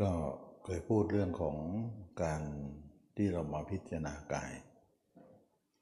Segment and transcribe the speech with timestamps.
[0.00, 0.10] ก็
[0.64, 1.56] เคยพูดเรื่องของ
[2.22, 2.42] การ
[3.16, 4.52] ที่เรามาพิจารณากาย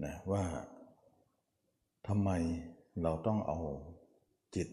[0.05, 0.45] นะว่า
[2.07, 2.31] ทำไม
[3.03, 3.59] เราต้องเอา
[4.55, 4.69] จิต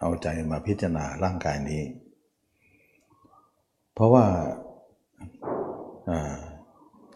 [0.00, 1.82] เอาใจมาพิจารณาร่างกายนี้
[3.94, 4.26] เพราะว่า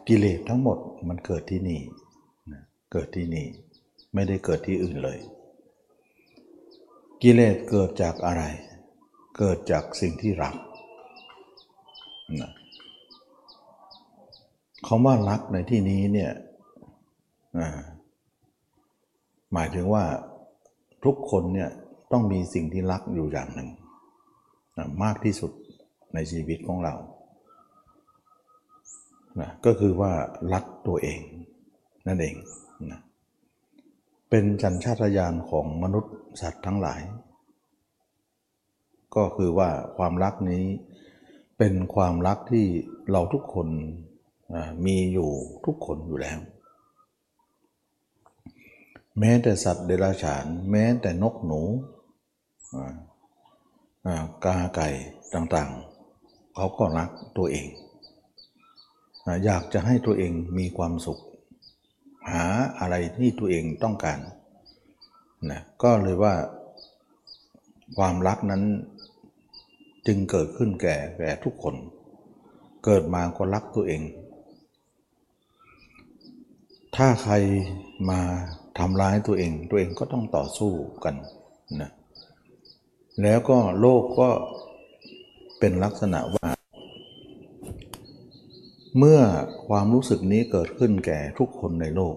[0.09, 0.79] กิเลสทั้งหมด
[1.09, 1.81] มันเกิดที่นี่
[2.93, 3.47] เกิดที่นี่
[4.15, 5.19] ไม่ได้เกิดที่อื่นเลย
[7.23, 8.43] กิเลสเกิดจากอะไร
[9.37, 10.55] เกิดจากสิ่งที่รัก
[14.87, 16.31] คำว่ารักในที่นี้เนี่ย
[19.53, 20.05] หมายถึงว่า
[21.05, 21.71] ทุกคนเนี่ย
[22.13, 23.69] ต้องมีสิ่งที่รักอยู่อย่างหนึ่ง
[25.03, 25.53] มากที่สุด
[26.15, 26.95] ในชีวิตของเรา
[29.41, 30.13] นะก็คือว่า
[30.53, 31.21] รักตัวเอง
[32.07, 32.35] นั่นเอง
[32.91, 33.01] นะ
[34.31, 37.01] เป็นจันชาตญาณของมนุษย์สัตว์ทั้งหลาย
[39.17, 40.65] ก็คือว่าความรักนี้
[41.59, 42.67] เป็นความรักที่
[43.11, 43.69] เราทุกคน
[44.87, 45.31] มีอยู่
[45.67, 46.39] ทุกคนอยู่แล้ว
[49.19, 51.61] แม้แต่สัตว์เดรัจฉาน แม้แต่นกหนู
[54.45, 54.89] กาไก่
[55.35, 57.67] ต่างๆ เขาก็รักตัวเอง
[59.45, 61.19] อยากจะให้ตัวเองมีความสุข
[62.31, 62.45] หา
[62.79, 64.19] อะไรที่ตัวเองต้องการ
[65.51, 66.35] นะก็เลยว่า
[67.97, 68.63] ความรักนั้น
[70.11, 71.75] จึงเกิดขึ้นแก่แก่ทุกคน
[72.85, 74.03] เกิดมาก็รักตัวเอง
[76.97, 77.35] ถ้าใคร
[78.11, 78.21] มา
[78.79, 80.73] ทำร้ายตัวเอง ตัวเองก็ต้องต่อสู้
[81.05, 81.15] กัน
[81.81, 81.91] นะ
[83.23, 84.31] แล้วก็โลกก็
[85.59, 86.49] เป็นลักษณะว่า
[88.99, 89.21] เมื่อ
[89.69, 92.17] ความรู้สึกนี้เกิดขึ้นแก่ทุกคนในโลก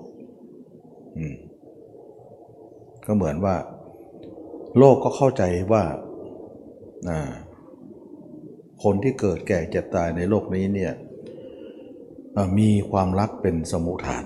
[3.05, 3.55] ก็เหมือนว่า
[4.77, 5.83] โลกก็เข้าใจว่า
[8.83, 10.93] คนที่เกิดแก่เจ็บตายในโลกนี้เนี่ย
[12.59, 14.25] มีความรักเป็นสมุฐาน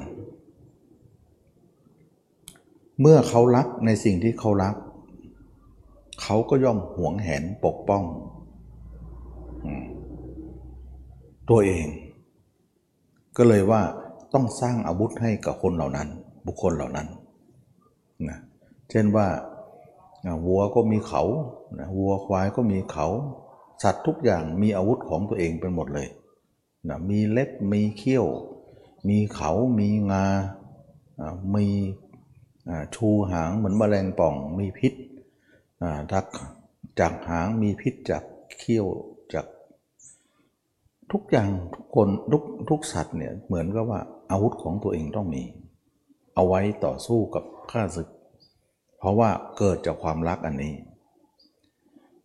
[3.02, 4.76] เมื่อเขารักในสิ่งที่เขารัก
[6.22, 8.04] เขาก็ย่อมหวงแหนปกป้อง
[11.50, 11.88] ตัวเอง
[13.38, 13.82] ก็เลยว่า
[14.34, 16.08] ต้องสร้างอาวุธให้กับคนเหล่านั้น
[16.46, 17.08] บุคคลเหล่านั้น
[18.30, 18.40] นะ
[18.90, 19.28] เช่นว่า
[20.46, 21.24] วัวก็มีเขา
[21.98, 23.08] วัวควายก็มีเขา
[23.84, 26.08] สัตว์ทุกอย่างมีอาวุธของตัวเองเป็นหมดเลย
[26.90, 28.26] นะมีเล็บมีเขี้ยว
[29.10, 30.26] มีเขามีงา
[31.56, 31.68] มี
[32.96, 34.94] ชูหางเหมือนแมลงป่อง มีพิษ
[36.12, 36.26] ทัก
[37.00, 38.24] จากหางมีพิษจาก
[38.60, 38.86] เขี้ยว
[39.34, 39.46] จาก
[41.12, 44.00] ทุกอย่างทุกคนทุกทุกสัตว์เนี่ยเหมือนกับว่า
[44.32, 45.44] อาวุธของตัวเองต้องมี
[46.36, 48.10] เอาไว้ต่อสู้กับข้าศึก
[48.98, 50.74] เพราะว่าเกิดจากความรักอันนี้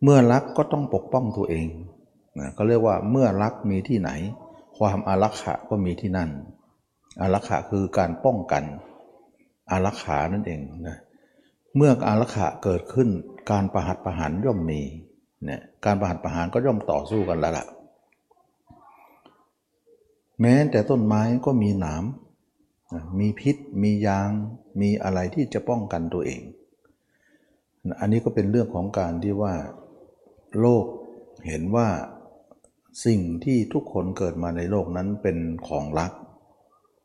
[0.03, 1.67] เมื่อรักก็ต้องปกป้องตัวเอง
[2.39, 4.09] นะก็เรียกว่าเมื่อรักมีที่ไหน
[4.77, 6.29] ความอารักขะก็มีที่นั่น
[7.21, 8.63] อารักขะคือการป้องกัน
[9.71, 10.97] อารักขานั่นเองนะ
[11.75, 13.09] เมื่ออารักขะเกิดขึ้น
[13.51, 14.81] การประหัตประหารย่อมมี
[15.45, 17.65] เนี่ยการประหัตประหารก็ย่อมต่อสู้กันแล้วล่ะ
[20.41, 22.03] แม้แต่ต้นไม้ก็มีหนาม
[23.19, 24.29] มีพิษ มียาง
[24.81, 26.41] มีอะไรที่จะป้องกันตัวเอง
[27.99, 29.53] อันนี้ก็เป็นเรื่องของการที่ว่า
[30.59, 30.85] โลก
[31.47, 31.89] เห็นว่า
[33.05, 36.11] สิ่งที่ทุกคนเกิดมาในโลกนั้นเป็นของรัก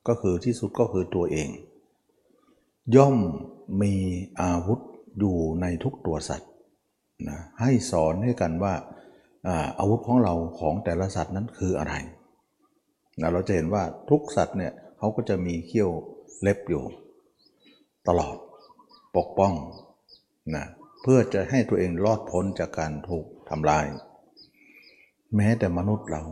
[0.09, 1.49] ก็คือที่สุดก็คือตัวเอง
[2.97, 3.17] ย่อม
[3.83, 3.95] มี
[4.41, 4.81] อาวุธ
[5.19, 6.51] อยู่ในทุกตัวสัตว์
[7.29, 8.75] นะให้สอนให้กันว่า
[9.79, 11.95] อาวุธของเราของแต่ละสัตว์นั้นคืออะไร
[13.21, 15.91] นะเราจะเห็นว่าทุกสัตว์เนี่ยเขาก็จะมีเขี้ยว
[16.43, 16.83] เล็บอยู่
[18.09, 18.37] ตลอด
[19.17, 19.53] ปกป้อง
[20.55, 20.65] นะ
[21.03, 23.87] เพื่อจะให้ตัวเองรอดพ้นจากการถูก ทำลาย
[25.37, 26.23] แม้แต่มนุษย์เรา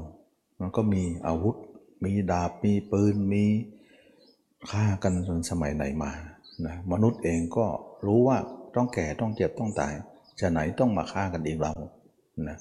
[0.60, 1.56] มันก็มีอาวุธ
[2.04, 3.44] มีดาบ มีปืน มี
[4.70, 6.12] ฆ่ากันจนสมัยไหนมา
[6.66, 7.66] นะมนุษย์เองก็
[8.06, 8.38] รู้ว่า
[8.74, 9.92] ต้องแก่ต้องเจ็บต้องตาย
[10.40, 11.72] จะไหนต้องมาฆ่ากันอีกเรา
[12.48, 12.58] นะ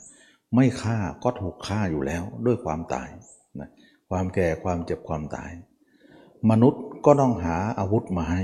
[0.56, 3.10] ไม่ฆ่าก็ถูกฆ่าอยู่แล้วด้วยความตาย
[3.60, 3.70] นะ
[4.10, 5.52] ความแก่ความเจ็บความตาย
[6.52, 8.42] มนุษย์ก็ต้องหาอาวุธมาให้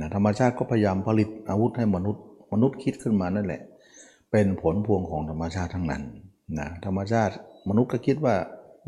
[0.00, 2.22] นะธรรมชาติก็พยายามผลิตอาวุธให้มนุษย์
[2.52, 3.62] มนุษย์คิดขึ้นมานั่นแหละ
[4.32, 6.02] เป็นผลพวงของธรรมชาติทั้งนั้น
[6.58, 7.34] นะธรรมชาติ
[7.68, 8.34] มนุษย์ก็คิดว่า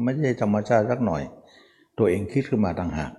[0.02, 1.22] ไม่ใช่ธรรมชาติสักหน่อย
[1.98, 3.12] ตัวเองคิดขึ้นมาต่างหาก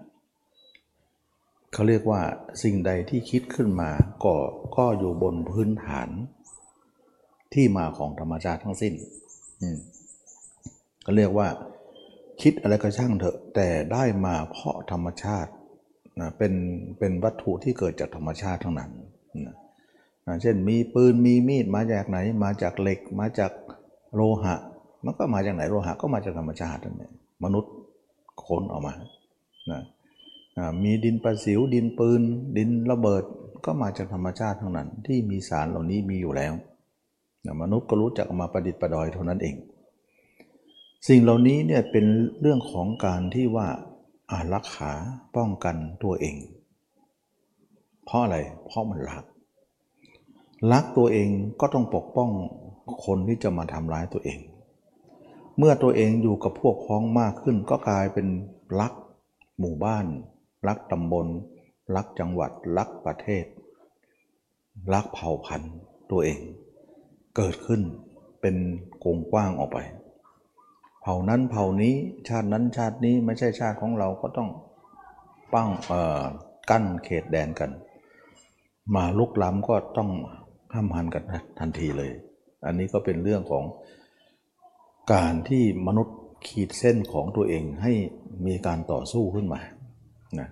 [1.73, 2.21] เขาเรียกว่า
[2.63, 3.89] สิ่งใดที่คิดขึ้นมา
[4.23, 4.33] ก็
[4.77, 6.09] ก็อยู่บนพื้นฐาน
[7.53, 8.93] ที่มาของธรรมชาติทั้งสิ้น
[11.05, 11.47] ก็เรียกว่า
[12.41, 15.51] คิดอะไรก็ช่างเถอะ แต่ได้มาเพราะธรรมชาติ
[16.19, 16.53] นะเป็น
[16.99, 18.91] เป็นวัตถุที่เกิดจากธรรมชาติทั้งนั้น
[20.41, 23.51] เช่นมีปืนมีมีดมาจากไหน มาจากเหล็ก มาจาก
[24.15, 24.55] โลหะ
[25.05, 27.13] มันก็มาจากไหนโลหะก็มาจากธรรมชาตินั่นเอง
[27.43, 27.73] มนุษย์
[28.45, 28.93] ค้นออกมา
[29.71, 29.81] นะ
[30.83, 32.21] มีดินประสิวดินปืน
[32.57, 33.23] ดินระเบิด
[33.65, 36.53] ก็มาจากธรรมชาติทั้งนั้น ที่มีสารเหล่านี้มีอยู่แล้ว
[37.61, 39.55] มนุษย์ก็รู้จักมาประดิษฐ์ประดอยเท่านั้นเอง
[41.07, 42.05] สิ่งเหล่านี้เนี่ยเป็น
[42.41, 43.67] เรื่องของการที่ว่า
[44.31, 44.93] อารักขา
[45.35, 46.35] ป้องกันตัวเอง
[48.05, 49.23] เพราะอะไร เพราะมันรัก
[50.71, 51.29] รักตัวเอง
[51.61, 52.29] ก็ต้องปกป้อง
[53.05, 54.39] คนที่จะมาทำร้ายตัวเอง
[55.57, 58.27] เมื่อตัวเองอยู่กับพวกพ้องมากขึ้นก็กลายเป็น
[58.79, 58.93] รัก
[59.59, 60.05] หมู่บ้าน
[60.67, 61.27] รักตำบล
[61.95, 63.45] รักจังหวัด รักประเทศ
[64.93, 65.75] รักเผ่าพันธุ์
[66.11, 66.39] ตัวเอง
[67.35, 67.81] เกิดขึ้น
[68.41, 68.55] เป็น
[69.03, 69.79] กงกว้างออกไป
[71.01, 71.93] เผ่านั้นเผ่านี้
[72.27, 74.49] ชาตินั้นชาตินี้ไม่ใช่ชาติของเราก็ต้อง
[75.53, 76.21] ปั้งเอ่อ
[76.69, 77.71] กั้นเขตแดนกัน
[78.95, 80.09] มาลุกล้ำก็ต้อง
[80.75, 81.23] ห้ามหันกัน
[81.59, 82.11] ทันทีเลย
[82.65, 83.63] อันนี้ก็เป็นเรื่องของ
[85.13, 86.17] การที่มนุษย์
[86.47, 87.93] ขีดเส้นของตัวเองให้
[88.45, 89.59] มีการต่อสู้ขึ้นมา
[90.39, 90.49] นะ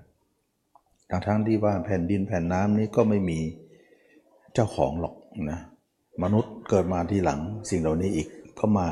[1.10, 3.40] ทั้งทั้งที่ว่าแผ่นดินแผ่นน้ำนี้ก็ไม่มี
[4.54, 5.16] เจ้าของหรอก
[5.52, 5.60] นะ
[6.24, 8.28] มนุษย์เกิดมาทีหลังสิ่งเหล่านี้อีก
[8.60, 8.88] ก็มา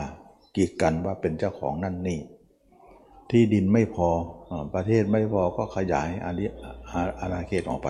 [0.56, 2.20] กีดกันว่าเป็นเจ้าของนั่นนี่
[3.30, 4.08] ที่ดินไม่พอ
[4.76, 7.90] ประเทศไม่พอก็ขยายอาณาอาณาเขตออกไป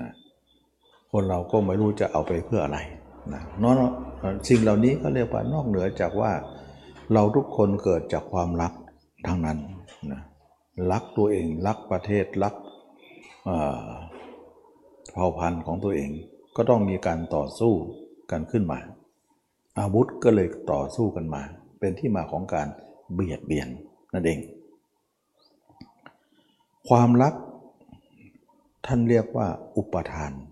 [0.00, 0.10] นะ
[1.10, 2.78] คนเราก็ไม่รู้จะเอาไปเพื่ออะไร
[3.32, 3.92] นะนอก
[4.48, 6.32] สิ่งเหล่านี้ก็เรียกว่านอกเหนือจากว่า
[7.12, 8.72] เราทุกคนเกิดจากความรัก
[9.26, 9.58] ทั้งนั้น
[10.12, 10.20] นะ
[10.92, 12.54] รักตัวเองรักประเทศรัก
[15.12, 16.10] เผ่าพันธุ์ของตัวเอง
[16.56, 17.72] ก็ต้องมีการต่อสู้
[18.30, 18.78] กันขึ้นมา
[19.78, 21.42] อาวุธก็เลยต่อสู้กันมา
[21.78, 22.68] เป็นที่มาของการ
[23.12, 23.68] เบียดเบียน
[24.12, 24.38] นั่นเอง
[26.88, 27.34] ความรัก
[28.86, 30.49] ท่านเรียกว่าอุปทานน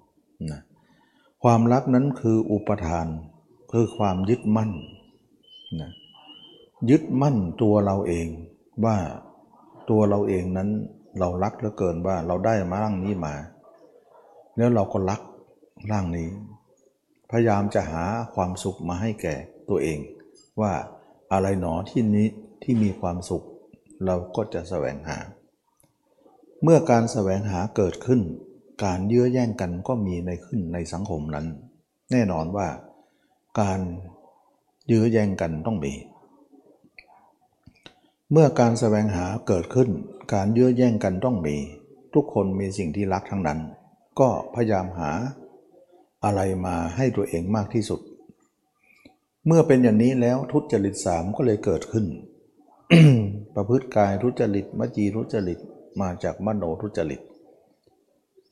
[1.45, 3.07] ความรักนั้นคืออุปทาน
[3.73, 4.71] คือความยึดมั่น
[5.81, 5.93] นะ
[6.91, 8.29] ยึดมั่นตัวเราเอง
[8.85, 8.97] ว่า
[9.91, 10.69] ตัวเราเองนั้น
[11.19, 13.35] เรารักเหลือเกินว่าเราได้มาร่างนี้มา
[14.57, 15.21] แล้วเราก็รัก
[15.91, 16.29] ร่างนี้
[17.31, 18.05] พยายามจะหา
[18.35, 19.35] ความสุขมาให้แก่
[19.69, 19.99] ตัวเอง
[20.61, 20.73] ว่า
[21.33, 22.27] อะไรหนอที่นี้
[22.63, 23.45] ที่มีความสุข
[24.07, 25.19] เราก็จะแสวงหา
[26.63, 28.21] เมื่อการแสวงหาเกิดขึ้น
[28.85, 31.47] การเยื้อแย่งกันก็มีในขึ้นในสังคมนั้น
[32.13, 32.69] แน่นอนว่า
[33.61, 33.81] การ
[34.91, 35.95] ยื้อแย่งกันต้องมี
[38.33, 39.89] เมื่อการแสวงหาเกิดขึ้น
[40.35, 41.57] การเยื้อแย่งกันต้องมี
[42.15, 43.61] ทุกคนมีสิ่งที่รักทั้งนั้น
[44.21, 45.11] ก็พยายามหา
[46.25, 48.01] อะไรมาให้ตัวเองมากที่สุด
[49.47, 52.07] เมื่อเป็นอย่างนี้แล้วทุจริตสามก็เลยเกิดขึ้น
[53.55, 55.59] ประพฤติกายทุจริตมจีทุจริต
[56.01, 57.21] มาจากมโนทุจริต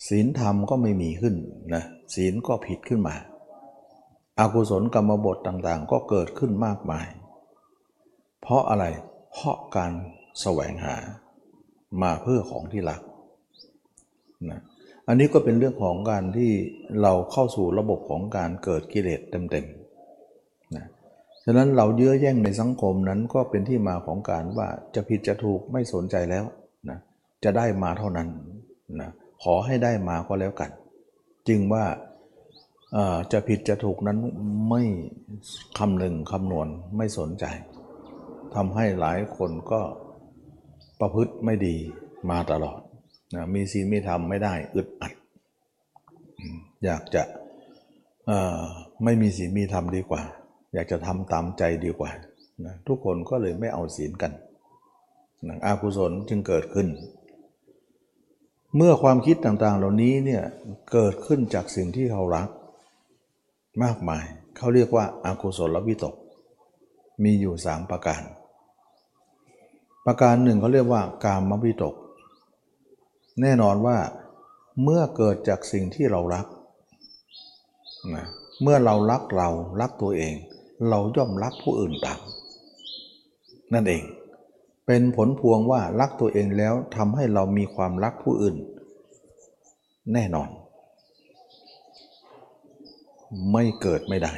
[0.09, 1.35] ศีลธรรมก็ไม่มีขึ้น
[1.75, 1.85] นะ
[2.15, 3.15] ศีลก็ผิดขึ้นมา
[4.39, 7.07] อากุศลกรรมบทต่างๆ ก็เกิดขึ้นมากมาย
[8.41, 8.85] เพราะอะไร
[9.33, 9.93] เพราะการ
[10.41, 10.97] แสวงหา
[12.03, 13.01] มาเพื่อของที่รัก
[14.51, 14.61] นะ
[15.09, 16.51] อันนี้ก็เป็นเรื่องของการที่
[17.03, 20.87] เราเข้าสู่ระบบของการเกิดกิเลสเต็มๆนะ
[21.45, 26.45] ฉะนั้นเราเยื้อแย่งในสังคมนั้นก็เป็นที่มาของการว่าจะผิดจะถูกไม่สนใจแล้ว
[26.91, 26.99] นะ
[27.45, 28.29] จะได้มาเท่านั้น
[29.01, 29.11] นะ
[29.43, 30.71] ขอให้ได้มาก็แล้วกัน
[31.49, 31.85] จึงว่า
[33.33, 34.19] จะผิดจะถูกนั้น
[34.71, 34.83] ไม่
[35.79, 37.45] คำหนึ่งคำนวณไม่สนใจ
[38.55, 39.81] ทำให้หลายคนก็
[41.01, 41.77] ประพฤติไม่ดี
[42.31, 42.81] มาตลอด
[43.35, 45.13] นะมีศีลมีธรรมไม่ได้อึดอัด
[46.85, 47.23] อยากจะ
[49.05, 50.23] ไม่มีศีลมีธรรมดีกว่า
[50.75, 52.11] อยากจะทำตามใจดีกว่า
[52.65, 54.33] นะทุกคนก็เลยไม่เอาศีลกัน
[55.49, 56.87] นะอากุศลจึงเกิดขึ้น
[58.77, 60.43] เมื่อความคิดต่างๆ เหล่านี้เนี่ย
[60.93, 62.49] เกิดขึ้นจากสิ่งที่เรารัก
[63.83, 64.25] มากมาย
[64.57, 66.15] เขาเรียกว่าอากุศลวิตก
[67.25, 68.23] มีอยู่สามประการ
[70.07, 71.95] ประการหนึ่งเขาเรียกว่ากามวิตก
[73.41, 73.99] แน่นอนว่า
[74.83, 76.47] เมื่อเกิดจากสิ่งที่เรารัก
[78.15, 78.27] นะ
[78.63, 79.49] เมื่อเรารักเรา
[79.81, 80.35] รักตัวเอง
[80.89, 82.21] เราย่อมรักผู้อื่นตาม
[83.73, 84.03] นั่นเอง
[84.87, 88.57] เป็นผลพวงว่ารักตัวเองแล้วทำให้เรามีความรักผู้อื่น
[90.13, 90.49] แน่นอน
[93.53, 94.35] ไม่เกิดไม่ได้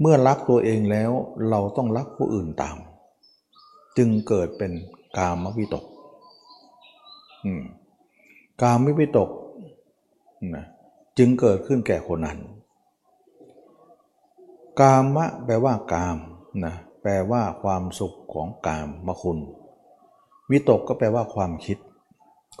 [0.00, 1.10] เมื่อรักตัวเองแล้ว
[1.50, 2.76] เราต้องรักผู้อื่นตาม
[3.98, 4.72] จึงเกิดเป็น
[5.18, 5.84] กามวิตก
[7.44, 7.62] อืม
[8.62, 9.30] กามวิตก
[10.54, 10.66] นะ
[11.18, 12.38] จึงเกิดขึ้นแก่คนนั้น
[14.80, 16.16] กามะแปลว่ากาม
[16.66, 19.38] นะ แปลว่าความสุขของกามมคุณ
[20.50, 21.78] วิตกก็แปลว่าความคิด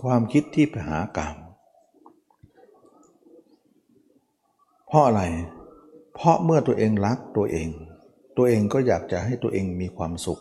[0.02, 1.36] ความคิดที่ไปหากาม
[4.86, 5.22] เพราะอะไร
[6.14, 7.68] เพราะเมื่อตัวเองรักตัวเอง
[8.36, 10.40] ตัวเองก็อยากจะให้ตัวเองมีความสุข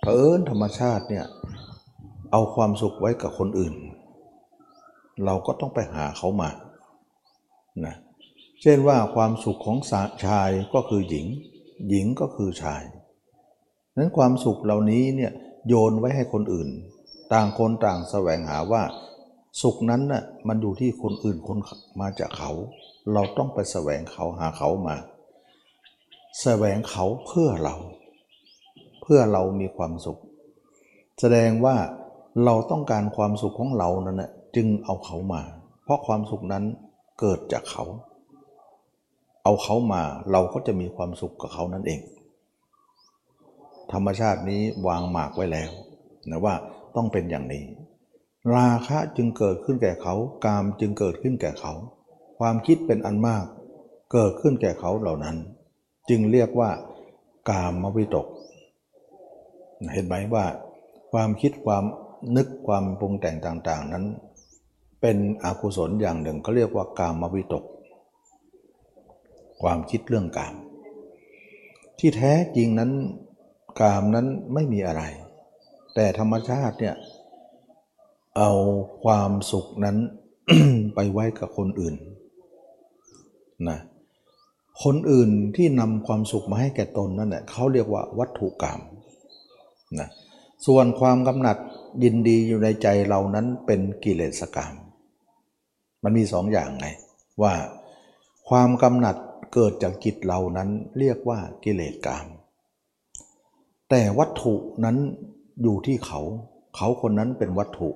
[0.00, 1.26] เผอิญธรรมชาติเนี่ย
[2.32, 3.74] เอาความสุขไว้กับคนอื่น
[5.24, 6.50] เราก็ต้องไปหาเขามา
[7.84, 7.96] นะ
[8.62, 9.78] เช่นว่าความสุขของ
[10.24, 11.26] ชายก็คือหญิง
[11.88, 12.82] หญิงก็คือชาย
[13.96, 15.32] นั้นความสุขเหล่านี้เนี่ย
[15.68, 16.68] โยนไว้ให้คนอื่น
[17.32, 18.82] ต่างคนต่างแสวงหาว่า
[19.62, 21.58] สุขนั้นน่ะมันอยู่ที่คนอื่นคน
[22.00, 22.50] มาจากเขา
[23.12, 24.96] เราต้องไปแสวงเขาหาเขามา
[26.42, 27.76] แสวงเขาเพื่อเรา
[29.02, 30.18] เพื่อเรามีความสุข
[31.20, 31.76] แสดงว่า
[32.44, 35.42] เราต้องการความสุขของเรานั่นแหละจึงเอาเขามา
[35.84, 36.64] เพราะความสุขนั้น
[37.20, 37.84] เกิดจากเขา
[39.44, 42.00] เอาเขามาเราก็จะมีความสุขกับเขานั่นเอง
[43.92, 45.70] ธรรมชาตินี้วางหมากไว้แล้ว
[46.30, 46.54] นะว่า
[46.96, 47.64] ต้องเป็นอย่างนี้
[48.54, 50.14] ราคะจึงเกิดขึ้นแก่เขา
[50.44, 51.72] กามจึงเกิดขึ้นแก่เขา
[52.38, 53.44] ความคิดเป็นอันมาก
[54.12, 55.36] เกิดขึ้นแก่เขาเหล่านั้น
[56.08, 56.70] จึงเรียกว่า
[57.50, 58.26] กามมวิตก
[59.92, 60.44] เห็นไหมว่า
[61.12, 61.84] ความคิดความ
[62.36, 64.04] นึกความปรุงแต่งต่าง ๆ นั้น
[65.00, 67.64] เป็นอกุศลอย่างหนึ่งเขาเรียกว่ากามวิตก
[69.62, 70.54] ความคิดเรื่องกาม
[71.98, 72.90] ที่แท้จริงนั้น
[73.80, 75.02] กามนั้นไม่มีอะไร
[75.94, 76.96] แต่ธรรมชาติเนี่ย
[78.36, 78.50] เอา
[79.04, 79.96] ความสุขนั้น
[80.94, 81.94] ไปไว้กับคนอื่น
[83.68, 83.78] นะ
[84.84, 88.80] คนอื่นที่นำความสุขมาให้แก่ตนนั่นแหละเขาเรียกว่าวัตถุกรรม
[89.98, 90.08] นะ
[90.66, 91.56] ส่วนความกำหนัด
[92.04, 94.72] ยินดีอยู่ในใจเรานั้นเป็นกิเลสกรรม
[96.02, 96.86] มันมีสองอย่างไง
[97.42, 97.54] ว่า
[98.48, 99.16] ความกำหนัด
[99.54, 100.68] เกิดจากจิตเรานั้น
[100.98, 102.26] เรียกว่ากิเลสกรรม
[103.90, 104.96] แต่วัตถุนั้น
[105.62, 106.20] อยู่ที่เขา
[106.76, 107.88] เขาคนนั้นเป็นวัตถุ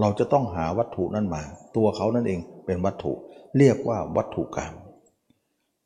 [0.00, 1.42] เราจะต้องหาวัตถุนั้นมา
[1.76, 3.12] ตัวเขานั่นเองเป็นวัตถุ
[3.58, 4.72] เรียกว่าวัตถุกรรม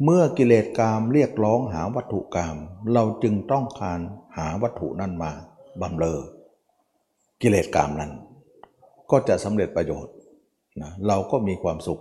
[0.04, 2.56] เมื่อกิเลสกรรมเรียกร้องหาวัตถุกรรม
[2.92, 4.00] เราจึงต้องการ
[4.36, 5.30] หาวัตถุนั้นมา
[5.80, 6.20] บำเรอ
[7.42, 8.12] กิเลสกรรมนั้น
[9.10, 10.14] ก็จะสำเร็จประโยชน์
[10.82, 12.00] นะเราก็มีความสุข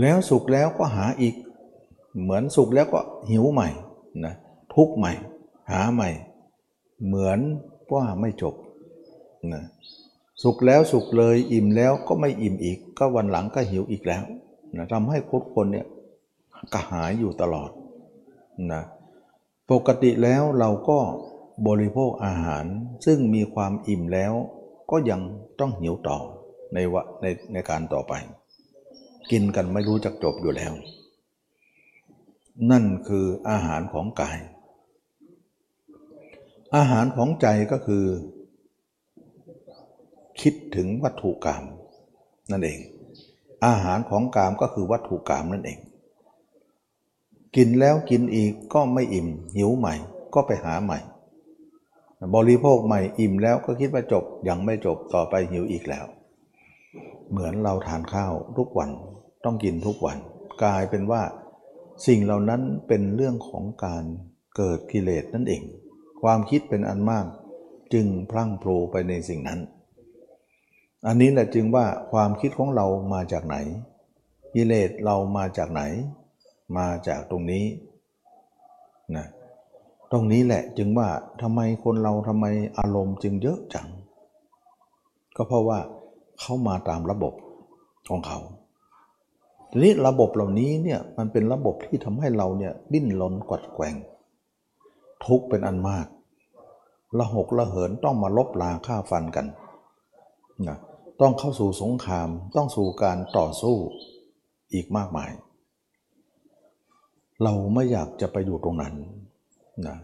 [0.00, 1.34] แล้วสุขแล้วก็หาอีก
[2.22, 3.68] เหมือนสุขแล้วก็หิวใหม่
[4.24, 4.34] นะ
[4.74, 5.12] ทุกใหม่
[5.70, 6.10] หาใหม่
[7.04, 7.38] เหมือน
[7.94, 8.54] ว่าไม่จบ
[9.52, 9.64] นะ
[10.42, 14.22] สุขแล้วสุขเลยอิ่มแล้วก็ไม่อิ่มอีก ก็วันหลังก็หิวอีกแล้ว
[14.76, 15.86] นะทำให้คนคนเนี่ย
[16.72, 17.70] กระหายอยู่ตลอด
[18.72, 18.82] นะ
[19.70, 20.98] ปกติแล้วเราก็
[21.66, 22.64] บริโภคอาหาร
[23.06, 24.32] ซึ่งมีความอิ่มแล้ว
[24.90, 25.20] ก็ยัง
[25.60, 26.18] ต้องหิวต่อ
[26.74, 28.12] ในวะในในการต่อไป
[29.30, 30.72] กินกันไม่รู้จักจบอยู่แล้ว
[32.70, 34.38] นั่นคืออาหารของกาย
[36.76, 38.04] อาหารของใจก็คือ
[40.40, 41.64] คิดถึงวัตถุกรรม
[42.50, 42.78] นั่นเอง
[43.66, 45.78] อาหารของกามก็คือวัตถุกรรมนั่นเอง
[47.56, 49.94] กินแล้วกินอีกก็ไม่อิ่ม หิวใหม่
[50.34, 50.98] ก็ไปหาใหม่
[52.34, 56.06] บริโภคใหม่อิ่มแล้วก็คิดว่าจบยังไม่จบต่อไปหิวอีกแล้ว
[57.30, 58.90] เหมือนเราทานข้าวทุกวัน
[59.44, 60.18] ต้องกินทุกวัน
[60.62, 61.22] กลายเป็นว่า
[62.06, 64.04] สิ่งเหล่านั้นเป็นเรื่องของการ
[64.56, 65.62] เกิดกิเลสนั่นเอง
[66.24, 67.26] ความคิดเป็นอันมาก
[67.94, 69.60] จึงพลั่งโผลไปในสิ่งนั้น
[71.06, 73.56] อันนี้แหละจึงว่าความคิดของเรามาจากไหน
[74.54, 75.82] กิเลสเรามาจากไหน
[76.78, 77.64] มาจากตรงนี้
[79.16, 79.26] นะ
[80.12, 81.08] ตรงนี้แหละจึงว่า
[81.42, 82.46] ทำไมคนเราทำไม
[82.78, 83.88] อารมณ์จึงเยอะจัง
[85.36, 85.78] ก็เพราะว่า
[86.40, 87.34] เขามาตามระบบ
[88.08, 88.38] ของเขา
[89.70, 93.96] ทีนี้ระบบเหล่านี้เนี่ยมันเป็นระบบที่ทำให้เราเนี่ยดิ้นรนกัดแกง
[95.26, 96.06] ทุกเป็นอันมาก
[97.18, 99.46] ละหกละเหินต้องมาลบลาฆ่าฟันกัน
[100.68, 100.78] นะ
[101.20, 103.76] ต้องเข้าสู่สงครามต้องสู่การต่อสู้
[104.72, 105.30] อีกมากมาย
[107.42, 108.94] เราไม่อยากจะไปอยู่ตรงนั้น
[109.86, 109.96] นะ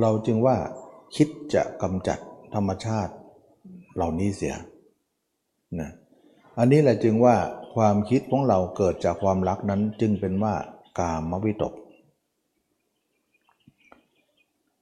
[0.00, 0.56] เราจึงว่า
[1.16, 2.18] คิดจะกำจัด
[2.54, 3.14] ธรรมชาติ
[3.94, 4.54] เหล่านี้เสีย
[5.80, 5.90] นะ
[6.58, 7.36] อันนี้แหละจึงว่า
[7.74, 10.54] ความคิดของเราเกิดจากความรักนั้นจึงเป็นว่า
[10.98, 11.74] กามวิตก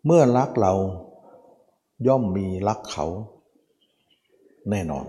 [0.07, 0.75] เมื่อรักเรา
[2.07, 3.07] ย่อมมีรักเขา
[4.71, 5.07] แน่นอน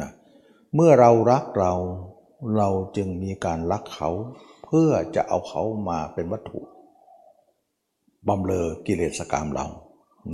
[0.00, 0.10] นะ
[0.74, 1.74] เมื่อเรารักเรา
[2.56, 4.10] เราจึงมีการรักเขา
[4.64, 6.60] เพื่อจะเอาเขามาเป็นวัตถุ
[8.28, 9.66] บำเลอกิเลสกรรมเรา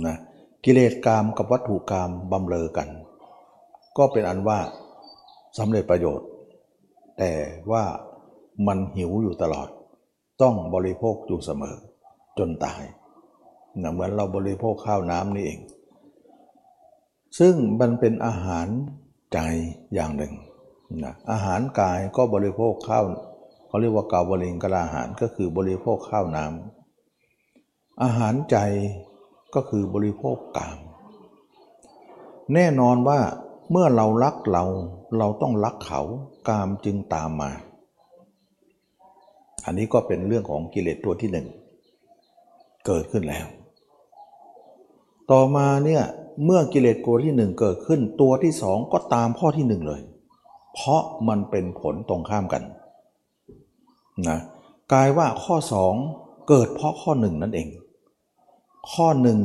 [0.05, 0.17] นะ
[0.63, 2.89] กิเลสกรรมกับวัตถุกรรมบำเลอกัน
[3.97, 4.59] ก็เป็นอันว่า
[5.57, 6.27] สำเร็จประโยชน์
[7.17, 7.31] แต่
[7.71, 7.83] ว่า
[8.67, 9.69] มันหิวอยู่ตลอด
[10.41, 11.75] ต้องบริโภคอยู่เสมอ
[12.37, 12.83] จนตาย
[13.75, 15.59] เหมือนเราบริโภคข้าวน้ำนี่เอง
[17.39, 18.67] ซึ่งมันเป็นอาหาร
[19.33, 19.39] ใจ
[19.93, 20.33] อย่างหนึ่ง
[21.03, 23.05] นะอาหารกายก็บริโภคข้าว
[23.67, 28.57] เขาเรียกว่ากาวบริงกลาอาหารก็คือบริโภคข้าวน้ำอาหารใจ
[29.55, 30.77] ก็คือบริโภคกาม
[32.53, 33.19] แน่นอนว่า
[33.71, 34.63] เมื่อเรารักเรา
[35.17, 36.01] เราต้องรักเขา
[36.47, 37.51] กามจึงตามมา
[39.65, 41.47] อันนี้ก็เป็นเรื่องของกิเลสตัวที่หนึ่ง
[42.85, 43.45] เกิดขึ้นแล้ว
[45.31, 46.03] ต่อมาเนี่ย
[46.45, 50.01] เมื่อกิเลสตัวที่หนึ่งเกิดขึ้น ตัวที่สองก็ตามข้อที่หนึ่งเลย
[50.73, 52.63] เพราะมันเป็นผลตรงข้ามกัน
[54.27, 54.39] นะ
[54.91, 55.93] กลายว่าข้อสอง
[56.49, 57.67] เกิดเพราะข้อหนึ่งนั่นเอง
[58.91, 59.39] ข้อหนึ่ง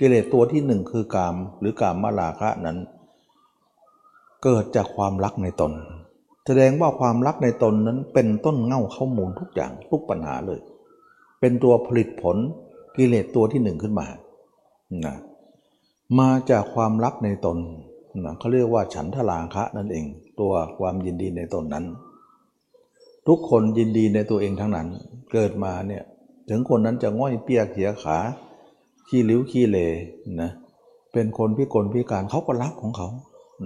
[0.00, 2.78] กิเลสตัวที่หนึ่งคือกาม หรือกามมาลาคะนั้น
[4.44, 5.72] เกิดจากความรักในตน
[6.46, 10.60] แสดงว่าความรักในตนนั้นเป็นต้นเง่าข้อมูลทุกอย่างทุกปัญหาเลย
[11.40, 12.36] เป็นตัวผลิตผล
[12.96, 14.06] กิเลสตัวที่หนึ่งขึ้นมา
[15.04, 15.14] นะ
[16.18, 17.58] มาจากความรักในตน
[18.24, 20.06] นะเขาเรียกว่าฉันทลาคะนั่นเอง
[20.40, 21.84] ตัวความยินดีในตนนั้น
[23.28, 24.88] ทุกคนยินดีในตัวเองทั้งนั้น
[25.32, 26.02] เกิดมาเนี่ย
[26.48, 28.18] ถึงคนนั้นจะง่อยเปียกเขียขา
[29.08, 29.78] ขี้ริ้วขี้เล
[30.42, 30.50] นะ
[31.12, 33.08] เป็นคนพิกลพิการเขาก็รักของเขา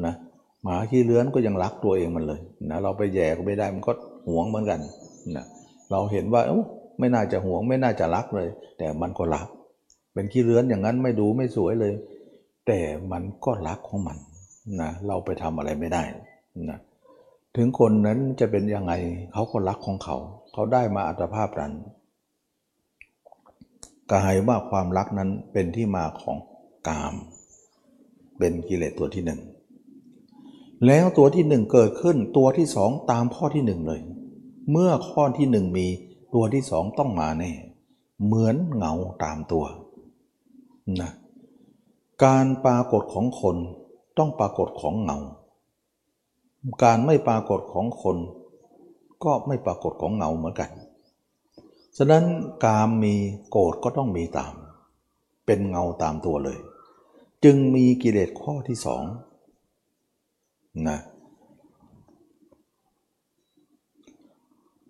[0.07, 0.15] นะ
[0.63, 3.93] หมาขี้เลื้อนก็ยังรักตัวเองมันเลยนะเราไปแย่ก็ไม่ได้มันก็
[4.29, 4.81] หวงเหมือนกัน
[5.37, 5.45] นะ
[5.91, 6.43] เราเห็นว่า
[6.99, 9.49] ไม่น่าจะหวงไม่น่าจะรักเลย แต่มันก็รัก
[10.19, 11.95] เป็นขี้เลื้อนอย่างนั้นไม่ดูไม่สวยเลย
[12.67, 12.81] แต่
[13.13, 14.19] มันก็รักของมัน
[14.81, 16.03] นะเราไปทำอะไรไม่ได้
[16.71, 16.81] นะ
[17.57, 18.93] ถึงคนนั้นจะเป็นยังไง
[19.33, 20.17] เขาก็รักของเขา
[20.53, 21.73] เขาได้มาอัตภาพนั้น
[24.13, 26.37] กายว่าความรักนั้นเป็นที่มาของ
[26.89, 27.15] กาม
[28.39, 29.41] เป็นกิเลสตัวที่หนึ่ง
[30.87, 34.01] แล้วตัวที่หนึ่งเกิดขึ้นตัวที่สองตามข้อที่หนึ่งเลย
[34.71, 35.87] เมื่อข้อที่หนึ่งมี
[36.35, 37.53] ตัวที่สองต้องมาแน่
[38.25, 38.93] เหมือนเงา
[39.25, 39.67] ตามตัว
[41.01, 41.11] นะ
[42.25, 43.57] การปรากฏของคน
[44.19, 45.19] ต้องปรากฏของเงา
[46.85, 48.17] การไม่ปรากฏของคน
[49.25, 50.71] ก็ไม่ปรากฏของเงาเหมือนกัน
[51.97, 52.25] ฉะนั้น
[52.65, 53.15] กามมี
[53.51, 54.53] โกรธก็ต้องมีตาม
[55.47, 56.59] เป็นเงาตามตัวเลย
[57.45, 59.03] จึงมีกิเลสข้อที่สอง
[60.89, 60.99] นะ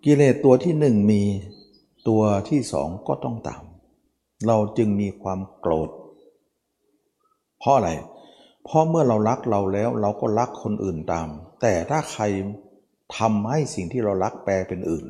[0.05, 1.21] กิเลสตัวที่หนึ่งมี
[2.07, 3.63] ตัวที่สองก็ต้องตาม
[4.47, 5.89] เราจึงมีความโกรธ
[7.59, 7.91] เพราะอะไร
[8.63, 11.27] เพราะเมื่อเรารักเราแล้วเราก็รักคนอื่นตาม
[11.61, 12.23] แต่ถ้าใคร
[13.17, 15.05] ทำให้สิ่งที่เรารักแปลเป็นอื่น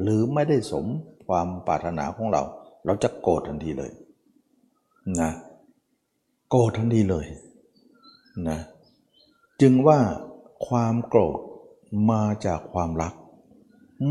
[0.00, 0.86] หรือไม่ได้สม
[1.26, 2.42] ความปรารถนาของเรา
[2.86, 3.92] เราจะโกรธทันทีเลย
[5.20, 5.30] นะ
[6.50, 7.26] โกรธทันทีเลย
[8.48, 8.58] นะ
[9.60, 9.98] จึงว่า
[10.68, 11.38] ความโกรธ
[12.10, 13.14] มาจากความรัก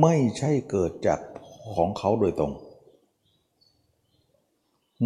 [0.01, 1.19] ไม่ใช่เกิดจาก
[1.75, 2.53] ของเขาโดยตรง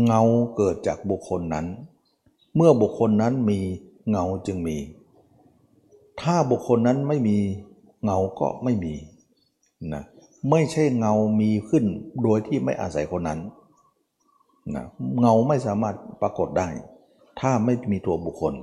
[0.05, 0.21] เงา
[0.55, 1.65] เกิดจากบุคคลนั้น
[2.55, 3.59] เมื่อบุคคลนั้นมี
[4.09, 4.77] เงาจึงมี
[6.21, 7.37] ถ้าบุคคลนั้นไม่มี
[8.03, 8.93] เงาก็ไม่มี
[9.93, 10.03] นะ
[10.49, 11.85] ไม่ใช่เงามีขึ้น
[12.23, 13.39] โดยที่ไม่อาศัยคนนั้น
[14.75, 14.85] นะ
[15.19, 16.67] เงาไม่สามารถปรากฏได้
[17.39, 18.53] ถ้าไม่มีตัวบุคคล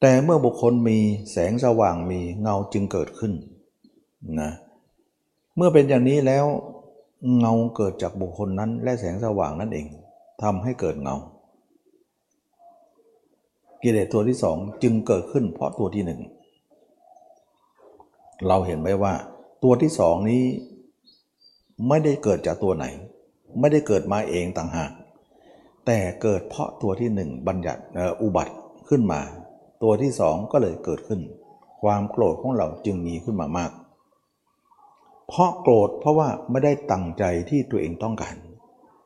[0.00, 0.98] แต่เมื่อบุคคลมี
[1.30, 3.32] แสงสว่างมีเงาจึงเกิดขึ้น
[4.40, 4.50] นะ
[5.56, 6.44] เมื่อเป็นอย่างนี้แล้ว
[7.38, 9.86] เงาเกิดจากบุคคลนั้น และแสงสว่างนั่นเอง
[10.42, 11.16] ทำให้เกิดเงา
[13.82, 16.20] กิเลสตัวที่สองจึงเกิดขึ้นเพราะตัวที่หนึ่ง
[18.46, 19.14] เราเห็นไหมว่า
[19.62, 20.42] ตัวที่สองนี้
[21.88, 22.86] ไม่ได้เกิดจากตัวไหน
[23.60, 24.90] ไม่ได้เกิดมาเองต่างหาก
[25.86, 27.82] แต่เกิดเพราะตัวที่หนึ่งบัญญัติ
[28.22, 28.54] อุบัติ
[28.88, 29.20] ขึ้นมา
[29.82, 31.20] ตัวที่สองก็เลยเกิดขึ้น
[31.82, 33.70] ความโกรธของเราจึงมีขึ้นมามาก
[35.28, 38.36] เพราะโกรธเพราะว่าไม่ได้ตั้งใจที่ตัวเองต้องการ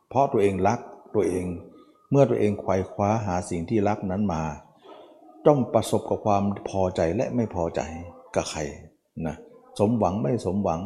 [0.09, 0.81] เพราะตัวเองรัก
[1.15, 1.47] ตัวเอง
[2.11, 4.43] เมื่อตัวเองควายคว้าหาสิ่งที่รักนั้นมา
[5.47, 7.81] ต้องประสบกับความพอใจและไม่พอใจ
[8.35, 8.61] กับใคร
[9.27, 9.37] นะ
[9.79, 10.81] สมหวังไม่สมหวัง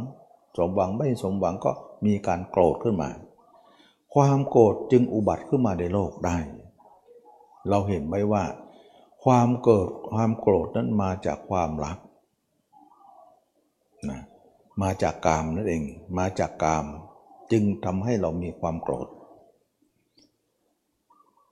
[0.59, 1.73] สมหวังไม่สมหวังก็
[2.07, 3.11] มีการโกรธขึ้นมา
[4.15, 6.37] ความโกรธจึงอุบัติขึ้นมาในโลกได้
[7.69, 8.45] เราเห็นไหมว่า
[9.25, 11.99] ความเกิดความโกรธนั้นมาจากความรัก
[14.11, 14.21] นะ
[14.83, 15.83] มาจากกามนั่นเอง
[16.19, 16.87] มาจากกาม
[17.53, 19.09] จึงทำให้เรามีความโกรธ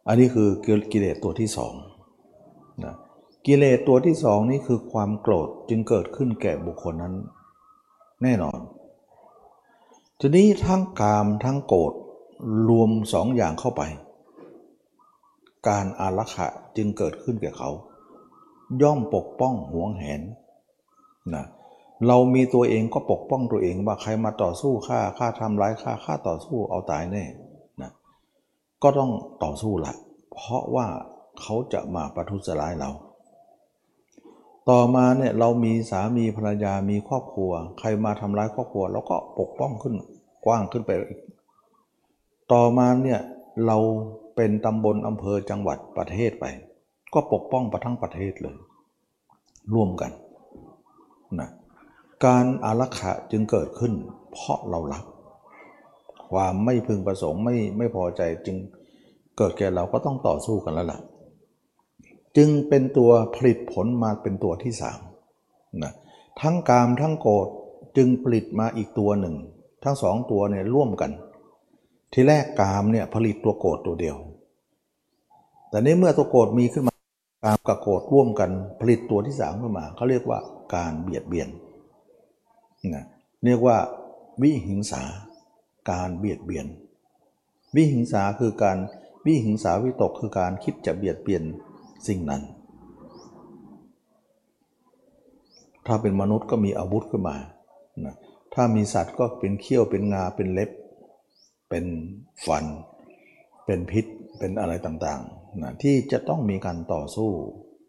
[0.07, 0.49] อันนี้คือ
[0.93, 1.75] กิเลสตัวที่สอง
[2.85, 2.95] นะ
[3.47, 7.15] กิเลสตัวที่สองนี้คือความโกรธจึงเกิดขึ้นแก่บุคคลนั้น
[8.23, 8.59] แน่นอน
[10.21, 11.93] ทีนี้ทั้งกามทั้งโกรธ
[12.69, 13.83] รวมสองอย่างเข้าไป
[15.69, 17.71] การอารักขะจึงเกิดขึ้นแก่เขา
[18.83, 20.21] ย่อมปกป้องหวงแหน
[21.35, 27.25] นะเเรามีตัวเองก็ปกป้องตัวเองว่าใครมาต่อสู้ฆ่าฆ่าทำร้ายฆ่าฆ่าต่อสู้เอาตายแน่
[27.81, 27.91] นะ
[28.83, 29.11] ก็ต้อง
[29.45, 29.95] ต่อสู้ละ
[30.33, 30.87] เพราะว่า
[31.41, 32.91] เขาจะมาประทุษร้ายเรา
[34.71, 39.95] ต่อมาเนี่ยเรามีสามีภรรยามีครอบครัว ใครมาทำร้ายครอบครัวเราก็ปกป้องขึ้น
[40.45, 40.91] กว้างขึ้นไป
[42.53, 43.21] ต่อมาเนี่ย
[43.67, 43.77] เรา
[44.37, 46.45] เป็นตำบลอำเภอจังหวัดประเทศไป
[47.15, 48.57] ก็ปกป้องประทั้งประเทศเลย
[49.75, 50.11] ร่วมกัน
[51.41, 51.49] นะ
[52.27, 53.93] การอารักขาจึงเกิดขึ้น
[54.33, 55.05] เพราะเรารัก
[56.33, 58.57] ความไม่พึงประสงค์ไม่ไม่พอใจจึง
[59.39, 61.01] เกิดแก่เราก็ต้องต่อสู้กันแล้วล่ะ
[62.37, 65.01] จึงเป็นตัวผลิตผลมาเป็นตัวที่สาม
[65.83, 65.93] นะ
[66.41, 67.47] ทั้งกามทั้งโกรธ
[67.97, 69.35] จึงผลิตมาอีกตัวหนึ่ง
[69.85, 71.11] ทั้งสองตัวเนี่ยร่วมกัน
[72.13, 74.17] ทีแรกกามเนี่ยผลิตตัวโกรธตัวเดียว
[75.69, 76.95] แต่นี้เมื่อตัวโกรธมีขึ้นมา
[77.45, 80.39] กามกับโกรธร่วมกันผลิตตัวที่สามขึ้นมาเขาเรียกว่า
[80.75, 81.49] การเบียดเบียน
[82.89, 83.05] นะ
[83.45, 83.77] เรียกว่า
[84.43, 85.03] วิหิงสา
[85.91, 86.67] การเบียดเบียน
[87.77, 88.79] วิหิงสาคือการ
[89.27, 91.43] วิหิงสาวิตกคือการคิดจะเบียดเบียน
[92.09, 92.43] สิ่งนั้น
[95.87, 97.37] ถ้าเป็นมนุษย์ก็มีอาวุธขึ้นมา
[98.05, 98.15] นะ
[98.55, 100.71] ถ้ามีสัตว์ก็เป็นเขี้ยวเป็นงาเป็นเล็บ
[101.69, 101.85] เป็น
[102.47, 102.65] ฟัน
[103.67, 104.07] เป็นพิษ
[104.39, 107.31] เป็นอะไรต่างๆนะที่จะต้องมีการต่อสู้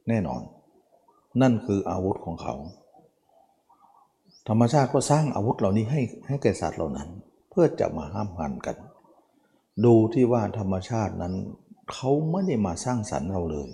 [0.10, 0.42] แน่นอน
[1.42, 2.56] นั่นคืออาวุธของเขา
[4.48, 7.10] ธรรมชาติก็สร้างอาวุธเหล่านี้ให้ให้แก่สัตว์เหล่านั้น
[7.50, 8.78] เพื่อจะมาห้ามหันกัน
[9.86, 11.34] ดูที่ว่าธรรมชาตินั้น
[11.92, 13.70] เขาไม่ได้มาสร้างสรรค์เราเลย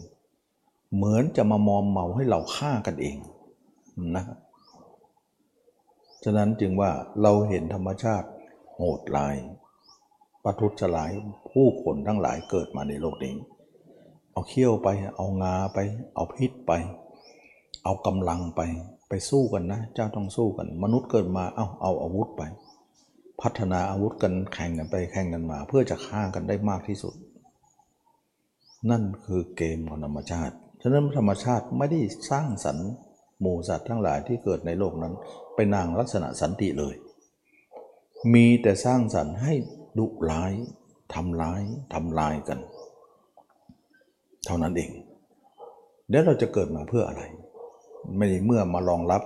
[0.96, 3.18] เหมือนจะมามอมเมาให้เราฆ่ากันเอง
[4.16, 4.38] นะครับ
[6.24, 8.28] ฉะนั้นจึงว่าเราเห็นธรรมชาติ
[8.76, 9.36] โหดร้าย
[10.44, 11.12] ปทุษลาย
[11.52, 13.36] ผู้คนทั้งหลายเกิดมาในโลกนี้
[14.32, 15.80] เอาเขี้ยวไป เอางาไป
[16.16, 16.72] เอาพิษไป
[17.84, 18.62] เอากำลังไป
[19.10, 22.42] ไปสู้กันนะ เจ้าต้องสู้กัน มนุษย์เกิดมาเอาเอาอาวุธไป
[23.42, 27.14] พัฒนาอาวุธกันแข่งกันไปแข่งกันมา เพื่อจะฆ่ากันได้มากที่สุด
[28.90, 32.00] นั่นคือเกมของธรรมชาติฉะนั้นธรรมชาติไม่ได้
[32.32, 32.90] สร้างสรรค์
[33.42, 35.14] หมู่สัตว์ทั้งหลายที่เกิดในโลกนั้น
[35.56, 36.96] ไปนางลักษณะสันติเลย
[38.34, 39.54] มีแต่สร้างสรรค์ให้
[39.98, 40.54] ดุร้าย
[41.14, 41.62] ทำร้าย
[41.94, 42.60] ทำลายกัน
[44.46, 44.92] เท่านั้นเอง
[46.10, 47.24] เดี๋ยวเราจะเกิดมาเพื่ออะไร
[48.16, 49.24] ไม่เมื่อมารองรับ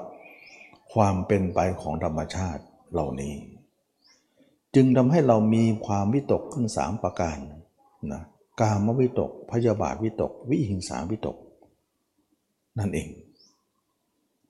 [0.93, 3.33] ความเป็นไปของธรรมชาติเหล่านี้
[4.75, 7.37] จึงทำให้เรามีความวิตกขึ้นสามประการ
[8.13, 8.23] นะ
[8.61, 11.37] กามวิตก พยาบาทวิตก วิหิงสาวิตก
[12.79, 13.09] นั่นเอง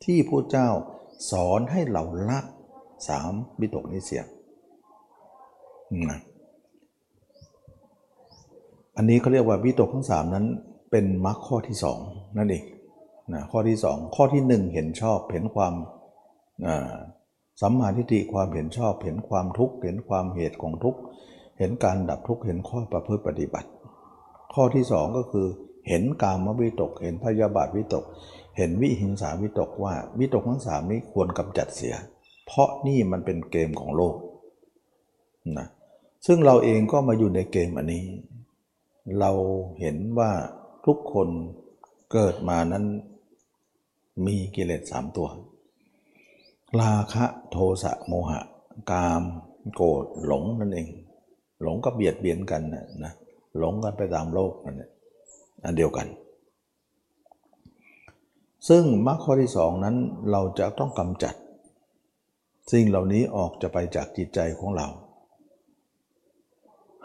[0.03, 0.69] ที่พระเจ้า
[1.31, 2.39] สอนให้เราละ
[3.07, 4.23] สามวิตกนี้เสีย
[6.09, 6.19] นะ
[8.97, 10.45] อันนี้เขาเรียกว่าวิตกทั้งสามนั้น
[10.91, 11.99] เป็นมรรคข้อที่สอง
[12.37, 12.63] นั่นเอง
[13.31, 15.73] นะข้อที่สองข้อที่หนึ่งเห็นชอบเห็นความ
[17.61, 20.99] สัมมาทิฏฐิความเห็นชอบ เห็นความทุกข์เห็นความเหตุของทุกข์
[21.59, 23.69] เห็นการดับทุกข์เห็นข้อประพฤติปฏิบัติ
[24.53, 25.47] ข้อที่สองก็คือ
[25.87, 28.05] เห็นกามวิตก เห็นพยาบาทวิตก
[28.57, 31.95] เห็นวิหิงสาวิตกว่าวิตกทั้งสามนี้ควรกำจัดเสีย
[32.45, 34.15] เพราะนี่มันเป็นเกมของโลก
[35.57, 35.67] นะ
[36.25, 38.03] ซึ่งเราเองก็มาอยู่ในเกมอันนี้
[39.19, 39.31] เรา
[39.79, 40.31] เห็นว่า
[40.85, 41.27] ทุกคน
[42.13, 42.85] เกิดมานั้น
[44.25, 45.27] มีกิเลสสามตัว
[46.81, 48.39] ราคะโทสะโมหะ
[48.91, 49.23] กาม
[49.75, 50.87] โกรธหลงนั่นเอง
[51.61, 53.13] หลงก็เบียดเบียนกันนะนะ
[53.57, 54.91] หลงกันไปตามโลกนั่นแหละ
[55.63, 56.07] อันเดียวกัน
[58.69, 59.95] ซึ่งมรรคข้อที่สองนั้น
[60.31, 61.35] เราจะต้องกำจัด
[62.71, 64.87] สิ่งเหล่านี้ออกจะไปจากจิตใจของเรา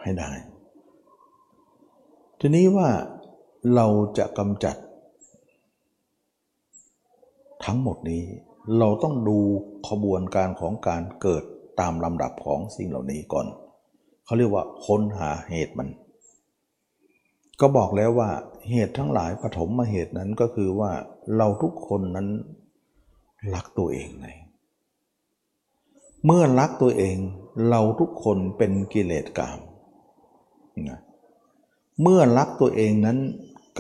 [0.03, 0.31] ให้ได้
[2.41, 2.89] ทีนี้ว่า
[3.75, 3.87] เรา
[4.19, 4.77] จะกำจัด
[7.65, 8.25] ทั้งหมดนี้
[8.79, 9.39] เราต้องดู
[9.89, 11.43] ขบวนการของการเกิด
[11.81, 13.47] ตามลำดับของสิ่งเหล่านี้ก่อน
[14.25, 15.89] เขาเรียกว่าค้นหาเหตุมัน
[17.61, 18.31] ก็บอกแล้วว่า
[18.71, 20.93] เหตุทั้งหลายปฐมมาเหตุนั้นก็คือว่า
[21.37, 22.29] เราทุกคนนั้น
[23.55, 24.29] รักตัวเองไง
[26.25, 27.17] เมื่อรักตัวเอง
[27.69, 29.59] เราทุกคนเป็นกิเลสกาม
[30.89, 31.01] นะ
[32.03, 33.19] เมื่อรักตัวเองนั้น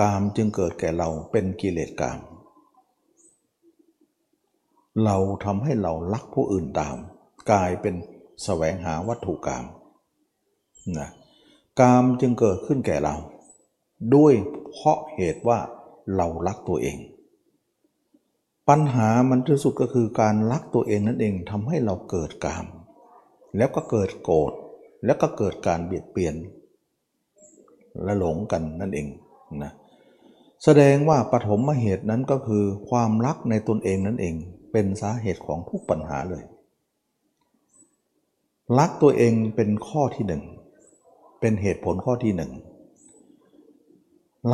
[0.01, 2.19] กามจึงเกิดแก่เราเป็นกิเลสกาม
[5.05, 6.97] เราทำให้เรารักผู้อื่นตาม
[7.51, 8.07] กลายเป็นส
[8.45, 9.65] แสวงหาวัตถุกาม
[10.99, 11.09] นะ
[11.81, 13.17] กามจึงเกิดขึ้นแก่เรา
[14.15, 14.35] ด้วย
[14.71, 15.59] เพราะเหตุว่า
[16.17, 16.99] เรารักตัวเอง
[18.69, 22.67] ปัญหามันที่สุดก็คือการรักตัวเองนั่นเองทำให้เราเกิดกาม
[23.57, 24.53] แล้วก็เกิดโกรธ
[25.05, 26.35] แล้วก็เกิดการเบียดเบียน
[28.05, 29.07] และหลงกันนั่นเอง
[29.63, 29.73] นะ
[30.65, 34.35] แสดงว่าปฐมเหตุนั้นก็คือความรักในตนเองนั่นเอง
[34.73, 36.45] เป็นสาเหตุของทุกปัญหาเลย
[38.79, 40.43] รักตัวเองเป็นข้อที่หนึ่ง
[41.41, 42.53] เป็นเหตุผลข้อที่หนึ่ง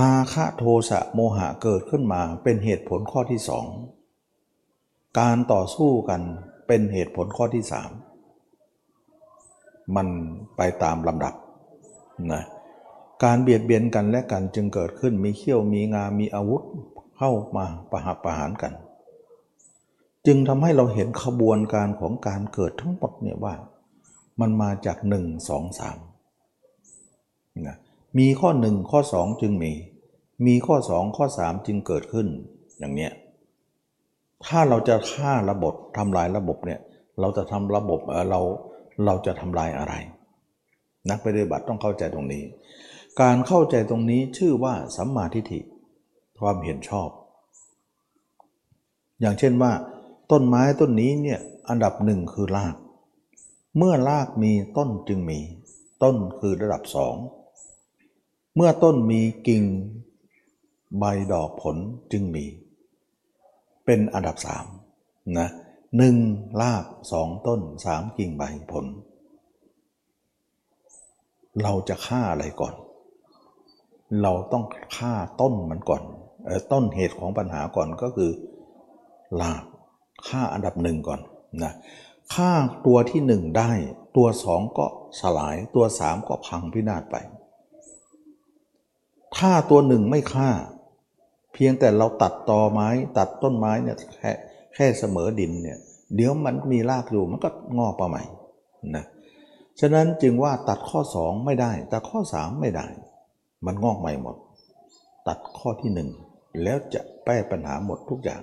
[0.01, 3.67] ราคะโทสะโมหะเกิดขึ้นมาเป็นเหตุผลข้อที่สอง
[5.21, 6.23] การต่อสู้กัน
[6.67, 7.91] เป็นเหตุผลข้อที่สาม
[9.97, 10.09] มัน
[10.57, 11.35] ไปตามลำดับ
[12.33, 12.43] นะ
[13.25, 16.63] การเบียดเบียนกันและกันจึงเกิดขึ้นมีเขี้ยวมีงา มีอาวุธ
[17.19, 18.73] เข้ามาประหักประหารกัน
[20.27, 23.55] จึงทำให้เราเห็นขบวนการของการเกิดทั้งหมดเนี่ยว่า
[24.41, 25.99] มันมาจากหนึ่งสองสาม
[27.69, 27.79] นะ
[28.19, 29.73] มีข้อหนึ่งข้อสองจึงมี
[30.47, 32.27] มีข้อสองข้อสามจึงเกิดขึ้น
[32.79, 33.13] อย่างเนี้ย
[34.45, 36.81] ถ้าเราจะฆ่าระบบทำลายระบบเนี่ย
[37.21, 38.41] เราจะทำระบบเรา
[39.05, 39.95] เราจะทำลายอะไร
[41.11, 42.45] นักปฏิบัติต้องเข้าใจตรงนี้
[43.21, 45.61] การเข้าใจตรงนี้ชื่อว่าสัมมาทิฏฐิ
[46.41, 47.09] ความเห็นชอบ
[49.21, 49.73] อย่างเช่นว่า
[50.31, 52.77] ต้นไม้ต้นนี้เนี่ยอันดับหนึ่งคือราก
[53.77, 55.39] เมื่อรากมีต้นจึงมี
[56.03, 57.15] ต้นคือระดับสอง
[58.57, 59.63] เมื่อต้นมีกิ่ง
[60.99, 61.77] ใบดอกผล
[62.13, 62.45] จึงมี
[63.85, 64.65] เป็นอันดับสาม
[65.39, 65.49] นะ
[65.97, 66.17] หนึ่ง
[66.63, 68.85] รากสองต้นสามกิ่งใบผล
[71.63, 72.75] เราจะฆ่าอะไรก่อน
[74.23, 74.65] เราต้อง
[74.97, 76.03] ฆ่าต้นมันก่อน
[76.73, 78.31] ต้นเหตุของปัญหาก่อนก็คือ
[79.43, 79.65] ราก
[80.29, 81.21] ฆ่าอันดับหนึ่งก่อน
[81.63, 81.73] นะ
[82.35, 82.51] ฆ่า
[82.87, 83.71] ตัวที่หนึ่งได้
[84.17, 84.87] ตัวสองก็
[85.21, 87.17] สลายตัวสามก็พังพินาศไป
[89.37, 90.51] ถ้าตัวหนึ่งไม่ฆ่า
[91.53, 94.33] เพียงแต่เราตัดตอไม้ตัดต้นไม้เนี่ยแค่
[94.75, 95.79] แค่เสมอดินเนี่ย
[96.15, 98.23] เดี๋ยวมันมีรากอยู่มันก็งอกมาใหม่
[98.97, 99.05] นะ
[99.81, 102.87] ฉะนั้นจึงว่าตัดข้อ 2 ไม่ได้ แตัดข้อ 3 ไม่ได้
[103.67, 104.37] มันงอกใหม่หมด
[105.29, 105.91] ตัดข้อที่
[106.27, 108.43] 1 แล้วจะแก้ปัญหาหมดทุกอย่าง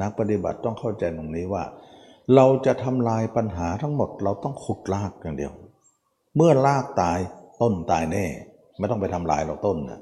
[0.00, 1.64] นักปฏิบัติต้องเข้าใจตรงนี้ว่า
[2.34, 5.52] เราจะทำลายปัญหาทั้งหมดเราต้องขุดรากอย่างเดียว
[6.36, 7.18] เมื่อรากตาย
[7.60, 8.26] ต้นตายแน่
[8.78, 10.00] ไม่ต้องไปทำลายเราต้นนะ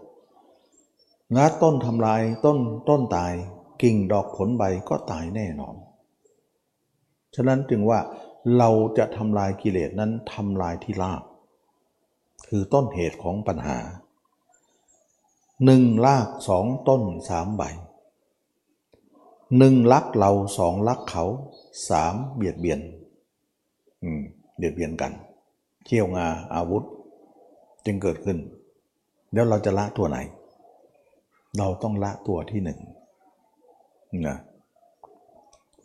[1.36, 3.32] งัดต้นทำลายต้นต้นตาย
[3.82, 5.74] กิ่งดอกผลใบก็ตายแน่นอน
[7.34, 8.00] ฉะนั้นจึงว่า
[8.58, 11.22] เราจะทำลายกิเลสนั้นทำลายที่ราก
[12.46, 13.78] คือต้นเหตุของปัญหา
[15.64, 17.62] หนึ่งรากสองต้นสามใบ
[19.56, 21.24] หนึ่งลักเราสองลักเขา
[21.88, 22.80] สามเบียดเบียน
[24.02, 24.22] อืม
[24.56, 25.12] เบียดเบียนกัน
[25.84, 26.84] เขี่ยวงาอาวุธ
[27.84, 28.38] จึงเกิดขึ้น
[29.32, 30.18] แล้วเราจะละตัวไหน
[31.58, 32.78] เราต้องละตัวที่หนึ่ง
[34.26, 34.38] นะ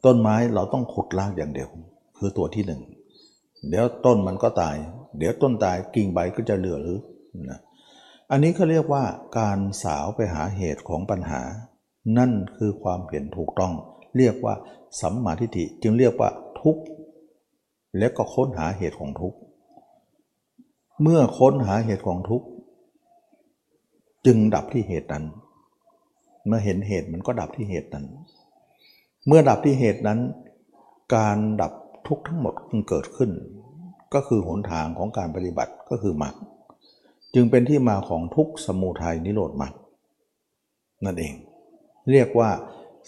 [0.06, 1.70] ต้นไม้เราต้องขุดรากอย่างเดียว
[2.18, 2.82] คือตัวที่หนึ่ง
[3.70, 4.76] เดี๋ยวต้นมันก็ตาย
[5.18, 7.00] เดี๋ยวต้นตายกิ่งใบก็จะเหลือหรือ
[7.50, 7.60] นะ
[8.32, 9.04] อันนี้เขาเรียกว่า
[9.40, 11.42] การสาวไปหาเหตุของปัญหา
[12.18, 13.74] นั่นคือความเห็นถูกต้อง
[14.18, 14.54] เรียกว่า
[15.02, 16.30] สัมมาทิฏฐิจึงเรียกว่า
[16.62, 16.84] ทุกข์
[17.98, 19.38] แล้วก็ค้นหาเหตุของทุกข์
[21.02, 22.48] เมื่อค้นหาเหตุของทุกข์
[24.26, 25.26] จึงดับที่เหตุนั้น
[26.48, 28.06] เมื่อเห็นเหตุมันก็ดับที่เหตุนั้น
[29.28, 30.20] เมื่อดับที่เหตุนั้น
[31.16, 31.74] การดับ
[32.08, 33.32] ทุกทั้งหมดจึงเกิดขึ้น
[34.14, 36.36] ก็คือหนทางของการปฏิบัติก็คือมรรค
[37.34, 39.74] จึงเป็นที่มาของทุกสมุทัยนิโรธมรรค
[41.06, 41.34] นั่นเอง
[42.12, 42.52] เรียกว่า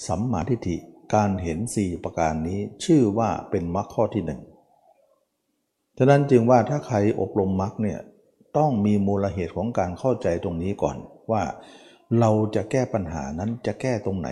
[0.08, 0.78] สัมมาทิฏฐิ
[1.16, 4.42] การเห็นสี่ประการนี้ชื่อว่าเป็นมรรคข้อที่หนึ่ง
[5.98, 8.00] ฉะนั้นจึงว่าถ้าใครอบรมมรรคเนี่ย
[8.58, 10.98] ต้องมีมูลเหตุของการเข้าใจตรงนี้ก่อน
[11.32, 11.44] ว่า
[12.20, 14.30] เราจะแก้ปัญหานั้นจะแก้ตรงไหน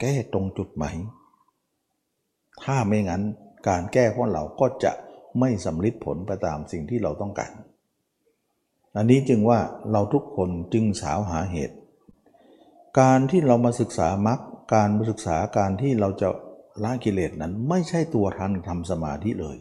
[0.00, 0.86] แก้ตรงจุดไหน
[2.62, 3.22] ถ้าไม่งั้น
[3.68, 4.92] การแก้ของเราก็จะ
[5.40, 7.52] ไม่สำลิดผลไปตามสิ่งที่เราต้องการ
[8.96, 9.60] อันนี้จึงว่า
[9.92, 11.76] เราทุกคนจึงสาวหาเหตุ
[13.00, 14.40] การที่เรามาศึกษามรรค
[14.74, 16.28] การมาศึกษาการที่เราจะ
[16.84, 19.56] ละกิเลสนั้นไม่ใช่ตัวทันทำสมาธิเลย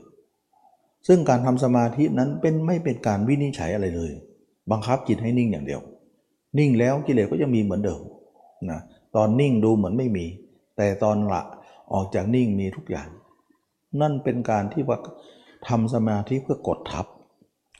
[1.07, 4.11] ซึ่งการทำสมาธินั้นเป็นไม่เป็นการวินิจฉัยอะไรเลย
[4.71, 5.81] บังคับจิตให้นิ่งอย่างเดียว
[6.57, 8.01] นิ่งแล้วกิเลสก็ยังมีเหมือนเดิม
[8.69, 8.79] นะ
[9.15, 10.25] ตอนนิ่งดูเหมือนไม่มี
[10.77, 11.41] แต่ตอนละ
[11.93, 13.09] ออกจากนิ่งมีทุกอย่าง
[14.01, 14.97] นั่นเป็นการที่ว่า
[15.67, 17.05] ทำสมาธิเพื่อกดทับ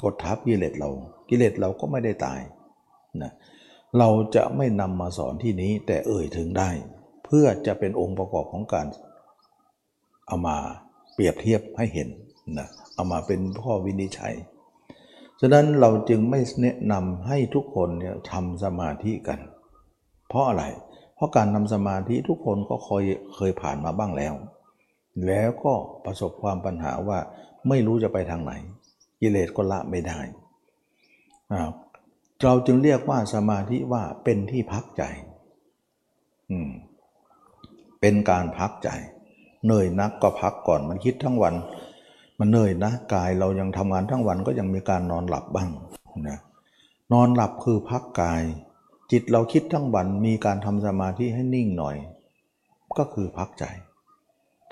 [0.03, 0.89] กดทับกิเลสเรา
[1.29, 2.39] กิเลสเราก็ไม่ได้ตาย
[3.23, 3.31] นะ
[3.97, 6.69] เราจะไม่นำมาสอนที่นี้แต่เอ่ยถึงได้
[7.25, 8.88] เพื่อจะเป็นองค์ประกอบของการ
[10.27, 10.58] เอามา
[11.13, 12.10] เปรียบเทียบให้เห็น
[12.58, 14.34] นะเอามาเป็นข้อวินิจฉัย
[15.39, 19.39] ฉะนั้นเราจึงไม่แนะนำให้ทุกคนเนี่ยทำสมาธิกัน
[20.27, 20.63] เพราะอะไร
[21.15, 23.05] เพราะการทำสมาธิทุกคนก็เคย
[23.36, 24.34] เคยผ่านมาบ้างแล้ว
[25.27, 25.73] แล้วก็
[26.05, 27.19] ประสบความปัญหาว่า
[27.69, 28.53] ไม่รู้จะไปทางไหน
[29.21, 30.19] กิเลสก็ละไม่ได้
[32.43, 35.04] เราจึงเรียกว่าสมาธิว่าเป็นที่พักใจ
[36.52, 36.69] อืม
[38.02, 38.89] เป็นการพักใจ
[39.65, 41.56] เหนื่อยนักก็พักก่อน มันคิดทั้งวัน
[42.39, 45.69] มันเหนื่อยนะ กายเรายังทำงานทั้งวันก็ยังมีการนอนหลับบ้าง
[46.28, 46.39] นะ
[47.13, 48.43] นอนหลับคือพักกาย
[49.12, 51.95] จิตเราคิดทั้งวันมีการทำสมาธิให้นิ่งหน่อย
[52.98, 53.65] ก็คือพักใจ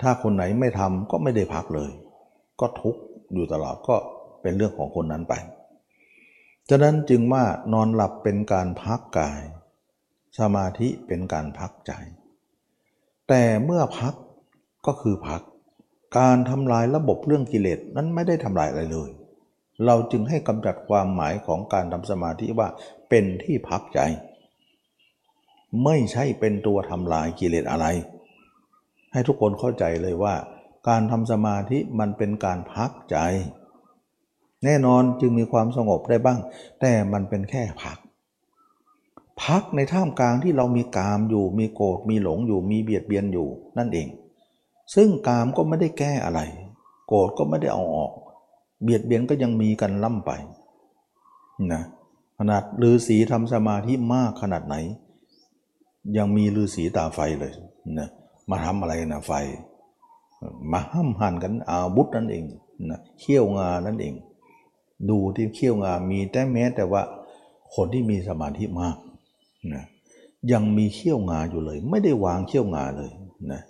[0.00, 1.90] ถ้าคนไหนไม่ทำก็ไม่ได้พักเลย
[2.60, 3.00] ก็ทุกข์
[3.32, 3.94] อยู่ตลอดก็
[4.42, 5.34] เป็นเรื่องของคนนั้นไป
[6.70, 9.42] ฉะนั้นจึงว่านอนหลับเป็นการพักกาย
[10.38, 11.92] สมาธิเป็นการพักใจ
[13.28, 14.14] แต่เมื่อพัก
[14.86, 15.42] ก็คือพัก
[16.18, 19.10] การทำลายระบบเรื่องกิเลสนั้นไม่ได้ทำลายอะไรเลย
[19.86, 22.68] เราจึงให้กำจัดความหมายของการทำสมาธิว่า
[23.08, 24.00] เป็นที่พักใจ
[25.84, 27.86] ไม่ใช่เป็นตัวทำลายกิเลสอะไร
[29.12, 30.34] ให้ทุกคนเข้าใจเลยว่า
[30.88, 33.16] การทำสมาธิมันเป็นการพักใจ
[34.64, 36.38] แน่นอนจึงมีความสงบได้บ้าง
[36.80, 37.98] แต่มันเป็นแค่พัก
[39.42, 43.48] พักในท่ามกลางที่เรามีกามอยู่มีโกรธมีหลงอยู่มีเบียดเบียนอยู่
[43.78, 44.08] นั่นเอง
[44.94, 46.40] ซึ่งกามก็ไม่ได้แก้อะไร
[47.08, 48.12] โกรธก็ไม่ได้เอาออก
[48.82, 50.30] เบียดเบียนก็ยังมีกันล่ำไป
[51.72, 51.82] นะ
[52.38, 54.76] ขนาดฤาษีทำสมาธิมากขนาดไหน
[56.16, 57.52] ยังมีฤาษีตาไฟเลย
[57.98, 58.08] นะ
[58.50, 59.32] มาทำอะไรนะไฟ
[60.72, 62.44] มาห้ามหันกันอาวุธนั่นเอง
[62.90, 64.14] นะเขี้ยวงานั่นเอง
[65.10, 67.02] ดูที่เขี้ยวงามีแต่แม้แต่ว่า
[67.74, 68.96] คนที่มีสมาธิมาก
[69.74, 69.84] นะ
[70.52, 73.10] ยังมีเขี้ยวงาอยู่เลย ไม่ได้วางเขี้ยวงาเลย
[73.52, 73.60] นะ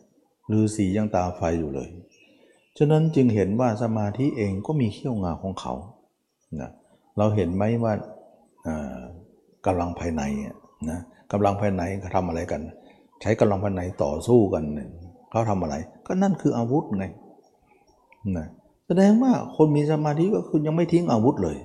[0.53, 1.88] ฤาษียังตาไฟอยู่เลย
[2.79, 5.75] ฉะนั้นจึงเห็นว่าสมาธิเองก็มีเขี้ยวงาของเขา
[6.61, 6.70] นะ
[7.18, 7.92] เราเห็นไหมว่า
[9.66, 10.23] กำลังภายใน
[10.90, 11.01] นะ
[11.33, 12.61] กำลังภายในเขาทำอะไรกัน
[13.20, 14.64] ใช้กำลังภายในต่อสู้กัน
[15.31, 15.75] เขาทำอะไร
[16.07, 17.05] ก็นั่นคืออาวุธไง
[18.38, 18.47] นะ
[18.87, 21.59] แสดงว่าคนมีสมาธิก็คือยังไม่ทิ้งอาวุธเลย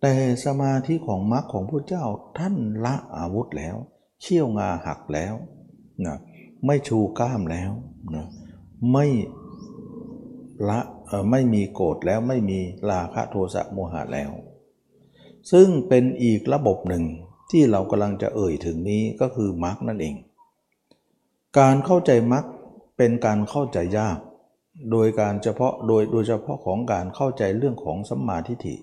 [0.00, 2.04] แต่สมาธิของมรรคของพระเจ้า
[2.38, 3.76] ท่านละอาวุธแล้ว
[4.20, 5.34] เชี่ยวงาหักแล้ว
[6.06, 6.16] นะ
[6.66, 7.70] ไม่ชูก้ามแล้ว
[8.14, 8.26] นะ
[8.92, 9.06] ไม่
[10.68, 10.80] ละ
[11.30, 12.58] ไม่มีโกรธแล้วไม่มี
[12.90, 14.30] ราคะโทสะโมหะแล้ว
[15.52, 17.04] ซึ่งเป็นอีกระบบหนึ่ง
[17.50, 20.14] ที่เรากำลังจะเอ่ยถึงนี้ก็คือมรรคนั่นเอง
[21.58, 22.44] การเข้าใจมรรค
[22.96, 24.18] เป็นการเข้าใจยาก
[24.90, 28.76] โดยการเฉพาะโดยโดยเฉพาะของการเข้าใจเรื่องของสัมมาทิฏฐิ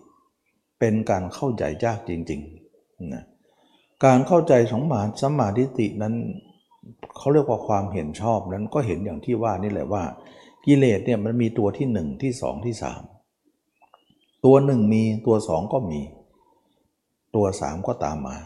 [0.80, 3.26] เป็นการเข้าใจยากจริงๆนะ
[4.06, 6.16] การเข้าใจของมาสัมมาทิฏฐินั้น
[7.18, 10.04] เขาเรียกว่าความเห็นชอบนั้นก็เห็นอย่างที่ว่านี่แหละว่า
[10.66, 13.02] กิเลสเนี่ยมันมีตัวที่หนึ่งที่สองที่สาม
[14.46, 16.00] ตัวหนึ่งมีตัวสองก็มี
[17.36, 18.38] ตัวสามก็ตามมา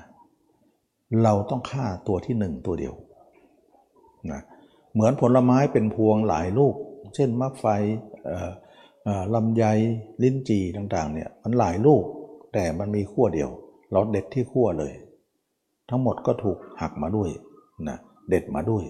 [1.24, 2.96] เราต้องฆ่าตัวที่หนึ่งตัวเดียว
[4.32, 4.42] นะ
[4.94, 6.76] เหมือนผลไม้เป็นพวงหลายลูก
[7.16, 7.66] เช่นมะไฟ
[9.34, 9.64] ลำไย
[10.24, 12.04] ลิ้นจีต่างๆเนี่ยมันหลายลูก
[12.54, 13.50] แต่มันมีขั้วเดียว
[13.92, 14.94] เราเด็ดที่ขั้วเลย
[15.90, 17.30] ทั้งหมดก็ถูกหักมาด้วย
[17.88, 17.98] นะ
[18.30, 18.86] เด็ดมาด้วย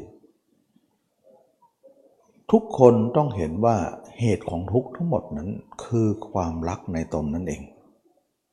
[2.51, 3.77] ทุกคนต้องเห็นว่า
[4.19, 5.49] เหตุของทุกทั้งหมดนั้น
[5.85, 7.61] คือความรักในตนนั่นเอง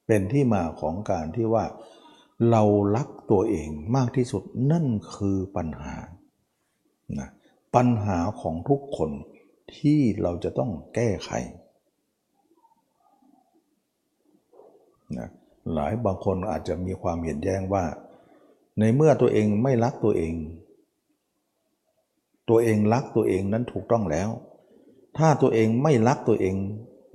[0.06, 1.64] เป็นที่มาของการที่ว่า
[2.50, 2.62] เรา
[2.96, 5.94] รักตัวเองมากที่สุดนั่นคือปัญหา
[7.18, 7.28] นะ
[7.74, 9.10] ปัญหาของทุกคน
[9.76, 11.30] ที่เราจะต้องแก้ไข
[15.18, 15.28] นะ
[15.74, 17.84] หลายบางคนอาจจะมีความเห็นแย้งว่า
[18.78, 20.34] ในเมื่อตัวเองไม่รักตัวเอง
[22.48, 24.28] ตัวเองรักตัวเองนั้นถูกต้องแล้ว
[25.18, 26.54] ถ้าตัวเองไม่รักตัวเอง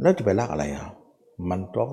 [0.01, 0.87] แล้วจะไปรักอะไรอะ
[1.49, 1.89] มันต้อง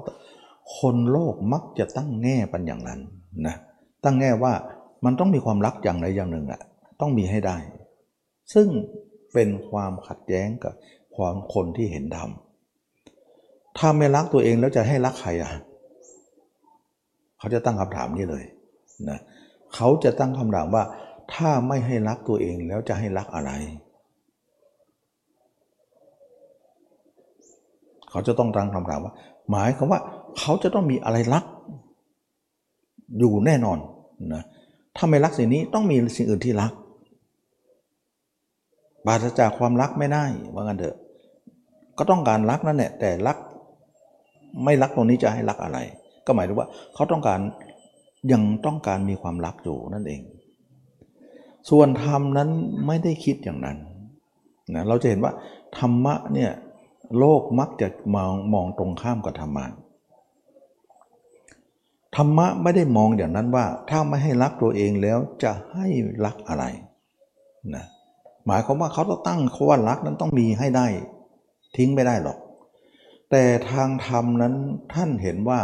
[0.76, 3.00] คนโลกมักจะตั้งแง่ปันอย่างนั้น
[3.46, 3.56] นะ
[4.04, 4.52] ตั้งแง่ว่า
[5.04, 6.60] มันต้องมีความรักอย่างใดอย่างหนึ่งอะ
[7.00, 7.56] ต้องมีให้ได้
[8.54, 8.66] ซึ่ง
[9.32, 10.74] เป็นความขัดแย้งกับ
[11.16, 12.30] ความคนที่เห็นธรรม
[13.78, 15.50] ถ้าไม่รักตัวเองแล้วจะให้รักใครอะ
[17.38, 18.44] เขาจะตั้งคำถามนี้เลย
[19.10, 19.20] นะ
[19.74, 20.84] เขาจะตั้งคำถามว่า
[21.34, 23.50] ถ้าไม่ให้รักตัวเองแล้วจะให้รักอะไร
[28.10, 29.14] เขาจะต้องตั้งคำถามว่า
[29.50, 30.00] หมายความว่า
[30.38, 31.44] เขาจะต้องมีอะไรรัก
[33.18, 33.78] อยู่แน่นอน
[34.34, 34.42] นะ
[34.96, 36.72] ถ้าไม่รักสิ่งนี้ต้องมีสิ่งอื่นที่รัก
[39.06, 40.96] ปราศจากความรักไม่ได้ว่างั้นเถอะ
[41.98, 43.38] ก็ต้องการรักนั่นแหละแต่รัก
[44.64, 45.78] ไม่รักตรงนี้จะให้รักอะไร
[46.26, 47.40] ก็หมายถึงว่าเขาต้องการ
[48.32, 50.20] ยังต้องการมีความรักอยู่นั่นเอง
[51.70, 52.48] ส่วนธรรมนั้น
[52.86, 53.76] ไม่ได้คิดอย่างนั้น
[54.74, 55.32] นะเราจะเห็นว่า
[55.78, 56.50] ธรรมะเนี่ย
[57.18, 59.64] โลกมักจะมองมองตรงข้ามกับธรรมะ
[62.16, 65.86] ธรรมะไม่ได้มองอย่างนั้นว่า ถ้าไม่ให้รักตัวเองแล้วจะให้
[66.24, 66.64] รักอะไร
[67.74, 67.84] นะ
[68.46, 70.86] หมายความว่าเขาต้องตั้งเขว่ารักนั้นต้องมีให้ได้
[71.76, 72.38] ทิ้งไม่ได้หรอก
[73.30, 74.54] แต่ทางธรรมนั้น
[74.94, 75.60] ท่านเห็นว่า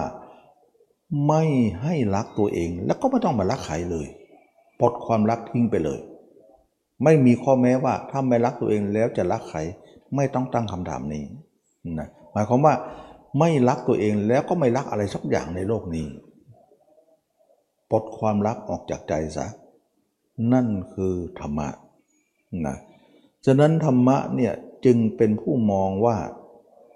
[1.29, 1.43] ไม่
[1.83, 4.07] ให้รักตัวเอง แล้วก็ไม่ต้องมารักใครเลย
[4.81, 6.01] ปลดความรักทิ้งไปเลย
[7.05, 9.61] ไม่มีข้อแม้ว่าถ้าไม่รักตัวเองแล้วจะรักใคร
[10.16, 11.24] ไม่ต้องตั้งคำถามนี้
[11.99, 12.74] นะหมายความว่า
[13.39, 16.07] ไม่รักตัวเองแล้วก็ไม่รักอะไรสักอย่างในโลกนี้
[17.91, 19.47] ปลดความรักออกจากใจซะ
[20.53, 21.68] นั่นคือธรรมะ
[22.66, 22.76] นะ
[23.46, 24.52] ฉะนั้นธรรมะเนี่ย
[24.84, 26.16] จึงเป็นผู้มองว่า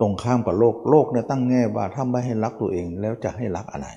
[0.01, 3.89] ตรงข้ามกับโลกโลกเนี่ยตั้งแง่ว่าถ้าไม่ให้รักตัวเองแล้วจะให้รักอะไร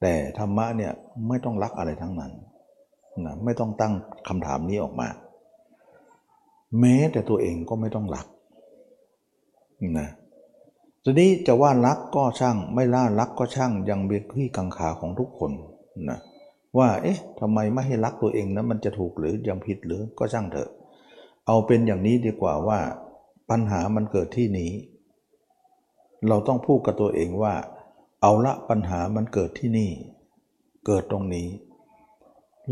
[0.00, 0.92] แต่ธรรมะเนี่ย
[1.28, 2.32] ไม่ต้องรักอะไรทั้งนั้น
[3.24, 3.94] นะไม่ต้องตั้ง
[4.28, 5.08] คำถามนี้ออกมา
[6.80, 8.26] แม้แต่ตัวเองก็ไม่ต้องรัก
[9.98, 10.08] นะ
[11.04, 15.50] ทีนี้จะว่ารักก็ช่าง ไม่ล่ารักก็ช่างยังเป็นที่กังขาของทุกคน
[16.10, 16.18] นะ
[16.78, 20.70] ว่า เอ๊ะทำไมไม่ให้รักตัวเองนะมันจะถูกหรือยังผิดหรือก็ช่างเถอะ
[21.46, 22.80] เอาเป็นอย่างนี้ดีกว่าว่า
[23.50, 24.72] ปัญหามันเกิดที่นี้
[26.28, 27.54] เราต้องพูดกับตัวเองว่า
[28.22, 29.90] เอาละปัญหามันเกิดที่นี่
[30.86, 31.48] เกิดตรงนี้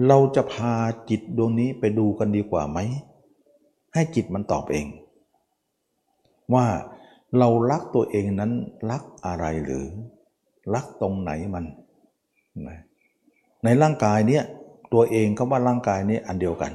[0.07, 0.75] เราจะพา
[1.11, 2.79] จิตดวงนี้ไปดูกันดีกว่าไหม
[3.95, 4.87] ให้จิตมันตอบเอง
[6.55, 6.67] ว่า
[7.39, 8.53] เรารักตัวเองนั้น
[8.91, 9.87] รักอะไรหรือ
[10.75, 11.65] รักตรงไหนมัน
[13.65, 14.45] ในร่างกายเนี้ย
[14.93, 16.73] ตัวเองก็ว่าร่างกายนี้อันเดียวกัน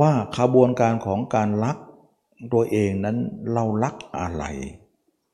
[0.00, 1.76] ว่าขบวนการของการรัก
[2.54, 3.16] ตัวเองนั้น
[3.52, 4.44] เรารักอะไร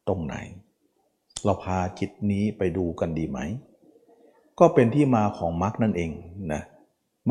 [0.09, 0.35] ตรงไหน
[1.45, 3.39] เราพาจิตนี้ไปดูกันดีไหม
[4.59, 6.11] ก็เป็นที่มาของมรรคนั่นเอง
[6.53, 6.63] นะ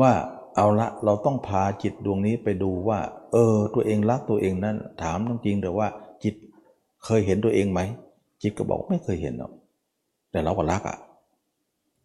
[0.00, 0.12] ว่า
[0.56, 2.98] เอาละเราต้องพาจิตดวงนี้ไปดูว่า
[3.32, 5.86] เออ ตัวเองรักตัวเองนั้น ถามจริงๆแต่ว่า
[6.22, 6.34] จิต
[7.04, 7.80] เคยเห็นตัวเองไหม
[8.42, 9.52] จิตก็บอกไม่เคยเห็นหรอก
[10.30, 10.96] แต่เราก็รักอะ่ะ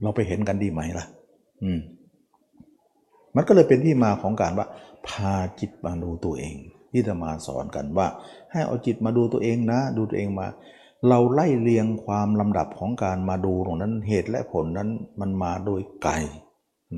[0.02, 1.06] เราไปเห็นกันดีไหมล่ะ
[1.64, 1.80] อืม
[3.36, 4.68] มันก็เลยเป็นที่มาของการว่า
[5.08, 6.56] พาจิตมาดูตัวเอง
[6.92, 8.08] ที่จะมาสอนกันว่า
[8.52, 10.48] ให้เอาจิตมาดูตัวเองนะ ดูตัวเองมา
[11.08, 14.90] เราไล่เรียงความลำดับของการมาดูตรงนั้นเหตุและผลนั้น
[15.20, 16.14] มันมาโดยไกล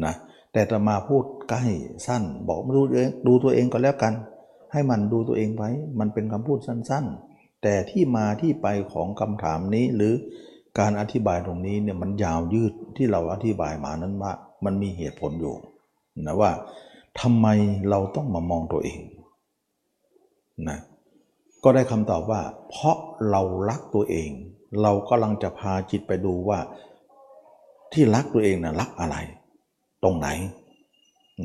[0.06, 0.14] นะ
[0.54, 1.64] แต่จะมาพูดใกล้
[2.08, 4.14] สั้น บอกมาดูเองดูตัวเองก็แล้วกัน
[4.72, 5.70] ให้มันดูตัวเองไว้
[6.00, 10.14] มันเป็นคำพูดสั้น ๆ แต่ที่มาที่ไปของคำถามนี้หรือ
[10.80, 14.32] การอธิบายตรงนี้เนี่ยมันยาวยืด ที่เราอธิบายมานั้นว่า
[14.66, 15.56] มันมีเหตุผลอยู่
[16.26, 16.52] นะว่า
[17.20, 17.48] ทำไม
[17.90, 19.00] เราต้องมามองตัวเอง
[20.70, 20.80] นะ
[21.64, 22.98] ก็ได้คำตอบว่า เพราะ
[23.30, 24.30] เรารักตัวเอง
[24.82, 26.60] เรากำลังจะพาจิตไปดูว่า
[27.94, 29.18] ที่รักตัวเองนะรักอะไร
[30.04, 30.28] ตรงไหน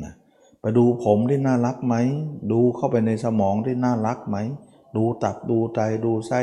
[0.03, 0.13] นะ
[0.61, 1.95] ไปดูผมที่น่ารักไหม
[2.51, 4.37] ดูเข้าไปในสมองที่น่ารักไหม
[4.95, 6.41] ดูตับดูไตดูไส้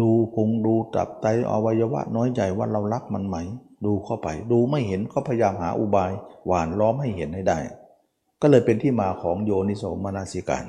[0.00, 3.36] ดูพุงดูตับไตอวัยวะน้อยใหญ่ว่าเรารักมันไหม
[3.84, 6.12] ดูเข้าไป ดูไม่เห็นก็พยายามหาอุบาย
[6.46, 7.58] หวานล้อมให้เห็นให้ได้
[8.40, 10.66] ก็เลยเป็นที่มาของโยนิโสมนสิการ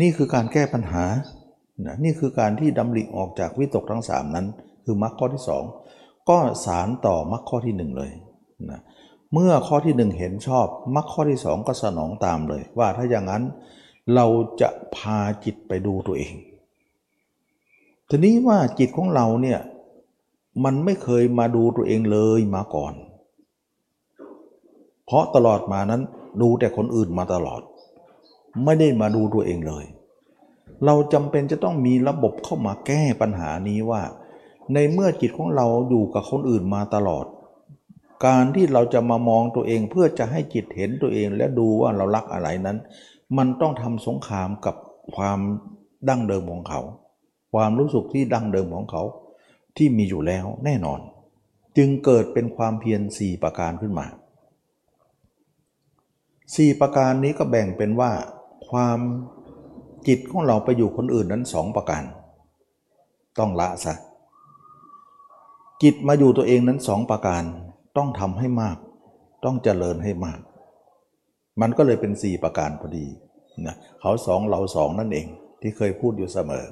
[0.00, 1.04] นี่คือการแก้ปัญหา
[1.86, 4.46] นะนี่คือการที่ดำริออกจากวิตกทั้งสามนั้น
[4.84, 5.64] คือมรรคข้อที่สอง
[6.28, 8.12] ก็สารต่อมรรคข้อที่หนึ่งเลย
[8.70, 8.80] นะ
[9.32, 13.42] เมื่อข้อที่หนึ่งเห็นชอบมรรคข้อที่สองก็สนองตามเลย ว่าถ้าอย่างนั้น
[14.14, 14.26] เรา
[14.60, 16.34] จะพาจิตไปดูตัวเอง
[18.08, 19.60] ทีนี้ว่าจิตของเราเนี่ย
[20.64, 22.94] มันไม่เคยมาดูตัวเองเลยมาก่อน
[25.06, 26.02] เพราะตลอดมานั้น
[26.40, 27.62] ดูแต่คนอื่นมาตลอด
[28.64, 29.84] ไม่ได้มาดูตัวเองเลย
[30.84, 34.02] เราจำเป็นจะต้องมีระบบเข้ามาแก้ปัญหานี้ว่า
[34.74, 37.26] ในเมื่อจิตของเราอยู่กับคนอื่นมาตลอด
[38.26, 42.78] การที่เราจะมามองตัวเองเพื่อจะให้จิตเห็นตัวเองและดูว่าเรารักอะไรนั้น
[43.36, 44.76] มันต้องทำสงครามกับ
[45.16, 45.38] ความ
[46.08, 46.80] ดั้งเดิมของเขา
[47.54, 49.02] ความรู้สึกที่ดั้งเดิมของเขา
[49.78, 51.00] ที่มีอยู่แล้วแน่นอน
[51.76, 54.06] จึงเกิดเป็นความเพียรสี่ประการขึ้นมา
[56.54, 58.12] สี่ประการนี้ก็แบ่งเป็นว่า
[58.70, 58.98] ความ
[60.08, 62.02] จิตของเราไปอยู่คนอื่นนั้นสองประการ
[63.38, 63.94] ต้องละซะ
[65.82, 67.42] จิตมาอยู่ตัวเองนั้นสองประการ
[67.96, 68.76] ต้องทำให้มาก
[69.44, 70.40] ต้องเจริญให้มาก
[71.60, 73.06] มันก็เลยเป็น4ประการพอดี
[73.66, 75.26] นะเขาสองเราสองนั่นเอง
[75.60, 76.64] ที่เคยพูดอยู่เสมอ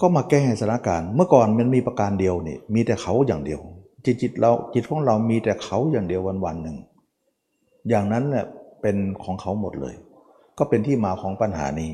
[0.00, 3.60] ก็มาแก้สถานการณ์ เมื่อก่อนมันมีประการเดียวนี่มีแต่เขาอย่างเดียว
[4.04, 6.76] จิตจิตเราจิตของเรามีแต่เขาอย่างเดียววันวันหนึ่ง
[7.88, 8.46] อย่างนั้นแหละ
[8.82, 9.94] เป็นของเขาหมดเลย
[10.58, 11.92] ก็เป็นที่มาของปัญหานี้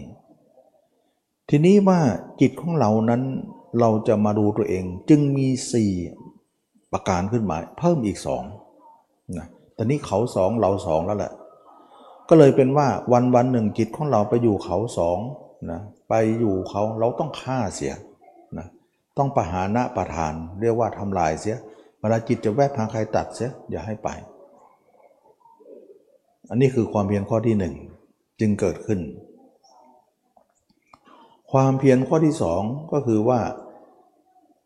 [1.51, 2.01] ทีนี้ว่า
[2.41, 3.23] จิตของเรานั้น
[3.81, 5.93] เราจะมาดูตัวเอง จึงมีสี่
[6.93, 8.43] ประการขึ้นมา เพิ่มอีกสอง
[9.39, 9.47] นะ
[9.77, 11.33] ตอนนี้เขาสองเราสองแล้วแหละ
[12.29, 15.19] ก็เลยเป็นว่าวันวันหนึ่งจิตของเราไปอยู่เขาสอง
[15.71, 15.81] นะ
[16.15, 17.95] ไปอยู่เขาเราต้องฆ่าเสีย
[18.59, 18.67] นะ
[19.19, 21.57] ต้องประหานะประทาน เรียกว่าทำลายเสีย
[22.01, 24.09] เวลาจิตจะแวบหาใครตัดเสียอย่าให้ไป
[26.49, 27.75] อันนี้คือความเพียรข้อที่หนึ่ง
[28.41, 29.01] จึงเกิดขึ้น
[31.53, 33.41] ความเพียรข้อที่สองก็คือว่า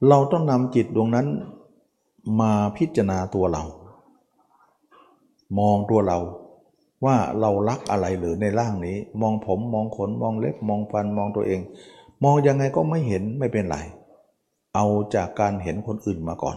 [0.08, 1.26] เราต้องนำจิตดวงนั้น
[2.40, 3.64] มาพิจารณาตัวเรา
[5.58, 6.18] มองตัวเรา
[7.04, 11.60] ว่าเรารักอะไรหรือในร่างนี้ มองผมมองขนมองเล็บมองฟันมองตัวเอง
[12.24, 13.76] มองยังไงก็ไม่เห็นไม่เป็นไร
[14.74, 16.56] เอาจากการเห็นคนอื่นมาก่อน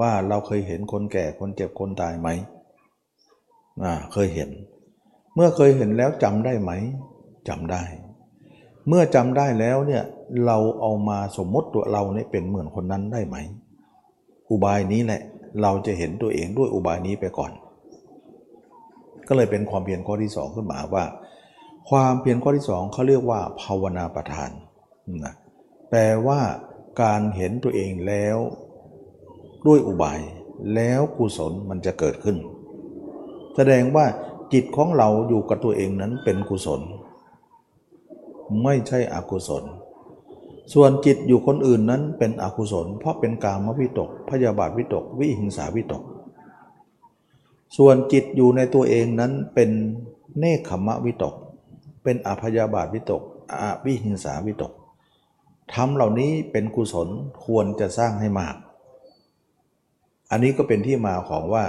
[0.00, 2.28] ว่าเราเคยเห็นคนแก่คนเจ็บคนตายไหม
[3.82, 4.50] อ่าเคยเห็น
[5.34, 6.72] เมื่อเคยเห็นแล้วจำได้ไหม
[7.48, 7.82] จำได้
[8.88, 10.02] เมื่อจำได้แล้วเนี่ย
[10.46, 13.36] เราเอามาสมมติตัวเราเนี่ยเป็นเหมือนคนนั้นได้ไหม
[14.50, 15.20] อุบายนี้แหละ
[15.62, 17.52] เราจะเห็นตัวเองด้วยอุบายนี้ไปก่อน
[19.32, 21.04] ก็เลยเป็นความเพียรข้อที่สองขึ้นมาว่า
[21.90, 24.50] ความเพียรข้อที่สองเขาเรียกว่าภาวนาประทาน
[25.24, 25.34] นะ
[25.90, 26.40] แปลว่า
[27.02, 28.36] การเห็นตัวเองแล้ว
[29.66, 30.20] ด้วยอุบาย
[30.74, 32.36] แล้วกุศลมันจะเกิดขึ้น
[33.56, 34.06] แสดงว่า
[34.52, 36.80] จิตของเราอยู่กับตัวเองนั้นเป็นกุศล
[38.62, 39.64] ไม่ใช่อกุศล
[40.72, 46.02] ส่วนจิตอยู่คนอื่นนั้นเป็นอกุศล เพราะเป็นกามวิตก พยาบาทวิตก วิหิงสาวิตก
[47.76, 49.70] ส่วนจิตอยู่ในตัวเองนั้นเป็น
[50.38, 51.34] เนคขมะวิตก
[52.02, 53.22] เป็นอภยาบาทวิตก
[53.60, 54.72] อวิหิงสาวิตก
[55.74, 57.08] ทำเหล่านี้เป็นกุศล
[57.44, 58.54] ควรจะสร้างให้มาก
[60.30, 61.64] อันนี้ก็เป็นที่มาของว่า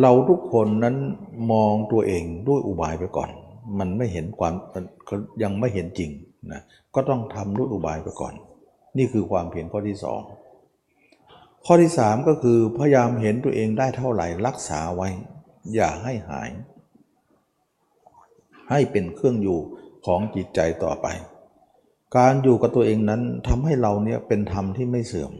[0.00, 0.96] เราทุกคนนั้น
[1.52, 3.30] มองตัวเองด้วยอุบายไปก่อน
[3.78, 4.54] มันไม่เห็นความ
[5.42, 6.10] ยังไม่เห็นจริง
[6.52, 6.62] นะ
[6.94, 8.34] ก็ต้องทำด้วยอุบายไปก่อน
[8.98, 10.20] นี่คือความเพียรข้อที่สอง
[11.70, 15.08] ข้อที่สามก็คือพยายามเห็นตัวเองได้เท่าไหร่รักษาไว้
[15.74, 16.50] อย่าให้หาย
[18.70, 19.58] ให้เป็นเครื่องอยู่
[20.06, 21.06] ของจิตใจต่อไป
[22.16, 25.32] การอยู่กับตัวเองนั้นทำให้เราเนี่ยเป็นธรรมที่ไม่เสื่อม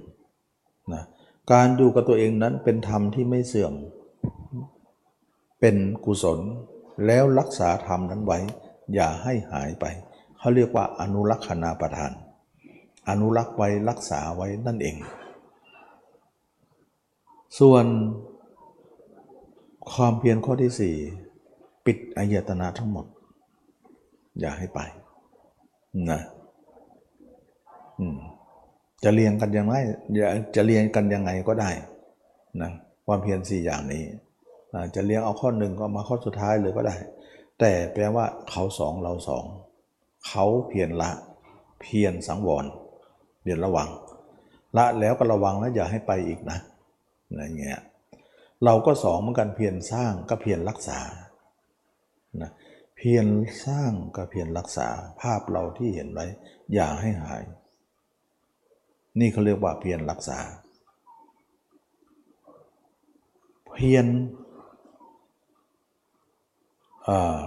[0.93, 1.05] นะ
[1.53, 3.73] การอยู่กับตัวเองนั้นเป็นธรรมที่ไม่เสื่อม
[5.61, 6.39] เป็นกุศล
[7.07, 8.39] แล้วรักษาธรรมนั้นไว้
[8.95, 9.85] อย่าให้หายไป
[10.39, 12.13] เขาเรียกว่าอนุรักษณาประทาน
[13.09, 14.97] อนุรักษ์ไว้รักษาไว้นั่นเอง
[17.59, 17.85] ส่วน
[19.93, 20.95] ความเพียรข้อที่สี่
[21.87, 23.07] ปิดอายตนะทั้งหมด
[24.41, 24.81] อย่าให้ไป
[26.11, 26.21] นะ
[29.05, 29.75] จะเรียงกันยังไง
[30.57, 31.71] จะเรียงกันยังไงก็ได้
[32.61, 32.71] นะ
[33.07, 34.05] ความเพียรสี่อย่างนี้
[34.95, 36.97] จะเรียงเอาข้อหนึ่งก็มาข้อสุดท้ายเลยก็ได้
[37.59, 39.45] แต่แปลว่าเขาสองเราสอง
[40.29, 41.11] เขาเพียรละ
[41.81, 42.65] เพียรสังวร
[43.41, 43.89] เพียรระวัง
[44.77, 46.59] ละแล้วก็ระวังแล้วอย่าให้ไปอีกนะ
[47.29, 47.81] อะไรเงี้ย
[48.65, 51.01] เราก็สองเหมือนกันเพียรสร้างก็เพียรรักษา
[52.43, 52.51] นะ
[52.97, 53.27] เพียร
[53.65, 54.89] สร้างก็เพียรรักษา
[55.21, 56.27] ภาพเราที่เห็นไว้
[56.75, 57.43] อย่าให้หาย
[59.19, 60.39] นี่เขาเรียกว่าเพียรรักษา
[63.75, 64.07] เพียร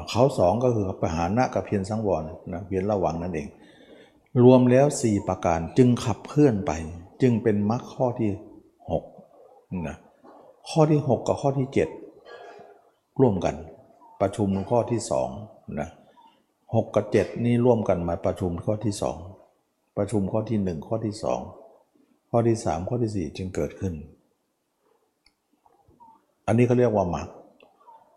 [0.09, 3.47] เขาสองก็คือปหานะกับเพียรสังวรนะเพียรระวังนั่นเอง
[4.43, 6.71] รวมแล้ว 4 ประการจึงขับเคลื่อนไป
[7.21, 8.29] จึงเป็นมรรคข้อที่
[9.87, 9.97] นะ
[10.69, 11.67] ข้อที่ 6 กับข้อที่
[12.43, 13.55] 7 ร่วมกัน
[14.21, 15.01] ประชุมข้อที่
[15.39, 15.89] 2นะ
[16.75, 18.93] หกับ 7 นี่ร่วมกันมาประชุมข้อที่
[19.43, 21.15] 2 ประชุมข้อที่ 1 ข้อที่
[21.71, 23.93] 2 ข้อที่สามข้อที่สี่จึงเกิดขึ้น
[26.47, 27.27] อันนี้เขาเรียกว่ามรรค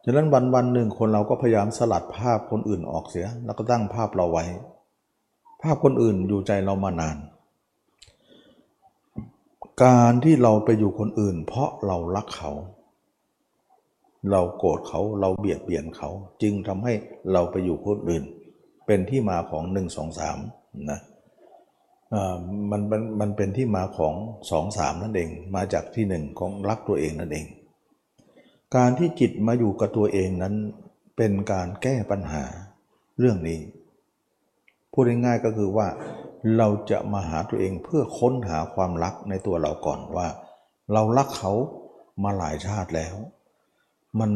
[0.05, 4.45] ฉะนั้นวันวันหนึ่งคนเราก็พยายามสลัดภาพคนอื่นออกเสีย แล้วก็ตั้งภาพเราไว้
[5.63, 7.17] ภาพคนอื่นอยู่ใจเรามานาน
[9.83, 12.53] การที่เราไปอยู่คนอื่น เพราะเรารักเขา
[14.31, 16.11] เราโกรธเขาเราเบียดเบียนเขา
[16.43, 16.93] จึงทำให้
[17.33, 18.25] เราไปอยู่คนอื่น
[18.87, 20.39] เป็นที่มาของหนึ่งสองสาม
[20.91, 21.01] นะ
[22.71, 24.15] มันมันมันเป็นที่มาของ
[24.51, 27.47] สองสามนั่นเอง มาจากที่หนึ่งของรักตัวเองนั่นเอง
[28.77, 30.55] การที่จิตมาอยู่กับตัวเองนั้น
[31.17, 32.45] เป็นการแก้ปัญหา
[33.19, 33.61] เรื่องนี้
[34.93, 35.89] พูดง่ายๆก็คือว่า
[36.57, 40.29] เราจะมาหาตัวเองเพื่อค้นหาความรักในตัวเราก่อนว่า
[40.93, 41.53] เรารักเขา
[42.25, 43.15] มาหลายชาติแล้ว
[44.21, 44.31] มัน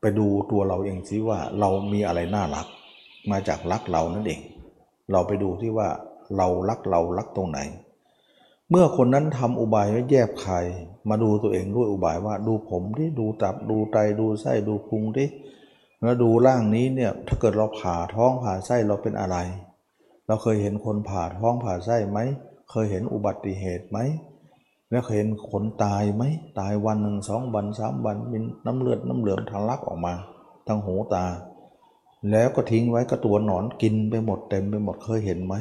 [0.00, 2.66] ไปดูตัวเราเองสิว่าเรามีอะไรน่ารัก
[3.30, 4.40] มาจากรักเรานั่นเอง
[5.12, 5.88] เราไปดูที่ว่า
[6.36, 7.58] เรารักเรารักตรงไหน
[8.70, 10.66] เมื่อคนนั้นทำอุบายไว้แยบคาย
[11.08, 15.28] มาดูตัวเองด้วยอุบายว่าดูผมที่ดูตับดูไตดูไส้ดูพุงที่
[16.02, 19.36] แล้วดูร่างนี้เนี่ยถ้าเกิดเราผ่าท้องผ่าไส้เราเป็นอะไร
[20.26, 22.18] เราเคยเห็นคนผ่าท้องผ่าไส้ไหม
[22.70, 23.98] เคยเห็นอุบัติเหตุไหม
[24.90, 26.22] แล้วเคยเห็นคนตายไหม
[26.60, 30.14] ตายวันหนึ่งสองวันสามวันมีน้ำเลือดน้ำเหลืองทะลักออกมา
[30.66, 31.24] ทางหูตา
[32.30, 35.54] แล้วก็ทิ้งไว้ก็ตัวหนอนกินไปหมดเต็มไปหมดเคยเห็นไหม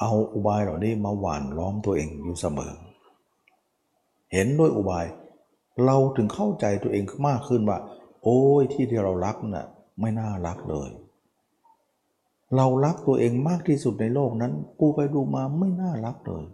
[0.00, 2.72] เอาอุบายเหล่านี้มาหว่านล้อมตัวเองอยู่เสมอ
[4.32, 5.06] เห็นด้วยอุบาย
[5.84, 7.78] เราถึงเข้าใจตัวเองมากขึ้นว่า
[8.22, 9.66] โอ้ยที่ที่เรารักนะ่ะ
[10.00, 10.90] ไม่น่ารักเลย
[12.56, 16.44] เรารักตัวเองมากที่สุดในโลกนั้นกูไปดูมาไม่น่ารักเลย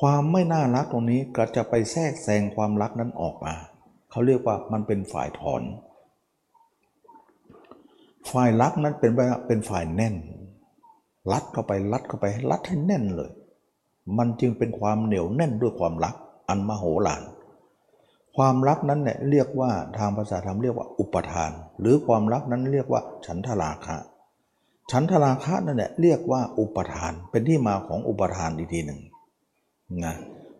[0.00, 3.54] ความไม่น่ารักตรงนี้ก็จะไปแทรกแซงความรักนั้นออกมา
[4.10, 5.62] เขาเรียกว่ามันเป็นฝ่ายถอน
[8.30, 9.12] ฝ่ายรักนั้นเป็น
[9.46, 10.14] เป็นฝ่ายแน่น
[11.32, 13.30] รัดเข้าไปรัดเข้าไปรัดให้แน่นเลย
[14.18, 16.14] มันจึงเป็นความเหนียวแน่นด้วยความรัก
[16.48, 17.22] อันมโหฬาร
[18.36, 21.50] ความรักนั้นเนี่ยเรียกว่าทางภาษาธรรมเรียกว่าอุปทาน
[21.80, 23.96] หรือความรักนั้นเรียกว่าฉันทราคะ
[24.90, 29.00] ฉันทราคะนั่นแหละเรียกว่าอุปทานเป็นที่มาของอุปทานอีกทีหนึ่ง
[30.04, 30.14] นะ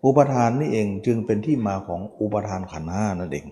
[0.05, 3.47] อุปทานนี่เองจึงเป็นที่มาของอุปทานขันห้านั่นเอง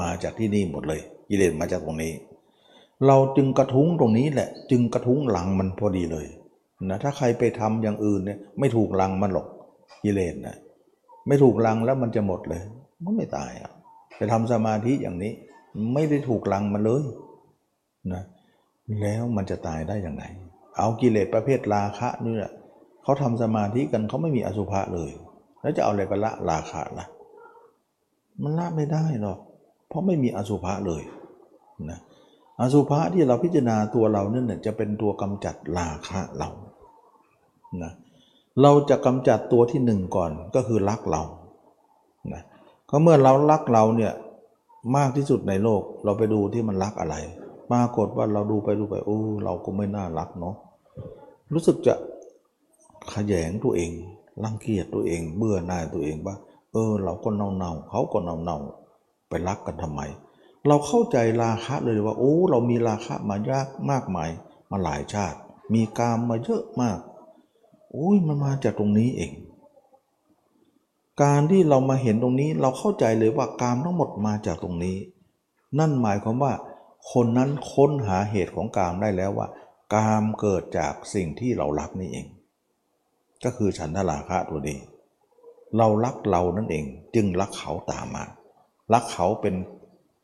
[0.00, 2.12] มาจากที่นี่หมดเลยกิเลสมาจากตรงนี้
[3.06, 6.26] เราจึงกระทุ้งตรงนี้แหละ จึงกระทุ้งหลังมันพอดีเลย
[6.84, 9.46] นะถ้าใครไปทำอย่างอื่นเนี่ยไม่ถูกลังมันหรอก
[10.04, 10.56] กิเลสนะ
[11.26, 12.62] ไม่ถูกลังแล้วมันจะหมดเลย
[13.04, 13.70] มันไม่ตายอะ
[14.16, 15.32] ไปทำสมาธิอย่างนี้
[15.94, 17.04] ไม่ได้ถูกลังมันเลย
[18.12, 18.22] นะ
[19.00, 20.24] แล้วมันจะตายได้อย่างไร
[20.76, 22.52] เอากิเลสประเภทราคะนี่แหละ
[23.02, 25.10] เขาทำสมาธิกันเขาไม่มีอสุภะเลย
[25.60, 27.06] แล้วจะเอาอะไรไปละราคะล่ะ
[28.42, 29.38] มันละไม่ได้หรอก
[29.88, 31.02] เพราะไม่มีอสุภะเลย
[31.90, 31.98] นะ
[32.60, 36.48] อสุภะที่เราพิจารณาตัวเราเนี่ยจะเป็นตัวกำจัดราคะเรา
[37.82, 37.92] นะ
[38.62, 41.22] เราจะกำจัดตัวที่หนึ่งก่อนก็คือรักเรา
[42.32, 42.42] นะ
[42.90, 44.12] ก็เมื่อเรารักเราเนี่ย
[44.96, 47.16] มากที่สุดในโลกเราไปดูที่มันรักอะไร
[47.70, 50.56] ปรากฏว่าเราดูไปดูไปโอ้เราก็ไม่น่ารักเนาะ
[51.52, 51.94] รู้สึกจะ
[53.12, 53.90] ขยงตัวเอง
[54.44, 56.36] รังเกียจตัวเอง เบื่อหน่ายตัวเองว่า
[56.72, 58.58] เออ เราก็เน่าเน่าเขาก็เน่าเน่า
[59.28, 60.00] ไปรักกันทำไม
[60.66, 64.30] เราเข้าใจราคะเลยว่า โอ้ เรามีราคะมายากมากมาย
[64.70, 65.38] มาหลายชาติ
[65.74, 66.98] มีกามมาเยอะมาก
[67.92, 69.32] โอ้ยมันมาจากตรงนี้เอง
[71.22, 74.96] การที่เรามาเห็นตรงนี้เราเข้าใจเลยว่ากามทั้งหมดมาจากตรงนี้
[75.78, 76.52] นั่นหมายความว่า
[77.12, 79.48] คนนั้นค้นหาเหตุของกามได้แล้วว่า
[79.94, 82.26] กามเกิดจากสิ่งที่เรารักนี่เอง
[83.44, 84.78] ก็คือฉันทราคะตัวนี้
[85.78, 86.84] เรารักเรานั่นเอง
[87.14, 88.24] จึงรักเขาตามมา
[88.92, 89.54] รักเขาเป็น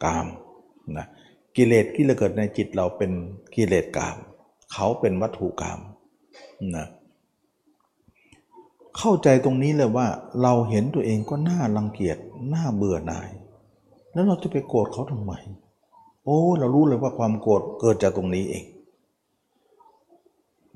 [0.05, 0.27] กาม
[0.99, 1.07] นะ
[1.57, 3.13] กิเลสที่เราเกิดในจิตเราเป็น
[3.55, 4.17] กิเลสกาม
[4.73, 5.81] เขาเป็นวัตถุกาม
[6.77, 6.87] นะ
[8.99, 10.07] เข้าใจตรงนี้เลยว่า
[10.43, 12.17] เราเห็นตัวเองก็น่ารังเกียจ
[12.55, 13.31] น่าเบื่อหน่าย
[14.13, 15.33] แล้วเราจะไปโกรธเขาทำไม
[16.25, 18.65] โอ้เรารู้เลยว่าความโกรธเกิดจากตรงนี้เอง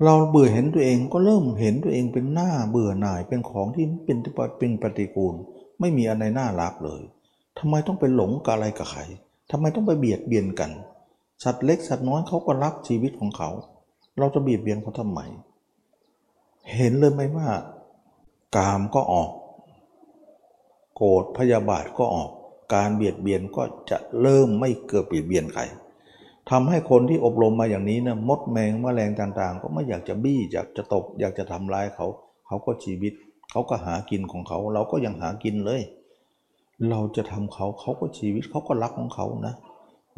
[0.03, 4.17] เราเบื่อเห็นตัวเองก็เริ่มเห็นตัวเองเป็นหน้าเบื่อหน่ายเป็นของที่เป็น
[4.59, 5.35] เป็นปฏิกูล
[5.79, 7.01] ไม่มีอะไรน่ารักเลย
[7.59, 9.01] ทำไมต้องไปหลงกับอะไรกับใคร
[9.51, 10.71] ทำไมต้องไปเบียดเบียนกัน
[11.43, 13.49] สัตว์เล็กสัตว์น้อยเขาก็รักชีวิตของเขา
[14.19, 15.19] เราจะเบียดเบียนเขาทำไม
[16.73, 17.47] เห็นเลยไหมว่า
[18.55, 19.31] กามก็ออก
[20.95, 22.29] โกรธพยาบาทก็ออก
[22.73, 25.63] การเบียดเบียนก็จะเริ่มไม่เกิดเบียดเบียนใคร
[26.49, 32.07] ทำให้คนที่อบรมมาอย่างนี้นะมดแมงแมลงต่างๆ ก็ไม่อยากจะบี้อยากจะตบอยากจะทำร้ายเขา
[32.47, 33.13] เขาก็ชีวิต
[33.51, 35.81] เขาก็หากินของเขา เราก็ยังหากินเลย
[36.89, 39.55] เราจะทำเขาเขาก็ชีวิตเขาก็รักของเขานะ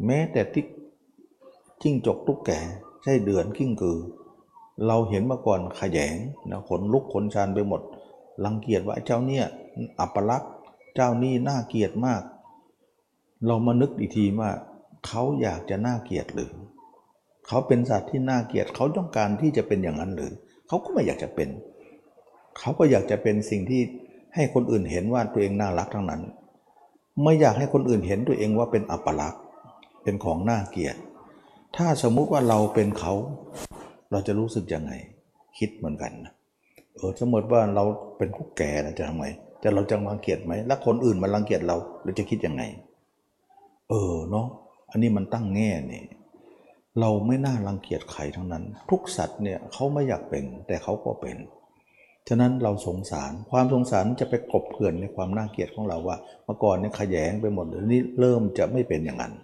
[0.06, 0.64] แม้แต่ที่
[1.82, 2.60] จิ้งจกตุ๊กแก่
[3.02, 3.98] ใช่เดือนกิ้งกือ
[4.86, 6.16] เราเห็นมาก่อนขยง
[6.50, 7.80] นะขนลุกขนชานไปหมด
[8.44, 9.44] รังเกียจว่าเจ้าเนี่ย
[10.00, 10.52] อัปลักษ์
[10.94, 12.22] เจ้านี่น่าเกียดมาก
[13.46, 14.50] เรามานึกอีกทีว่า
[15.06, 16.52] เขาอยากจะน่าเกลียดหรือ
[17.46, 20.32] เขาเป็นสัตว์ที่น่าเกลียดเขาต้องการที่จะเป็นอย่างนั้นหรือ
[20.68, 21.48] เขาก็ไม่อยากจะเป็น
[22.58, 23.80] เขาก็อยากจะเป็นสิ่งที่
[24.34, 26.22] ให้คนอื่นเห็นว่าตัวเองน่ารักทั้งนั้น
[27.22, 29.42] ไม่อยากให้คนอื่นเห็นตัวเองว่าเป็นอัปลักษณ์
[30.02, 30.96] เป็นของน่าเกลียด
[31.76, 33.14] ถ้าสมมุติว่าเราเป็นเขา
[34.10, 34.92] เราจะรู้สึกยังไง
[35.58, 36.12] คิดเหมือนกัน
[36.96, 37.84] เออสมมติว่าเรา
[38.18, 39.26] เป็นผู้แก่นะจะทำไง
[39.62, 42.62] จะเราจะรังเกียจไหมแล้วคนอื่นมารังเกียจเราเราจะคิดยังไง
[43.88, 44.46] เออเนาะ
[44.90, 46.06] อันนี้มันตั้งแง่เนี่ย
[47.00, 51.36] เราไม่น่ารังเกียจใครทั้งนั้น ทุกสัตว์เนี่ยเขาไม่อยากเป็นแต่เขาก็เป็น
[52.28, 59.34] ฉะนั้นเราสงสารความสงสารจะไปกลบเกลื่อนในความน่าเกลียดของเราว่า เมื่อก่อนเนี่ยขยงไปหมดเดี๋ยวนี้เริ่มจะไม่เป็นอย่างนั้น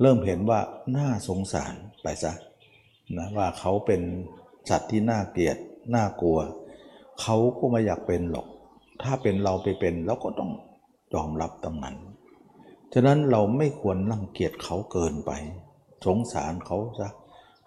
[0.00, 0.60] เริ่มเห็นว่า
[0.96, 2.32] น่าสงสารไปซะ
[3.18, 4.02] นะว่าเขาเป็น
[4.70, 5.56] สัตว์ที่น่าเกลียด
[5.94, 6.38] น่ากลัว
[7.20, 8.46] เขาก็ไม่อยากเป็นหรอก
[9.02, 10.50] ถ้าเป็นเราไปเป็นเราก็ต้อง
[11.14, 11.96] ยอมรับตรงนั้น
[12.92, 15.30] ฉะนั้นเราไม่ควรรังเกียจเขาเกินไป
[16.06, 17.10] สงสารเขาซะ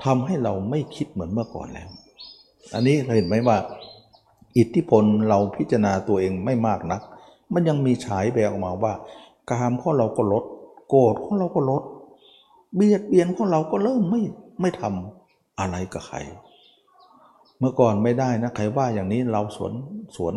[0.04, 1.90] ทำให้เราไม่คิดเหมือนเมื่อก่อนแล้ว
[2.74, 3.58] อันนี้เห็นไหมว่า
[4.58, 7.02] อิทธิพลเราพิจารณาตัวเองไม่มากนัก
[7.54, 8.94] มันยังมีฉายแววออกมาว่า
[9.50, 10.44] กามของเราก็ลด
[10.90, 11.84] โกรธของเราก็ลด
[12.76, 14.22] เบียดเบียนของเราก็เริ่มไม่
[14.62, 16.18] ไม่ทำอะไรกับใคร
[17.60, 19.74] เมื่อก่อนไม่ได้นะใครว่าอย่างนี้เราสวน
[20.16, 20.34] สวน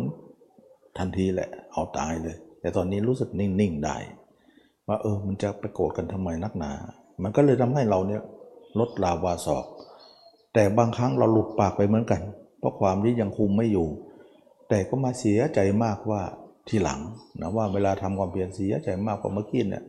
[0.97, 3.97] ทันทีแหละเอาตายเลย แต่ตอนนี้รู้สึกนิ่งๆได้
[4.87, 6.71] ว่าเออมันจะไปโกรธกันทำไมนักหนา
[7.23, 8.21] มันก็เลยทำให้เราเนี่ย
[8.79, 9.65] ลดลาวาศอก
[10.53, 12.21] แต่บางครั้งเราหลุดปากไปเหมือนกัน
[12.59, 13.87] เพราะความที่ยังคุมไม่อยู่
[14.69, 16.21] แต่ก็มาเสียใจมากว่า
[16.67, 16.99] ทีหลัง
[17.41, 19.83] นะว่าเวลาทำความเพียรเสียใจมากกว่าเมื่อกี้เนี่ย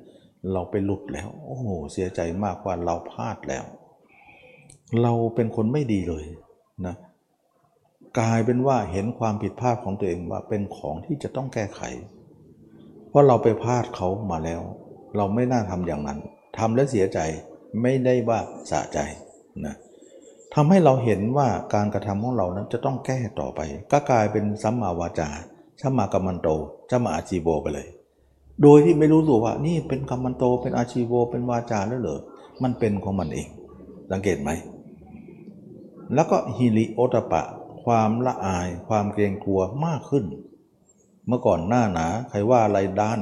[0.53, 3.65] เราไปหลุดแล้ว โอ้โหเสียใจมากว่าเราพลาดแล้ว
[5.03, 6.25] เราเป็นคนไม่ดีเลย
[6.87, 6.95] นะ
[8.19, 11.81] กลายเป็นว่าเห็นความผิดพลาดของตัวเองว่าเป็นของที่จะต้องแก้ไข
[13.09, 14.63] เพราะเราไปพลาดเขามาแล้ว
[15.17, 16.19] เราไม่น่าทำอย่างนั้น
[16.59, 17.19] ทำแล้วเสียใจ
[17.83, 18.39] ไม่ได้ว่า
[18.71, 18.99] สะใจ
[19.67, 19.75] นะ
[20.55, 23.61] ทำให้เราเห็นว่าการกระทำของเรานั้นจะต้องแก้ต่อไป
[23.93, 25.29] ก็กลายเป็นสัมมาวาจา
[25.81, 26.49] สัมมากัมมันโต
[26.91, 27.87] สัมมาอาชีโวไปเลย
[28.63, 32.21] โดยที่ไม่รู้ตัวว่า นี่เป็นกัมมันโตเป็นอาชีโวเป็นวาจาแล้วเหรอ
[32.63, 33.49] มันเป็นของมันเอง
[34.11, 34.51] สังเกตไหม
[36.15, 37.43] แล้วก็ฮิริโอตปะ
[37.85, 40.25] ความละอาย ความเกรงกลัวมากขึ้น
[41.27, 43.21] เมื่อก่อนหน้าหนาใครว่าอะไรด้าน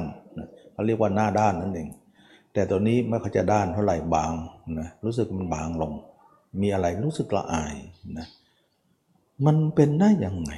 [0.77, 1.89] เขาเรียกว่าหน้าด้านนั่นเอง
[2.53, 4.31] แต่ตัวนี้ไม่เขาจะด้านเท่าไหร่บาง
[4.79, 5.93] นะรู้สึกมันบางลง
[6.61, 7.75] มีอะไรรู้สึกละอาย
[8.17, 8.27] นะ
[9.45, 10.51] มันเป็นได้ยังไง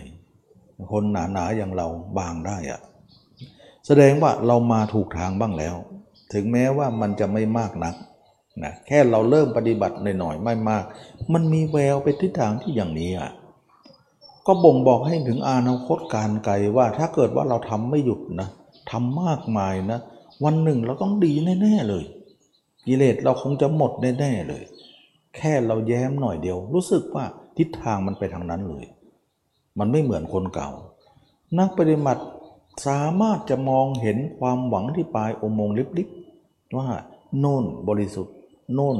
[0.92, 2.82] คนหนาหนาอย่างเราบางได้อะ
[3.86, 5.76] แสดงว่าเรามาถูกทางบ้างแล้ว
[6.34, 7.96] ถึงแม้ว่ามันจะไม่มากนัก
[8.64, 10.84] นะแค่เราเริ่มปฏิบัติหน่อยๆไม่มาก
[11.34, 13.32] มันมีแววไปทิศทางที่อย่างนี้อะ
[14.48, 18.50] ก็บ่งบอกให้ถึงอนาคตการไกลว่าถ้าเกิดว่าเราทำไม่หยุดนะ
[18.90, 20.00] ทำมากมายนะ
[20.44, 22.04] วันหนึ่งเราต้องดีแน่ๆเลย
[22.88, 24.64] กิเลสเราคงจะหมดแน่ๆเลย
[25.36, 27.26] แค่เราแย้มหน่อยเดียว รู้สึกว่า
[27.58, 28.86] ทิศทางมันไปทางนั้นเลย
[29.80, 30.70] มันไม่เหมือนคนเก่า
[31.60, 32.24] นักปฏิบัติ
[32.88, 36.88] สามารถจะมองเห็นความหวังที่ปลายอมงค์ลิบๆว่า
[37.40, 38.36] โน่นบริสุทธิ์
[38.74, 38.98] โน่น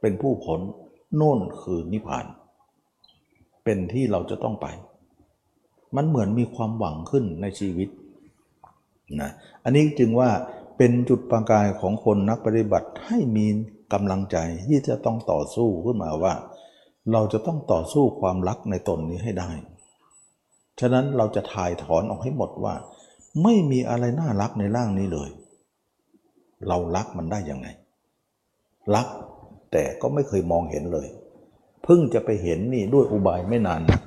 [0.00, 0.60] เป็นผู้ผล
[1.16, 2.26] โน่นคือนิพพาน
[3.64, 4.66] เป็นที่เราจะต้องไป
[5.96, 7.88] มันเหมือนมีความหวังขึ้นในชีวิต
[9.20, 9.30] นะ
[9.64, 10.30] อันนี้จึงว่า
[10.76, 13.46] เป็นจุดประกายของคนนักปฏิบัติให้มี
[13.92, 14.36] กำลังใจ
[14.68, 16.34] ที่จะต้องต่อสู้ขึ้นมาว่า
[17.12, 19.50] เราจะต้องต่อสู้ความรักในตนนี้ให้ได้
[20.80, 22.74] ฉะนั้นเราจะถ่ายถอนออกให้หมดว่า
[23.42, 25.30] ไม่มีอะไรน่ารักในร่างนี้เลย
[26.68, 27.68] เรารักมันได้ยังไง
[28.94, 29.06] รัก
[29.72, 31.08] แต่ก็ไม่เคยมองเห็นเลย
[31.84, 34.00] เพิ่งจะไปเห็นนี่ด้วยอุบายไม่นานนะ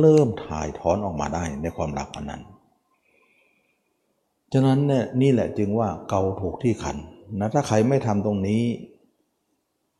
[0.00, 2.42] เริ่มถ่ายถอนออกมาได้ในความรักมันนั้น
[4.52, 6.96] ฉะนั้นเนี่ยนี่แหละจึงว่าเกาถูกที่ขัน
[7.38, 8.62] นะถ้าใครไม่ทำตรงนี้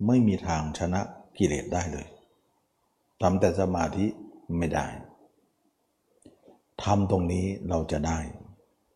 [0.07, 1.01] ไม่มีทางชนะ
[1.39, 2.07] กิเลสได้เลย
[3.23, 4.07] ทำแต่สมาธิ
[4.59, 4.87] ไม่ได้
[6.85, 8.19] ทำตรงนี้เราจะได้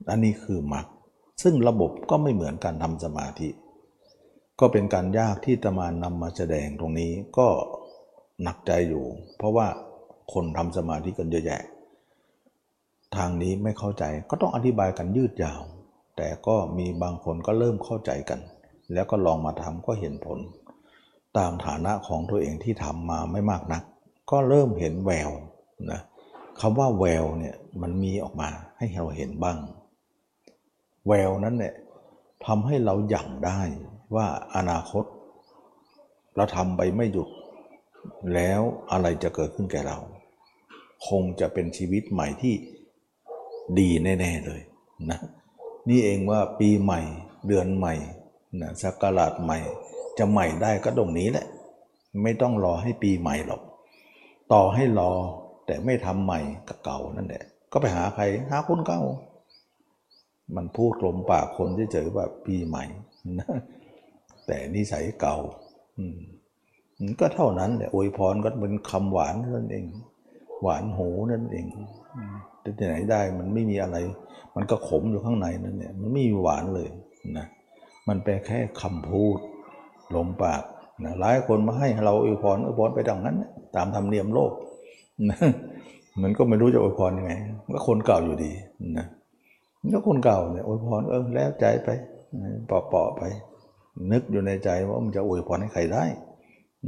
[0.08, 0.86] อันนี้คือมรรค
[1.42, 3.48] ซึ่งระบบก็ไม่เหมือนการทำสมาธิ
[4.60, 7.48] ก็เป็นการยากที่ตมานนำมาแสดงตรงนี้ก็
[8.42, 9.04] หนักใจอยู่
[9.36, 9.66] เพราะว่า
[10.32, 11.62] คนทำสมาธิกันเยอะแยะ
[13.16, 15.62] ทางนี้ไม่เข้าใจก็ต้องอธิบายกันยืดยาว
[16.16, 18.40] แต่ก็มีบางคนก็เริ่มเข้าใจกัน
[18.92, 20.38] แล้วก็ลองมาทำก็เห็นผล
[21.38, 23.82] ตามฐานะของตัวเองที่ทำมาไม่มากนัก
[24.30, 25.30] ก็เริ่มเห็นแวว
[25.90, 26.00] นะ
[26.60, 28.48] คำว่าแววเนี่ยมันมีออกมา
[28.78, 29.58] ให้เราเห็นบ้าง
[31.08, 31.74] แววนั้นเนี่ย
[32.46, 33.60] ทำให้เราหยั่งได้
[34.14, 35.04] ว่าอนาคต
[36.36, 37.28] เราทำไปไม่หยุด
[38.34, 38.60] แล้ว
[38.92, 39.98] อะไรจะเกิดขึ้นแก่เรา
[41.08, 42.54] คงจะเป็นชีวิตใหม่ที่
[43.78, 44.60] ดีแน่ๆเลย
[45.10, 45.18] นะ
[45.88, 47.00] นี่เองว่าปีใหม่
[47.46, 47.94] เดือนใหม่
[48.60, 49.58] นะสักการาชใหม่
[50.18, 51.46] จะใหม่ได้ก็ตรงนี้แหละ
[52.22, 53.62] ไม่ต้องรอให้ปีใหม่หรอก
[54.52, 55.12] ต่อให้รอ
[55.66, 59.00] แต่ไม่ทำใหม่กับเก่านั่นแหละ ก็ไปหาใครหาคนเก่า
[60.56, 62.84] มันพูดลมปากคนเฉยๆว่าปีใหม่
[63.38, 63.48] นะ
[64.46, 65.36] แต่นิสัยเก่า
[65.98, 66.18] อืม
[67.20, 69.86] ก็เท่านั้นแหละอวยพรก็เป็นคำหวานนั่นเอง
[70.62, 71.66] หวานหูนั่นเอง
[72.64, 73.96] ที่ไหนได้มันไม่มีอะไร
[74.56, 76.88] มันก็ขมอยู่ข้างในนั่นเนี่ยมันไม่มีหวานเลย
[77.36, 77.46] นะ
[78.08, 79.38] มันเป็นแค่คำพูด
[80.14, 80.62] ลมปาก
[81.04, 83.36] นะหลายคนมาให้เราอวยพรอวยพรไปดังนั้น
[83.76, 84.52] ตามธรรมเนียมโลก
[85.30, 85.38] นะ
[86.22, 87.32] มันก็ไม่รู้จะอวยพรยังไง
[87.74, 88.52] ก็คนเก่าอยู่ดี
[88.98, 89.06] นะ
[89.94, 91.88] ก็คนเก่าเนี่ยอวยพรเออแล้วใจไป
[92.70, 93.22] ปอปอไป
[94.12, 96.04] นึกอยู่ในใจว่ามันจะอวยพรให้ใครได้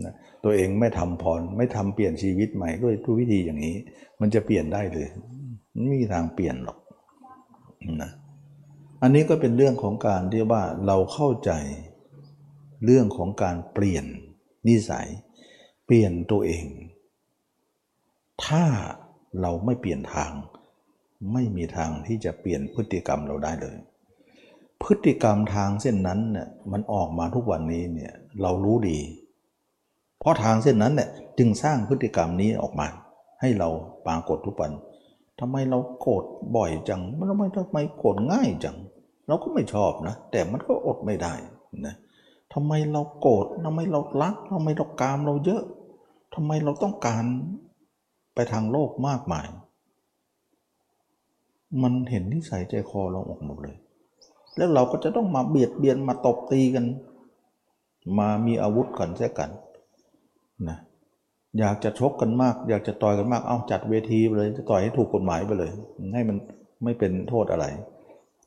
[0.05, 0.12] นะ
[0.45, 3.77] ตัวเองไม่ทำพรไม่ทำเปลี่ยนชีวิตใหม่ด้วยทุกวิธีอย่างนี้
[4.20, 5.09] มันจะเปลี่ยนได้เลย
[5.73, 6.79] ไม่มีทางเปลี่ยนหรอก
[8.03, 8.11] นะ
[9.03, 11.53] อันนี้ก็เป็นเรื่องของการที่ว่าเราเข้าใจ
[12.85, 14.05] เรื่องของการเปลี่ยน
[14.68, 15.09] นิสัย
[15.87, 16.66] เปลี่ยนตัวเอง
[18.45, 18.64] ถ้า
[19.41, 20.33] เราไม่เปลี่ยนทาง
[21.33, 23.77] ไม่มีทางที่จะเปลี่ยนพฤติกรรมเราได้เลย
[24.83, 28.99] พฤติกรรมทางเส้นนั้นเนี่ยมันออกมาทุกวันนี้เนี่ยเรารู้ดี
[30.20, 32.87] เพราะทางเส้นนั้นเนี่ยจึงสร้างพฤติกรรมนี้ออกมา
[33.41, 33.68] ให้เรา
[34.07, 34.73] ปรากฏทุกวัน
[35.45, 36.24] ทำไมเราโกรธ
[36.57, 38.76] บ่อยจังทำไมทำไมโกรธง่ายจัง
[39.26, 41.34] เราก็ไม่ชอบนะ แต่มันก็อดไม่ได้
[41.86, 41.95] นะ
[42.53, 45.62] ทำไมเราโกรธทำไมเรารักทำไมเรากามเราเยอะ
[46.34, 47.24] ทำไมเราต้องการ
[48.34, 49.47] ไปทางโลกมากมาย
[51.82, 53.76] มันเห็นนิสัยใจคอเราออกหมดเลย
[54.57, 56.86] แล้วเราก็จะต้องมาเบียดเบียนมาตบตีกัน
[58.18, 59.51] มามีอาวุธกันแท้กัน
[60.68, 60.78] นะ
[61.59, 65.70] อยากจะชกกันมาก อยากจะต่อยกันมาก เอาจัดเวทีไปเลย จะต่อยให้ถูกกฎหมายไปเลย
[66.14, 66.36] ให้มัน
[66.84, 67.66] ไม่เป็นโทษอะไร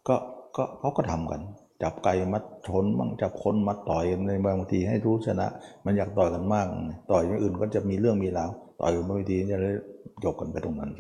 [0.08, 0.16] ก็
[0.56, 1.42] ก็เขาก็ทำกัน
[1.84, 5.48] จับไก่มาชนบ้างจับคนมาต่อยกันในบางทีให้รู้ชนะ
[5.86, 6.68] มันอยากต่อยกันมาก
[7.12, 8.50] ต่อยอย่างอื่นก็จะมีเรื่องมีราว
[8.82, 9.76] ต่อยกันบางทีจะเลย
[10.24, 10.92] จบกันไปตรงนั้น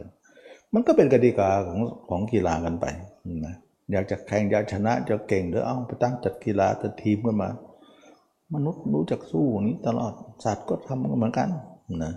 [0.73, 1.79] มันก็เป็นกติกาของ
[2.09, 2.85] ของกีฬากันไป
[3.45, 3.55] นะ
[3.91, 7.49] อยากจะแข่งอยากชนะจะเก่งหรือเอาไปตั้งจัดกีฬาจัดทีมขึ้นมา
[8.53, 11.49] มนุษย์รู้จักสู้นี้ตลอดสัตว์ก็ทำเหมือนกัน
[12.03, 12.13] นะ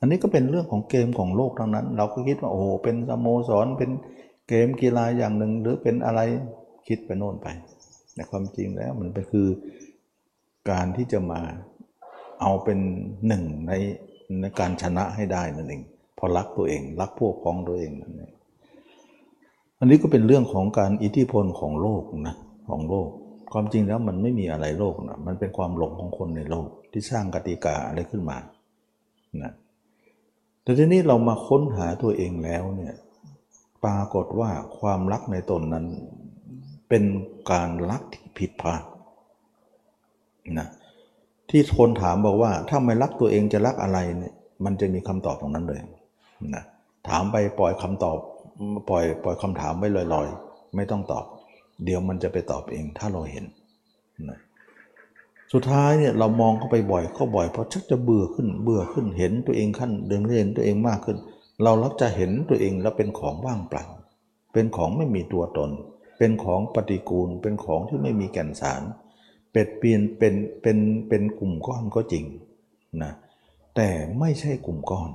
[0.00, 3.90] อันนี้ก็เป็นเรื่องของเกมของโลกทั้งนั้น เราก็คิดว่าโอ้โหเป็นสโมสรเป็น
[4.48, 6.20] เกมกีฬาอย่างหนึ่ง หรือเป็นอะไร
[6.88, 7.46] คิดไปโน่นไป
[8.14, 9.48] แต่ความจริงแล้วมันเป็นคือ
[10.70, 11.40] การที่จะมา
[12.40, 12.78] เอาเป็น
[13.26, 13.72] หนึ่งใน
[14.40, 15.82] ในการชนะให้ได้นั่นเอง
[16.18, 18.32] พอรักตัวเองรักพวกพ้องตัวเองนั่นเอง
[19.78, 22.36] อันนี้ก็เป็นเรื่องของการอิทธิพลของโลกนะ
[22.68, 23.08] ของโลก
[23.52, 28.36] ความจริงแล้วมันไม่มีอะไรโลกนะมันเป็นความหลงของคนในโลกที่สร้างกติกาอะไรขึ้นมา
[29.42, 29.52] นะ
[30.62, 32.94] แต่ทีนี้เรามาค้นหาตัวเองแล้วเนี่ย
[33.84, 35.86] ปรากฏว่าความรักในตนนั้น
[36.88, 37.04] เป็น
[37.52, 38.82] การรักที่ผิดพลาด
[40.58, 40.68] นะ
[41.50, 45.80] ที่คนถามบอกว่า ถ้าไม่รักตัวเองจะรักอะไรเนี่ยมันจะมีคำตอบตรงนั้นเลย
[46.54, 46.64] นะ
[47.08, 48.16] ถามไปปล่อยคำตอบ
[48.88, 51.24] ปล่อยปล่อยคำถามไว้ลอยๆ ไม่ต้องตอบ
[51.84, 53.44] เดี๋ยวมันจะไปตอบเองถ้าเราเห็น
[54.30, 54.38] นะ
[55.52, 61.18] สุดท้ายเนี่ยเรามองเข้าไปบ่อยเข้าบ่อยเพราะชักจะเบื่อขึ้นเบื่อขึ้นเห็นตัวเองขั้นเดินเห็นตัวเองมากขึ้น
[61.62, 63.84] เราลักจะเห็นตัวเองแล้วเป็นของว่างเปล่า
[64.52, 65.70] เป็นของไม่มีตัวตน
[66.18, 68.82] เป็นของปฏิกูล เป็นของที่ไม่มีแก่นสาร
[69.52, 70.78] เป็ดเปลี่ยนเป็นเป็น
[71.08, 72.24] เป็นกลุ่มก้อนก็จริง
[73.02, 73.12] นะ
[73.76, 73.88] แต่
[74.20, 75.10] ไม่ใช่กลุ่มก้อน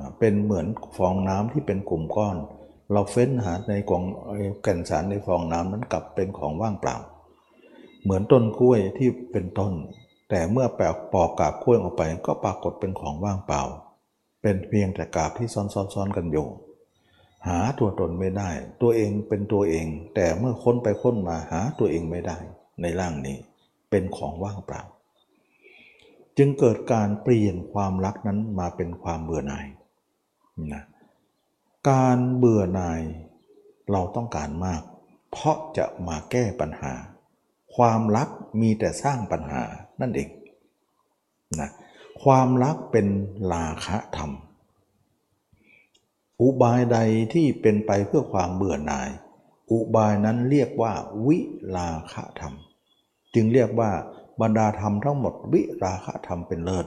[0.00, 0.66] นะเป็นเหมือน
[0.96, 2.36] ฟองน้ำที่เป็นกลุ่มก้อน
[2.92, 4.02] เราเฟ้นหาในกล่อง
[4.62, 6.96] แก่นสารในฟองน้ำนั้นกลับเป็นของว่างเปล่า
[8.02, 9.72] เหมือนต้นกล้วยที่เป็นต้น
[10.30, 13.62] แต่เมื่อแปลกปอกกาบกล้วยออกไปก็ปรากฏเป็นของว่างเปล่า
[14.42, 16.48] เป็นเพียงแต่กาบที่ซ้อนๆกันอยู่
[17.46, 18.50] หาตัวตนไม่ได้
[18.82, 22.38] ตัวเองเป็นตัวเอง แต่เมื่อค้นไปค้นมาหาตัวเองไม่ได้
[22.82, 23.36] ในร่างนี้
[23.90, 24.82] เป็นของว่างเปล่า
[26.38, 29.66] จึงเกิดการเปลี่ยนความรักนั้นมาเป็นความเบื่อหน่าย
[30.74, 30.84] นะ
[31.90, 33.02] การเบื่อหน่าย
[33.92, 34.82] เราต้องการมาก
[35.30, 36.92] เพราะจะมาแก้ปัญหา
[37.80, 38.28] ความรัก
[38.60, 39.62] มีแต่สร้างปัญหา
[40.00, 40.28] นั่นเอง
[41.60, 41.70] นะ
[42.22, 43.06] ความรักเป็น
[43.52, 44.30] ลาคะธรรม
[46.40, 46.98] อุบายใด
[47.34, 49.08] ที่เป็นไปเพื่อความเบื่อหน่าย
[49.70, 50.92] อุบายนั้นเรียกว่า
[51.26, 51.38] วิ
[51.76, 52.54] ลาคะธรรม
[53.34, 53.90] จึงเรียกว่า
[54.40, 56.86] บรรดาธรรมทั้งหมดวิราคะธรรมเป็นเลิศ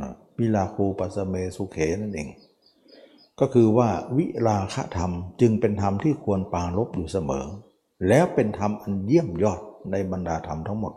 [0.00, 2.28] นะวิลาคูปัสเมสุเขนั่นเอง
[3.40, 7.46] ก็คือว่าวิราคะธรรมจึงเป็นธรรมที่ควรปาลบอยู่เสมอ
[8.08, 9.60] แล้วเป็นธรรมอันเยี่ยมยอด
[9.92, 10.94] ในบรรดาธรรมทั้งหมด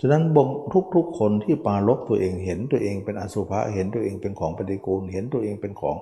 [0.00, 0.48] ฉะนั้นบง
[0.94, 5.96] ทุกๆคนที่ปาลบตัวเองเห็นตัวเองเป็นอสุภะเห็นตัวเองเป็นของปฏิกูลเห็นตัวเองเป็นของ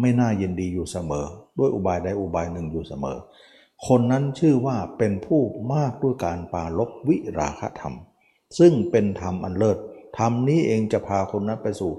[0.00, 1.26] ไม่น่ายินดีอยู่เสมอ
[1.58, 3.18] ด้วยอุบายใดอุบายหนึ่งอยู่เสมอ
[3.86, 5.40] คนนั้นชื่อว่าเป็นผู้
[5.72, 7.94] มากด้วยการปาลบวิราคะธรรม
[8.58, 9.78] ซึ่งเป็นธรรมอันเลิศ
[10.18, 11.92] ธรรมนี้เองจะพาคนนั้นไปสู่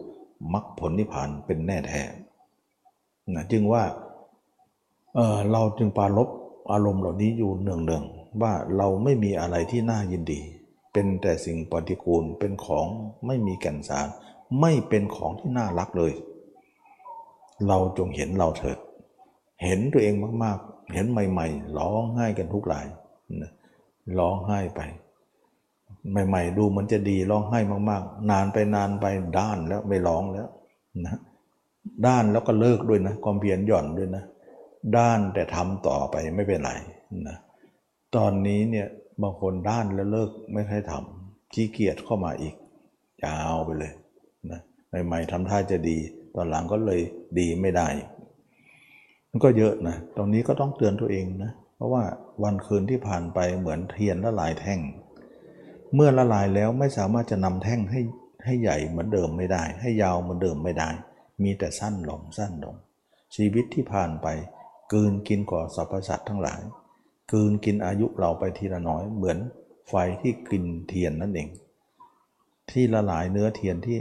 [0.54, 2.02] มรรคผลนิพพานเป็นแน่แท้
[3.36, 3.84] นะจึงว่า
[5.16, 6.30] เเราจึงปาลบ
[6.72, 10.42] อารมณ์เหล่านี้อยู่เนืองๆ ว่าเราไม่มีอะไรที่น่ายินดี
[10.94, 12.88] เป็นแต่สิ่งปฏิกูลเป็นของ
[13.28, 14.08] ไม่มีแก่นสาร
[14.62, 16.14] ไม่เป็นของที่น่ารักเลย
[17.68, 18.78] เราจงเห็นเราเถิด
[19.64, 20.14] เห็นตัวเอง
[20.44, 22.86] มากๆ เห็นใหม่ ๆ ร้องไห้กันทุกหลาย
[24.20, 24.82] ร้องไห้ไป
[26.12, 27.60] ใหม่ ๆ ดูมันจะดีร้องไห้
[27.90, 29.06] มาก ๆ นานไปนานไป
[29.40, 30.48] ด้านแล้วไม่ร้องแล้ว
[31.06, 31.20] นะ
[32.06, 34.24] ด้านแล้วก็เลิกด้วยนะความเพียรหย่อนด้วยนะ
[34.98, 36.72] ด้านแต่ทำต่อไปไม่เป็นไร
[37.28, 37.38] นะ
[38.16, 38.88] ตอนนี้เนี่ย
[39.22, 42.56] บางคนด้านแล้วเลิกไม่ค่อยทำขี้เกียจเข้ามาอีก
[43.26, 43.94] ยาวไปเลย
[44.52, 44.62] นะ
[45.06, 45.98] ใหม่ๆทำท่าจะดี
[46.36, 47.02] ตอนหลังก็เลย
[47.40, 47.88] ดีไม่ได้
[49.30, 52.04] มันก็เยอะนะ ตรงนี้ก็ต้องเตือนตัวเองนะ เพราะว่า
[52.44, 54.80] วันคืนที่ผ่านไปเหมือนเทียนละลายแท่ง
[55.96, 58.02] เมื่อละลายแล้วไม่สามารถจะนำแท่งให้
[58.46, 60.90] ให้ใหญ่เหมือนเดิมไม่ได้ ให้ยาวเหมือนเดิมไม่ได้
[61.44, 62.76] มีแต่สั้นลงสั้นลง
[63.36, 64.28] ชีวิตที่ผ่านไป
[64.92, 66.62] กืนกินกว่าสรรพสัตว์ทั้งหลาย
[67.32, 69.38] กืนกินอายุเราไปทีละน้อยเหมือน
[69.90, 71.50] ไฟที่กินเทียนนั่นเอง
[72.72, 73.98] ที่ละลายเนื้อเทียนที่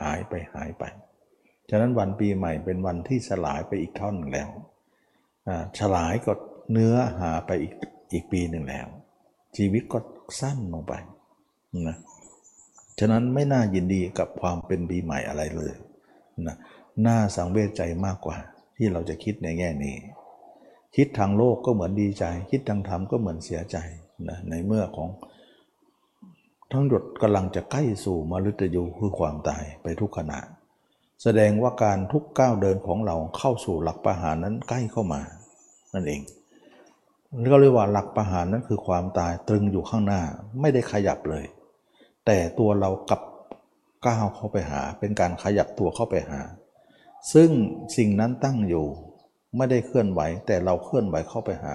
[0.00, 0.84] หายไปหายไป
[1.70, 4.48] ฉะนั้นวันปีใหม่เป็นวันที่สลายไปอีกท่อนหนึ่งแล้ว
[5.78, 6.32] ฉลายก็
[6.72, 7.72] เนื้อหาไปอีก
[8.12, 8.86] อีกปีหนึ่งแล้ว
[9.56, 9.98] ชีวิตก็
[10.40, 10.94] สั้นลงไป
[11.88, 11.96] นะ
[12.98, 15.72] ฉะนั้นไม่น่ายินดีกับความเป็นปีใหม่อะไรเลย
[16.46, 16.56] นะ
[17.06, 18.36] น่าสังเวชใจมากกว่า
[18.76, 19.96] ที่เราจะคิดในแง่นี้
[20.96, 23.76] คิดทางโลกก็เหมือนดีใจ คิดทางธรรมก็เหมือนเสียใจ
[24.28, 25.08] นะในเมื่อของ
[26.72, 30.40] ทั้งหมดกำลังจะใกล้สู่มฤตยูคือความตายไปทุกขณะ
[31.22, 35.20] แสดงว่าการทุกก้าวเดินของเราเข้าสู่หลักประหารนั้นใกล้เข้ามา
[35.94, 36.22] นั่นเอง
[37.52, 40.22] ก็เรียกว่าหลักประหารนั้นคือความตายตรึงอยู่ข้างหน้า
[40.60, 41.44] ไม่ได้ขยับเลย
[42.26, 43.20] แต่ตัวเรากับ
[44.06, 46.40] ก้าวเข้าไปหา เป็นการขยับตัวเข้าไปหา
[47.32, 47.50] ซึ่ง
[47.96, 48.86] สิ่งนั้นตั้งอยู่
[49.56, 51.74] ไม่ได้เคลื่อนไหว แต่เราเคลื่อนไหวเข้าไปหา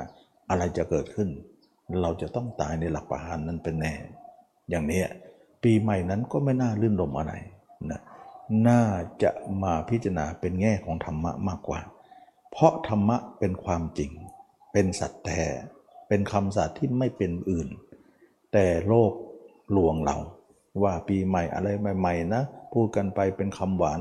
[0.49, 1.29] อะไรจะเกิดขึ้น
[2.01, 3.93] เราจะต้องตายในหลักประหารนั้นเป็นแน่
[4.69, 5.01] อย่างนี้
[5.63, 7.33] ปีใหม่นั้นก็ไม่น่าลื่นลมอะไร
[7.91, 8.01] นะ
[8.67, 8.81] น่า
[9.23, 9.31] จะ
[9.63, 11.79] มาพิจารณาเป็นแง่ของธรรมะมากกว่า
[12.51, 14.11] เพราะธรรมะเป็นความจริง
[14.71, 15.43] เป็นสัตว์แท้
[16.07, 17.67] เป็นคำสัตว์ที่ไม่เป็นอื่น
[18.53, 19.11] แต่โลก
[19.77, 20.17] ลวงเรา
[20.83, 21.67] ว่าปีใหม่อะไร
[21.99, 22.43] ใหม่ๆนะ
[22.73, 23.99] พูดกันไปเป็นคำหวาน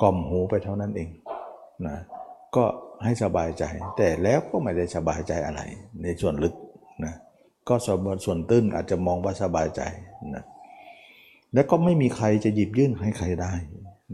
[0.00, 1.08] กล่อมหูไปเท่านั้นเอง
[1.86, 1.96] นะ
[2.56, 2.64] ก็
[3.04, 3.64] ให้สบายใจ
[3.96, 5.60] แต่แล้วก็ไม่ได้สบายใจอะไร
[6.02, 6.54] ในส่วนลึก
[7.04, 7.14] นะ
[7.68, 9.82] ก็ส่วนส่วนตื้นอาจจะมองว่าสบายใจ
[10.34, 10.44] นะ
[11.54, 13.52] และก็ไม่มีใครจะหยิบยื่นให้ใครได้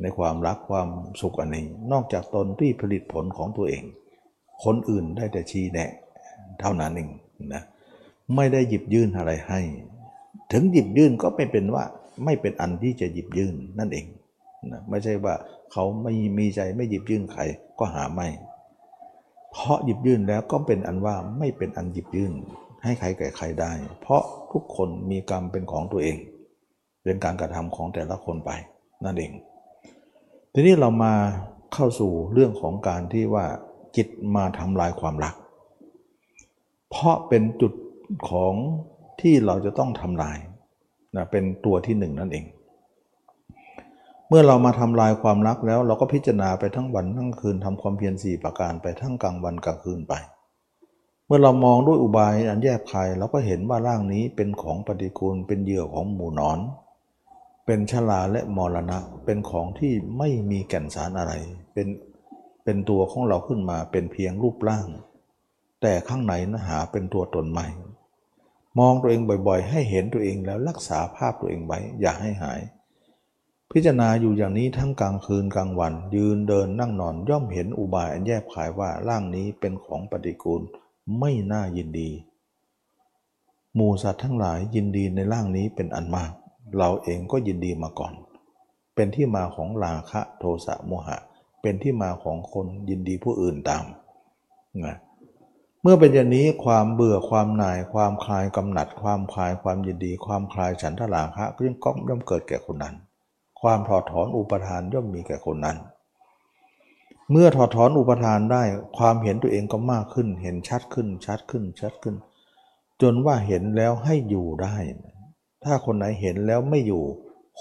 [0.03, 0.89] ในความรักความ
[1.21, 3.85] สุขอันนี้ นอกจากตนที่ผลิตผลของตัวเอง
[4.65, 5.91] คนอื่นได้แต่ชี้แนะ
[6.61, 7.11] เท่านั้นเอง
[7.55, 7.63] นะ
[8.37, 9.61] ไม่ได้หยิบยื่นอะไรให้
[10.53, 11.85] ถึงหยิบยื่นก็ไม่เป็นว่า
[12.25, 14.07] ไม่เป็นอันที่จะหยิบยื่นนั่นเอง
[14.73, 15.35] นะไม่ใช่ว่า
[15.73, 17.43] เขาไม่มีใจไม่หยิบยื่นใคร
[17.79, 18.29] ก็หาไม่
[19.53, 22.33] เพราะหยิบยื่นแล้วก็เป็นอันว่าไม่เป็นอันหยิบยื่น
[22.85, 26.17] ให้ใครแก่ใครได้ เพราะทุกคนมีกรรมเป็นของตัวเอง
[27.05, 28.51] เป็นการกระทำของแต่ละคนไป
[29.05, 29.33] นั่นเอง
[30.53, 31.15] ทีนี้เรามา
[31.75, 33.45] เข้าสู่เรื่องของการที่ว่า
[33.97, 35.35] จิตมาทำลายความรัก
[36.91, 37.73] เพราะเป็นจุด
[38.31, 38.55] ของ
[39.21, 40.39] ที่เราจะต้องทำลาย
[41.17, 42.45] นะเป็นตัวที่หนึ่งนั่นเอง
[44.29, 50.15] เมื่อเรามาทำลายความรักแล้ว เราก็พิจารณาไปทั้งวันทั้งคืนทำความเพียรสี่ประการไปทั้งกลางวันกลางคืนไป
[51.27, 56.59] เมื่อเรามองด้วยอุบายอันแยบคายเราก็เห็นว่าร่างนี้เป็นของปฏิกูลเป็นเหยื่อของหมูนอน
[57.67, 61.33] เป็นชลาและมรณะ เป็นของที่ไม่มีแก่นสารอะไร
[61.73, 61.89] เป็น
[62.65, 64.87] เป็นตัวของเราขึ้นมาเป็นเพียงรูปร่าง
[65.83, 67.67] แต่ข้างในนะหาเป็นตัวตนใหม่
[68.79, 72.61] มองตัวเองบ่อยๆ ให้เห็นตัวเองแล้วรักษาภาพตัวเองไว้อย่าให้หาย
[73.73, 80.63] พิจารณาอยู่อย่างนี้ทั้งกลางคืนกลางวัน ยืนเดินนั่งนอนย่อมเห็นอุบายอันแยบคายว่าร่างนี้เป็นของปฏิกูล
[81.19, 82.11] ไม่น่ายินดี
[83.75, 86.33] หมูสัตว์ทั้งหลายยินดีในร่างนี้เป็นอันมาก
[86.79, 88.13] เราเองก็ยินดีมาก่อน
[88.95, 91.19] เป็นที่มาของราคะโทสะโมหะ
[91.63, 93.85] เป็นที่มาของคนยินดีผู้อื่นตาม
[94.85, 94.97] นะ
[95.83, 102.95] เมื่อเป็นอย่างนี้ความเบื่อความหน่ายความคลายกำหนัด ความคลายความยินดี ความคลายฉันทราคะก็ย่อมย่อมเกิดแก่คนนั้น
[103.61, 105.77] ความถอดถอนอุปทานย่อมมีแก่คนนั้น
[107.31, 108.63] เมื่อถอดถอนอุปทานได้
[108.99, 112.17] ความเห็นตัวเองก็มากขึ้น เห็นชัดขึ้นชัดขึ้นชัดขึ้น
[113.03, 114.77] จนว่าเห็นแล้วให้อยู่ได้
[115.65, 117.03] ถ้าคนไหนเห็นแล้วไม่อยู่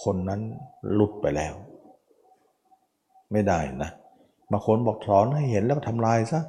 [0.03, 0.41] คนนั้น
[0.93, 1.53] หลุดไปแล้ว
[3.31, 3.91] ไม่ได้นะ
[4.51, 6.41] บางคนบอกถอนให้เห็นแล้วทำลายซะ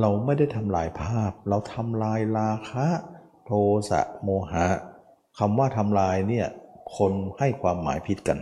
[0.00, 2.86] เราไม่ได้ทำลายภาพ เราทำลายราคะ
[3.46, 3.50] โท
[3.90, 4.66] สะโมหะ
[5.38, 6.46] คำว่าทำลายเนี่ย
[6.96, 8.38] คนให้ความหมายผิดกัน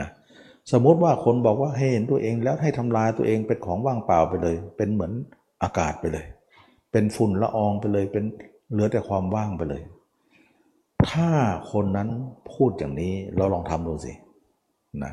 [0.00, 0.08] นะ
[0.72, 5.12] สมมติว่าคนบอกว่าให้เห็นตัวเองแล้วให้ทำลายตัวเองเป็นของว่างเปล่าไปเลย เป็นเหมือน
[5.62, 6.26] อากาศไปเลย
[6.92, 8.24] เป็นฝุ่นละอองไปเลย เป็น
[8.70, 9.82] เหลือแต่ความว่างไปเลย
[11.10, 11.28] ถ้า
[11.72, 12.08] คนนั้น
[12.52, 14.12] พูดอย่างนี้เราลองทำดูสิ
[15.04, 15.12] นะ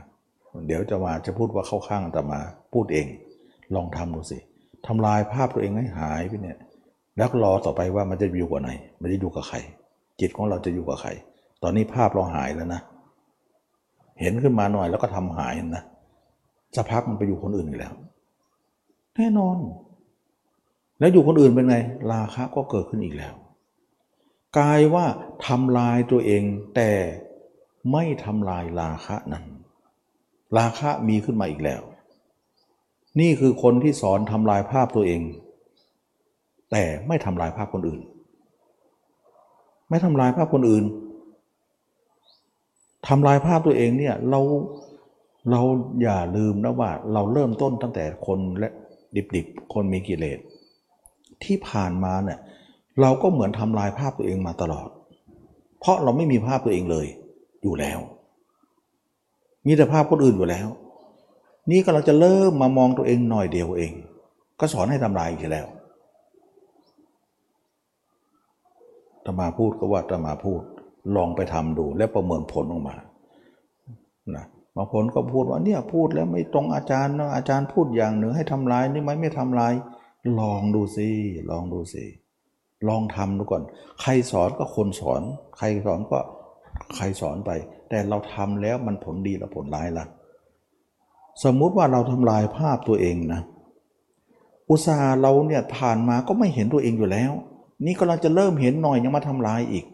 [0.68, 2.40] เดี๋ยวจะมาจะพูดว่าเข้าข้างแต่มา
[2.74, 3.06] พูดเอง
[3.76, 4.38] ลองทำดูสิ
[4.88, 6.58] ทำลายภาพตัวเองให้หายไปเนี่ย
[7.18, 9.58] แล้วรอต่อไปว่ามันจะอยู่กับไหนมันจะอยู่กับใคร
[10.20, 11.10] จิตของเราจะอยู่กับใคร
[11.64, 12.82] ตอนนี้ภาพเราหายแล้วนะ
[14.20, 15.84] เห็นขึ้นมาหน่อยแล้วก็ทำหายนะ
[16.76, 17.94] สักพักมันไปอยู่คนอื่นอีกแล้ว
[19.16, 19.58] แน่นอน
[21.00, 21.78] แล้วอยู่คนอื่นเป็นไง
[22.12, 23.34] ราคะก็เกิดขึ้นอีกแล้ว
[24.58, 25.06] กลายว่า
[25.48, 26.44] ทำลายตัวเอง
[26.76, 26.92] แต่
[27.92, 29.46] ไม่ทำลายราคะนั้น
[30.58, 31.82] ราคะมีขึ้นมาอีกแล้ว
[33.20, 35.22] นี่คือคนที่สอนทำลายภาพตัวเอง
[36.72, 38.02] แต่ไม่ทำลายภาพคนอื่น
[39.90, 40.84] ไม่ทำลายภาพคนอื่น
[43.08, 44.42] ทำลายภาพตัวเองเนี่ยเรา
[45.52, 45.62] เรา
[46.02, 48.70] อย่าลืมนะว่า เราเริ่มต้นตั้งแต่คนและ
[49.36, 50.40] ดิบๆ คนมีกิเลส
[51.44, 52.40] ที่ผ่านมาเนี่ย
[53.02, 54.90] เราก็เหมือนทำลายภาพตัวเองมาตลอด
[55.80, 57.08] เพราะเราไม่มีภาพตัวเองเลย
[57.64, 58.00] อยู่แล้ว
[59.66, 60.68] มีแต่ภาพคนอื่นอยู่แล้ว
[61.72, 63.92] นี่ก็เราจะเริ่มมามองตัวเองหน่อยเดียวเอง
[64.60, 65.68] ก็สอนให้ทำลายอีกแล้ว
[69.26, 70.62] ตมาพูดก็ว่าตมาพูด
[71.16, 72.96] ลองไปทำดูแล้วประเมินผลออกมา
[74.36, 74.46] นะ
[74.76, 79.74] บางคนก็พูดว่าเนี่ยพูดแล้วไม่ตรงอาจารย์นะอาจารย์พูดอย่างหนึ่งให้ทำลายนี่ไหมไม่ทำลาย
[80.40, 81.10] ลองดูสิ
[81.52, 82.06] ลองดูสิ
[82.88, 83.64] ลองทำดูก่อน
[84.02, 85.22] ใครสอนก็คนสอน
[85.58, 86.20] ใครสอนก็
[86.96, 87.52] ใครสอนไป
[87.90, 90.06] แต่เราทำแล้วมันผลดีหรือผลร้ายล่ะ
[91.44, 93.42] สมมุติว่าเราทำลายภาพตัวเองนะ
[94.70, 97.32] อุตส่าห์เราเนี่ยผ่านมาก็ไม่เห็นตัวเองอยู่แล้ว
[97.86, 99.86] นี่กำลังจะเริ่มเห็นหน่อยยังมาทำลายอีก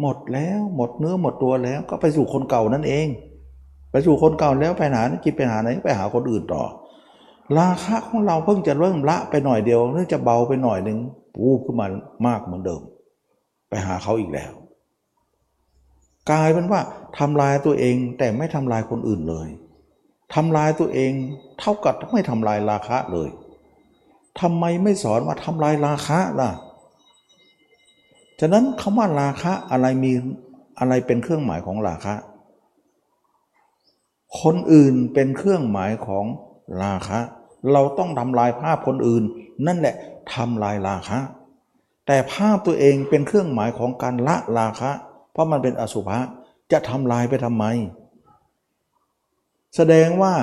[0.00, 3.06] หมดแล้วหมดเนื้อหมดตัวแล้วก็ไปสู่คนเก่านั่นเอง
[3.90, 6.62] ไปสู่คนเก่าแล้วไปหาจิตไปหาไหนไปหาคนอื่นต่อ
[7.58, 10.98] ราคะของเราเพิ่งจะเริ่มละไปหน่อยเดียวเนื่องจะเบาไปหน่อยหนึ่ง
[11.34, 11.86] ปูขึ้นมา
[12.26, 12.82] มากเหมือนเดิม
[13.68, 14.52] ไปหาเขาอีกแล้ว
[16.30, 16.80] กลายเป็นว่า
[17.18, 19.48] ทำลายตัวเองแต่ไม่ทำลายคนอื่นเลย
[20.34, 21.12] ทำลายตัวเอง
[21.58, 23.28] เท่ากับไม่ทำลายราคะเลย
[24.40, 26.50] ทำไมไม่สอนว่าทำลายราคะล่ะ
[28.40, 30.12] ฉะนั้นคำว่าราคะอะไรมี
[30.78, 32.14] อะไรเป็นเครื่องหมายของราคะ
[34.40, 36.24] คนอื่นเป็นเครื่องหมายของ
[36.82, 37.18] ราคะ
[37.72, 39.24] เราต้องทำลายภาพคนอื่น
[39.66, 39.94] นั่นแหละ
[40.34, 41.18] ทำลายราคะ
[42.06, 44.90] แต่ภาพตัวเองเป็นเครื่องหมายของการละราคะ
[45.32, 46.18] เพราะมันเป็นอสุภะ
[46.72, 47.64] จะทำลายไปทำไม
[49.76, 50.34] แสดงว่า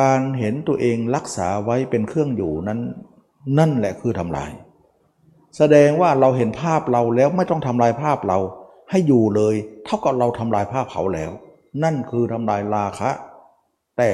[0.00, 2.80] การเห็นตัวเองรักษาไว้เป็นเครื่องอยู่นั้น
[3.58, 4.50] นั่นแหละคือทำลาย
[5.56, 8.38] แสดงว่าเราเห็นภาพเราแล้วไม่ต้องทำลายภาพเรา
[8.90, 11.30] ให้อยู่เลย เท่ากับเราทำลายภาพเขาแล้ว
[11.82, 13.10] นั่นคือทำลายราคะ
[13.98, 14.12] แต่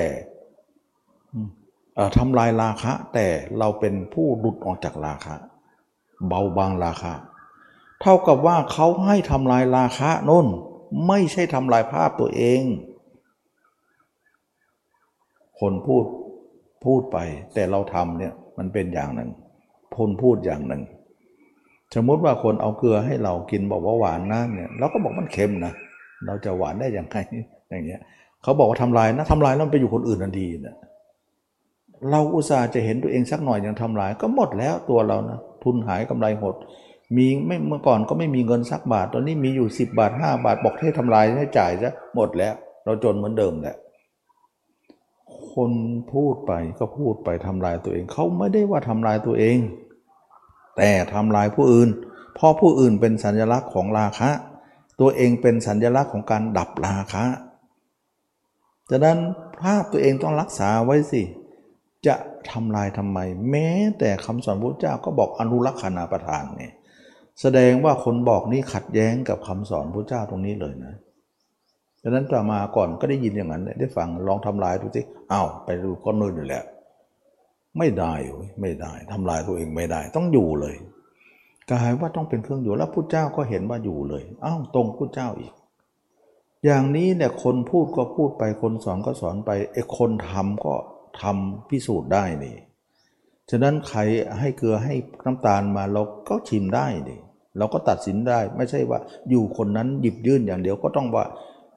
[2.19, 3.27] ทำลายราคะ แต่
[3.59, 5.35] เราเป็นผู้หลุดออกจากราคะ
[6.29, 7.15] เบาบางราคะ
[8.01, 10.47] เท่ากับว่าเขาให้ทำลายราคะน้น
[11.09, 12.63] ไม่ใช่ทำลายภาพตัวเอง
[15.61, 16.05] คนพูด
[16.85, 17.19] พูดไป
[17.55, 19.31] แต่เราทำเนี่ยมันเป็นอย่างหนึ่ง
[19.97, 20.83] คนพูดอย่างหนึ่ง
[21.95, 25.73] สมมติว่าคนเอาเกลือให้เรากินบอกว่าหวานนะเนี่ยเราก็บอกมันเค็มนะ
[26.27, 27.17] เราจะหวานได้อย่างไร
[27.77, 28.03] อย่างเงี้ย
[28.43, 30.77] เขาบอกว่าทำลายนะทำลายแล้วไปอยู่คนอื่นทันทีนะ
[32.11, 36.55] เราอุตส่าห์จะเห็นตัวเองสักหน่อยยังทำลาย ก็หมดแล้วตัวเรานะทุนหายกำไรหด
[37.17, 43.77] มีไม่เมื่อก่อนก็ไม่มีเงินสักบาท ตอนนี้มีอยู่ 10 บาท 5 บาทบอกให้ทำลายให้จ่ายซะหมดแล้ว เราจนเหมือนเดิมแหละ
[45.53, 45.71] คน
[46.13, 49.57] พูดไปก็พูดไปทำลายตัวเอง เขาไม่ได้ว่าทำลายตัวเอง
[50.77, 51.89] แต่ทำลายผู้อื่น
[52.35, 54.31] เพราะผู้อื่นเป็นสัญลักษณ์ของราคะ
[55.01, 57.25] ตัวเองเป็นสัญลักษณ์ของการดับราคะ
[58.91, 59.19] ฉะนั้น
[59.63, 61.23] ภาพตัวเองต้องรักษาไว้สิ
[62.07, 62.15] จะ
[62.51, 63.19] ทำลายทำไม
[63.51, 63.69] แม้
[63.99, 66.73] แต่คำสอนพระเจ้าก็บอกอนุรักษณาประทานเนี่ย
[67.41, 70.95] แสดงว่าคนบอกนี่ขัดแย้งกับคำสอนพระเจ้าตรงนี้เลยนะ
[72.03, 75.03] ดังนั้นต่อมาก่อนก็ได้ยินอย่างนั้นได้ฟังลองทำลายดูสิ
[75.33, 76.65] อ้าวไปดูก้อนนู่นอยู่แล้ว
[77.79, 78.15] ไม่ได้
[78.61, 80.77] ไม่ได้ทำลายตัวเองไม่ได้ ต้องอยู่เลย
[81.71, 85.53] กลายว่าต้องเป็นเครื่องอยู่แล้วพุทธเจ้าก็เห็นว่าอยู่เลยอ้าวตรงพุทธเจ้าอีก
[86.65, 90.75] อย่างนี้เนี่ยคนพูดก็พูดไปคนสอนก็สอนไปไอ้คนทำก็
[91.23, 92.57] ทำพิสูจน์ได้นี่
[93.51, 94.01] ฉะนั้นใคร
[94.39, 94.95] ให้เกลือให้
[95.25, 97.21] น้ำตาลมาเราก็ชิมได้นี่
[97.59, 98.99] เราก็ตัดสินได้ไม่ใช่ว่า
[99.31, 101.25] อยู่คนนั้นหยิบยื่นอย่างเดียวก็ต้องว่า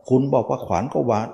[0.09, 1.25] คุณบอกว่าขวานก็หวาน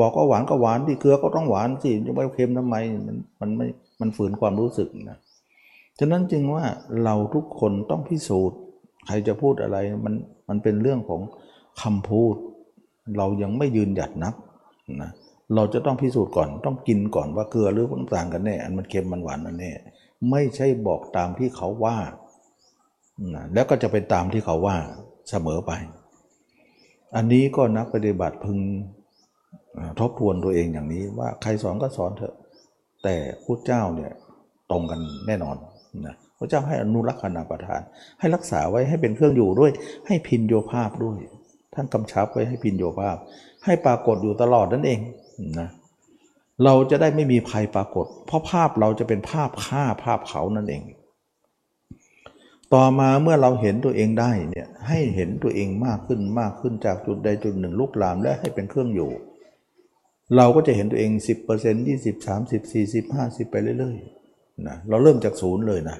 [0.00, 3.66] บอกว่าหวานก็หวานที่เกลือก็ต้องหวานสิจะไปเค็มทำไมมันมันไม่
[4.00, 5.18] มันฝืนความรู้สึกนะ
[5.98, 6.64] ฉะนั้นจึงว่า
[7.04, 8.58] เราทุกคนต้องพิสูจน์
[9.06, 10.14] ใครจะพูดอะไรมัน
[10.48, 11.20] มันเป็นเรื่องของ
[11.82, 12.34] คำพูด
[13.18, 14.34] เรายังไม่ยืนหยัดนัก
[15.02, 15.10] นะ
[15.54, 19.72] เราจะต้องพิสูจน์ก่อนต้องกินก่อนว่าเกลือหรือน้ำตาลกันแน่อันมันเค็มมันหวานนั่นแน่
[20.30, 21.98] ไม่ใช่บอกตามที่เขาว่า
[23.34, 24.76] นะแล้วก็จะเป็นตามที่เขาว่า
[25.30, 25.72] เสมอไป
[27.16, 28.58] อันนี้ก็นักปฏิบัติพึง
[30.00, 32.34] ทบทวนตัวเองอย่างนี้ว่าใครสอนก็สอนเถอะ
[33.02, 34.12] แต่พระเจ้าเนี่ย
[34.70, 35.56] ตรงกันแน่นอน
[36.06, 37.80] นะพระเจ้าให้อนุรักษณาประทาน
[38.18, 39.72] ให้รักษาไว้ให้เป็นเครื่องอยู่ด้วย
[40.06, 41.18] ให้พินโยภาพด้วย
[41.74, 43.16] ท่านกำชับไว้ให้พินโยภาพ
[43.64, 45.00] ให้ปรากฏอยู่ตลอดนั่นเอง
[45.60, 45.68] นะ
[46.64, 50.82] เราจะได้ไม่มีภัยปรากฏ เพราะภาพเราจะเป็นภาพฆ่าภาพเขานั่นเอง
[52.74, 59.10] ต่อมาเมื่อเราเห็นตัวเองได้เนี่ยให้เห็นตัวเองมากขึ้นมากขึ้นจากจุดใดจุดหนึ่งลุกลามและให้เป็นเครื่องอยู่
[60.36, 61.10] เราก็จะเห็นตัวเอง
[61.50, 65.96] 10% 20 30 40 50 ไปเรื่อยๆนะเราเริ่มจากศูนย์เลยนะ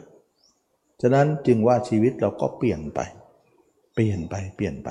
[1.02, 3.00] ฉะนั้นจึงว่าชีวิตเราก็เปลี่ยนไป
[3.94, 4.88] เปลี่ยนไปเปลี่ยนไป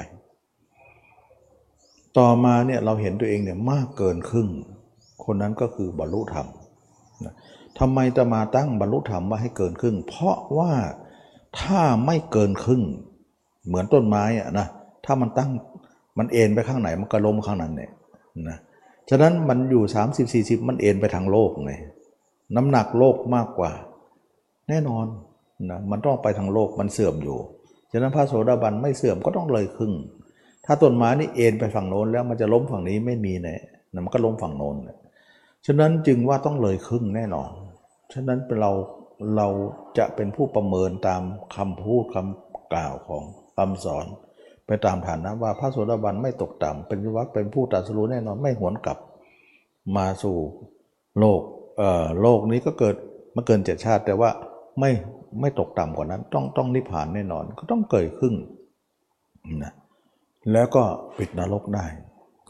[2.18, 4.50] ต่อมาเนี่ยเราเห็นตัวเองเนี่ยมากเกินครึ่ง
[5.26, 6.48] คนนั้นก็คือบรรลุธรรม
[7.26, 7.34] นะ
[7.80, 10.74] ทำไมจะมาตั้งบรรลุธรรมว่าให้เกินครึ่ง เพราะว่า
[11.62, 12.84] ถ้าไม่เกินครึ่ง
[13.68, 14.68] เหมือนต้นไม้อะนะ
[15.06, 15.50] ถ้ามันตั้ง
[16.18, 17.92] มันเอ็นไปข้างไหนมันก็ล้มข้างนั้นเนี่ย
[18.50, 18.58] นะ
[19.10, 19.84] ฉะนั้นมันอยู่
[20.16, 21.74] 30 40 มันเอ็นไปทางโลกไง
[22.56, 23.72] น้ำหนักโลกมากกว่า
[24.70, 25.06] แน่นอน
[25.70, 27.38] นะมันต้องไปทางโลกมันเสื่อมอยู่
[27.92, 29.94] ฉะนั้นพระโสดาบันไม่เสื่อมก็ต้องเลยครึ่ง
[30.66, 33.56] ถ้าต้นไม้นี่เอ็นไปฝั่งโน้นแล้วมันจะล้มฝั่งนี้ไม่มีแน่
[33.94, 34.76] นะมันก็ล้มฝั่งโน้น
[35.66, 37.50] ฉะนั้นจึงว่าต้องเลยครึ่งแน่นอน
[38.14, 38.72] ฉะนั้นเป็นเรา
[39.38, 39.48] เรา
[39.98, 41.22] จะเป็นผู้ประเมินตาม
[41.56, 43.24] คำพูดคำกล่าวของ
[43.58, 44.06] คำสอน
[44.70, 48.98] ไปตามฐานะว่าพระโสดาบันไม่ตกต่ำเป็นวัดเป็นผู้ตรัสรู้แน่นอนไม่หวนกลับ
[49.98, 50.38] มาสู่
[51.20, 51.42] โลก
[51.78, 52.96] เอ่อโลกนี้ก็เกิด
[53.36, 54.30] มาเกินเจ็ดชาติ แต่ว่า
[54.80, 54.92] ไม่
[55.42, 58.36] ไม่ตกต่ำกว่านั้น ต้องต้องนิพพานแน่นอนก็ต้องเกิดครึ่ง
[59.64, 59.74] นะ
[60.52, 60.84] แล้วก็
[61.18, 61.86] ปิดนรกได้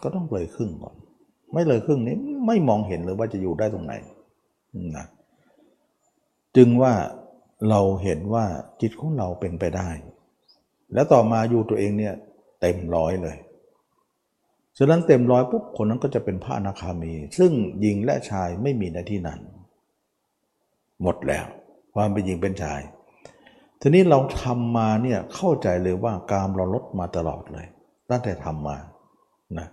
[0.03, 0.95] ก็ต้องเลยครึ่งก่อน
[1.53, 2.15] ไม่เลยครึ่งนี้
[2.47, 3.93] ไม่มองเห็นเลยว่าจะอยู่ได้ตรงไหน
[4.97, 5.05] นะ
[6.55, 6.93] จึงว่า
[7.69, 8.45] เราเห็นว่า
[8.81, 9.89] จิตของเราเป็นไปได้
[10.93, 12.13] แล้วต่อมาอยู่ตัวเองเนี่ย
[12.61, 13.37] เต็มร้อยเลย
[14.77, 17.51] ฉะนั้นเต็มร้อยปุ๊บคนนั้นก็จะเป็นพระอนาคามี ซึ่ง
[17.81, 19.39] หญิงและชายไม่มีในที่นั้น
[21.01, 21.45] หมดแล้ว
[21.95, 22.81] ความเป็นหญิงเป็นชาย
[23.81, 27.67] ทีนี้เราทำมาเนี่ยเข้าใจเลยว่ากามเราลดมาตลอดเลย
[28.09, 28.77] ตั้งแต่ทำมา
[29.57, 29.67] นะ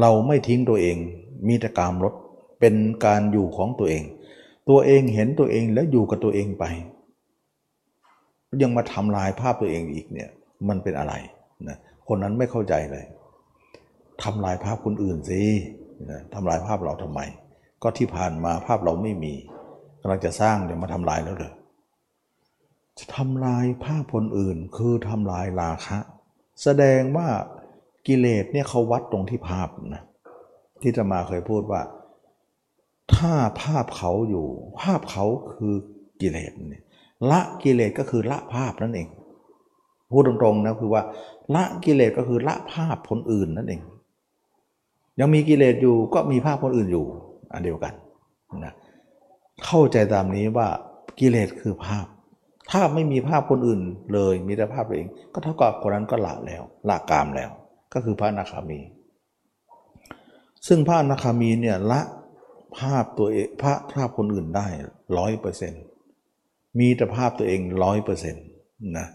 [0.00, 0.96] เราไม่ทิ้งตัวเอง
[1.48, 2.14] มีแต่กามลด
[2.60, 2.74] เป็น
[3.04, 4.02] การอยู่ของตัวเอง
[4.68, 6.64] ตัวเองเห็นตัวเองแล้วอยู่กับตัวเองไป
[8.62, 10.30] ยังมาทำลายภาพตัวเองอีกเนี่ย
[10.68, 11.14] มันเป็นอะไร
[11.68, 11.78] นะ
[12.08, 13.04] คนนั้นไม่เข้าใจเลย
[14.22, 15.42] ทำลายภาพคนอื่นสิ
[16.34, 17.20] ทำลายภาพเราทำไม
[17.82, 19.34] ก็ที่ผ่านมาภาพเราไม่มี
[20.00, 21.52] กำลังจะสร้างเดี๋ยวมาทำลายแล้วเลย
[22.98, 25.98] จะทำลายภาพคนอื่นคือทำลายราคะ
[26.62, 27.28] แสดงว่า
[28.06, 30.02] กิเลสเนี่ยเขาวัดตรงที่ภาพนะ
[30.82, 31.82] ที่จะมาเคยพูดว่า
[33.14, 34.46] ถ้าภาพเขาอยู่
[34.80, 35.24] ภาพเขา
[35.54, 35.74] คือ
[36.20, 36.84] กิเลสเนี่ย
[37.30, 39.08] ละกิเลสก็คือละภาพนั่นเอง
[40.10, 41.02] พูดตรงๆนะคือว่า
[41.54, 43.82] ละกิเลสก็คือละภาพคนอื่นนั่นเอง
[45.20, 47.06] ยังมีกิเลสอยู่ก็มีภาพคนอื่นอยู่
[47.52, 47.94] อันเดียวกัน
[48.64, 48.74] นะ
[49.64, 50.68] เข้าใจตามนี้ว่า
[51.18, 52.06] กิเลสคือภาพ
[52.70, 53.80] ถ้าไม่มีภาพคนอื่น
[54.12, 57.50] เลยมีแต่ภาพเอง ก็เท่ากับคนนั้นก็ละแล้วละกามแล้ว
[57.92, 58.80] ก็คือพระอนาคามี
[60.66, 62.00] ซึ่งพระอนาคามีเนี่ยละ
[62.78, 64.66] ภาพตัวเองพระภาพคนอื่นได้
[65.18, 65.84] ร้อยเปอร์เซ็นต์
[66.78, 68.44] มีแต่ภาพตัวเองร้อยเปอร์เซ็นต์
[68.98, 69.06] นะ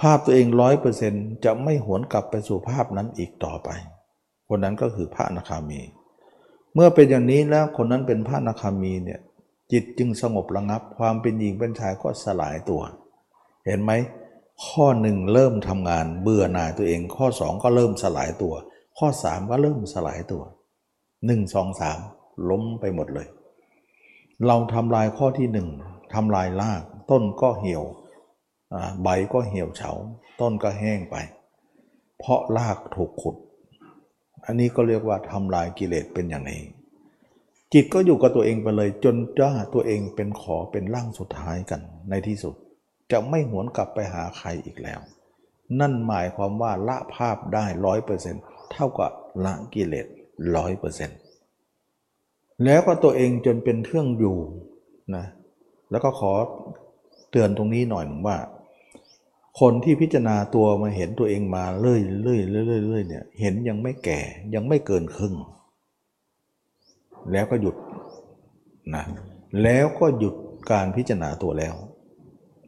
[0.00, 3.68] ภาพตัวเองร้อยเปอร์เซ็นต์จะไม่หวนกลับไปสู่ภาพนั้นอีกต่อไป
[4.48, 5.80] คนนั้นก็คือพระนาคามี
[6.74, 9.20] เมื่อเป็นอย่างนี้แล้วคนนั้นเป็นพระนาคามีเนี่ย
[9.72, 12.82] จิตจึงสงบระงับ ความเป็นหญิงเป็นชายก็สลายตัว
[13.66, 13.92] เห็นไหม
[14.66, 18.54] ข้อหนึ่งเริ่มทำงานเบื่อหน่ายตัวเอง ข้อสองก็เริ่มสลายตัว
[18.98, 20.42] ข้อสามก็เริ่มสลายตัว
[21.26, 21.98] หนึ่งสองสาม
[22.50, 23.26] ล้มไปหมดเลย
[24.46, 25.68] เราทำลายข้อที่หนึ่ง
[26.14, 27.84] ทำลายราก ต้นก็เหี่ยว
[29.02, 29.92] ใบก็เหี่ยวเฉา
[30.40, 31.16] ต้นก็แห้งไป
[32.18, 33.36] เพราะรากถูกขุด
[34.44, 36.62] อันนี้ก็เรียกว่าทำลายกิเลสเป็นอย่างนี้
[37.72, 41.80] จิตก็อยู่กับตัวเองไปเลย จนจ้าตัวเองเป็นขอเป็นร่างสุดท้ายกัน
[42.10, 42.54] ในที่สุด
[43.12, 45.00] จะไม่หวนกลับไปหาใครอีกแล้ว
[45.80, 49.12] นั่นหมายความว่าละภาพได้ร้อยเปอร์เซ็นต์เท่ากับ
[49.44, 50.06] ละกิเลส
[50.56, 51.18] ร้อยเปอร์เซ็นต์
[52.64, 54.38] แล้วก็ตัวเองจนเป็นเครื่องอยู่
[55.16, 55.26] นะ
[55.92, 56.32] แล้วก็ขอ
[57.30, 58.36] เตือนตรงนี้หน่อยหนึ่งว่า
[59.60, 64.20] คนที่พิจารณาตัวมาเห็นตัวเองมาเรื่อยเรื่อยเรื่อยเรื่อยเนี่ยเห็นยังไม่แก่
[64.54, 65.34] ยังไม่เกินครึ่ง
[67.32, 67.76] แล้วก็หยุด
[68.94, 69.04] นะ
[69.62, 70.34] แล้วก็หยุด
[70.70, 71.74] การพิจารณาตัวแล้ว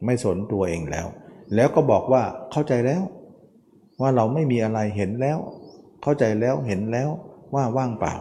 [0.05, 1.07] ไม่สนตัวเองแล้ว
[1.55, 3.01] แล้วก็บอกว่าเข้าใจแล้ว
[4.01, 5.37] ว่าเราไม่มีอะไรเห็นแล้ว
[6.03, 7.09] เข้าใจแล้วเห็นแล้ว
[7.55, 8.15] ว่าว่างเปล่า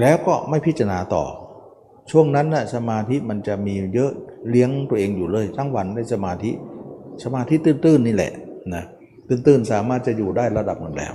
[0.00, 1.24] แล้วก็ไม่พิจารณาต่อ
[2.10, 4.12] ช่วงนั้นนะ่ะสมาธิมันจะมีเยอะ
[4.50, 6.50] เลี้ยงตัวเองอยู่เลยทั้งวันในสมาธิ
[7.24, 8.32] สมาธิตื้นๆนี่แหละ
[8.74, 8.84] นะ
[9.28, 11.14] ตื้นๆสามารถจะอยู่ได้ระดับหนึ่งแล้ว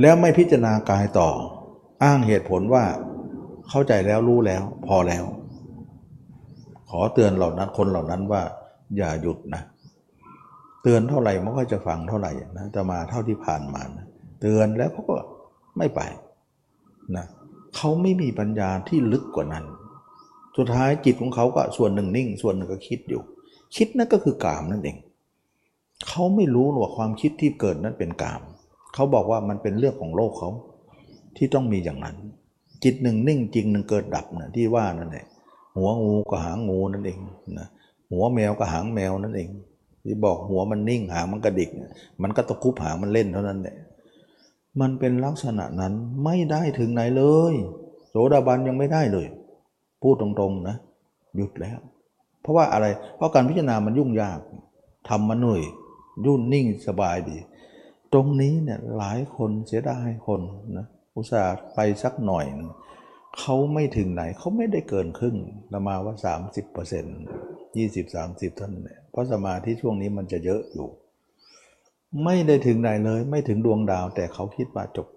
[0.00, 1.30] แล้วไม่พิจารณากายต่อ
[2.02, 2.84] อ้างเหตุผลว่า
[3.68, 5.24] เข้าใจแล้วรู้แล้ว พอแล้ว
[6.90, 8.42] ขอเตือนเหล่านั้นคนเหล่านั้นว่า
[8.96, 9.62] อย่าหยุดนะ
[10.82, 14.06] เตือนเท่าไหร่มันก็จะฟังเท่าไหร่นะจะมาเท่าที่ผ่านมานะ
[14.40, 15.16] เตือนแล้วเขาก็
[15.78, 16.00] ไม่ไป
[17.16, 19.64] นะเเขาไม่มีปัญญาที่ลึกกว่านั้น
[20.56, 23.22] สุดท้ายจิตของเขาก็ส่วนหนึ่งนิ่ง ส่วนหนึ่งก็คิดอยู่
[23.76, 24.96] คิดนั่นก็คือกามนั่นเอง
[26.08, 28.40] เขาไม่รู้ว่าความคิดที่เกิดนั้นเป็นกาม
[28.94, 30.50] เขาบอกว่ามันเป็นเรื่องของโลกเขา
[31.36, 32.16] ที่ต้องมีอย่างนั้น
[32.84, 35.26] จิตหนึ่งนิ่งจริงหนึ่งเกิดดับนะที่ว่านั่นเอง
[35.76, 37.18] หัวงูกับหางงูนั่นเอง
[37.58, 37.68] นะ
[38.10, 39.48] หัวแมวกับหางแมวนั่นเอง
[40.04, 41.70] ที่บอกหัวมันนิ่งหางมันกระดิก
[42.22, 43.76] มันก็ตะคุบหางมันเล่นเท่านั้นแหละ
[44.80, 45.92] มันเป็นลักษณะนั้น
[46.24, 47.54] ไม่ได้ถึงไหนเลย
[48.08, 49.26] โสดาบันยังไม่ได้เลย
[50.02, 50.76] พูดตรงๆนะ
[51.36, 51.78] หยุดแล้ว
[52.40, 52.86] เพราะว่าอะไร
[53.16, 54.38] เพราะการพิจารณามันยุ่งยาก
[55.08, 55.62] ทำมาหน่วย
[56.26, 57.38] ยุ่นนิ่งสบายดี
[58.12, 60.40] ตรงนี้เนี่ยหลายคนเสียดายคน
[60.76, 62.44] นะอุตส่าห์ไปสักหน่อย
[63.38, 65.36] เขาไม่ถึงไหนเขาไม่ได้เกินครึ่ง
[65.72, 66.14] ประมาว่า
[66.80, 70.88] 30% 20 30เท่านั้นเพราะสมาธิช่วงนี้มันจะเยอะอยู่
[72.24, 75.08] ไม่ได้ถึงไหนเลย ไม่ถึงดวงดาว แต่เขาคิดว่าจบ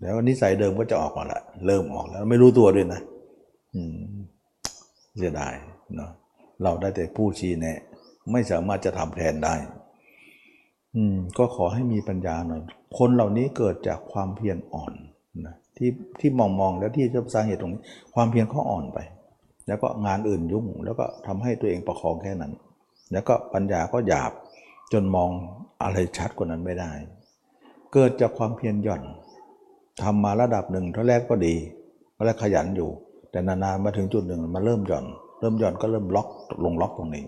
[0.00, 3.00] แล้วนิสัยเดิมก็จะออกมาละเริ่มออกแล้วไม่รู้ตัวด้วยนะ
[5.18, 5.54] เสียดาย
[5.96, 6.10] เนาะ
[6.62, 7.78] เราได้แต่ผู้ชี้แนะ
[8.32, 9.54] ไม่สามารถจะทำแทนได้
[10.96, 12.62] อืม ก็ขอให้มีปัญญาหน่อย
[12.98, 14.92] คนเหล่านี้เกิดจากความเพียรอ่อน
[15.46, 15.90] นะที่
[16.20, 17.82] ที่มองมองแล้วที่จะสาเหตุตรงนี้
[18.14, 18.98] ความเพียรเขาอ่อนไป
[19.66, 22.52] แล้วก็งานอื่นยุ่ง แล้วก็ทำให้ตัวเองประคองแค่นั้น
[23.12, 24.32] แล้วก็ปัญญาก็หยาบ
[24.94, 25.30] จนมอง
[25.82, 26.92] อะไรชัดกว่านั้นไม่ได้
[27.92, 29.02] เกิดจากความเพียรหย่อน
[30.02, 31.54] ทำมาระดับหนึ่งเท่าแรกก็ดี
[32.16, 32.90] ก็แรกขยันอยู่
[33.30, 35.04] แต่นานๆมาถึงจุดหนึ่งมาเริ่มหย่อน
[35.40, 36.28] เริ่มหย่อนก็เริ่มล็อก
[36.64, 37.24] ลงล็อกตรงนี้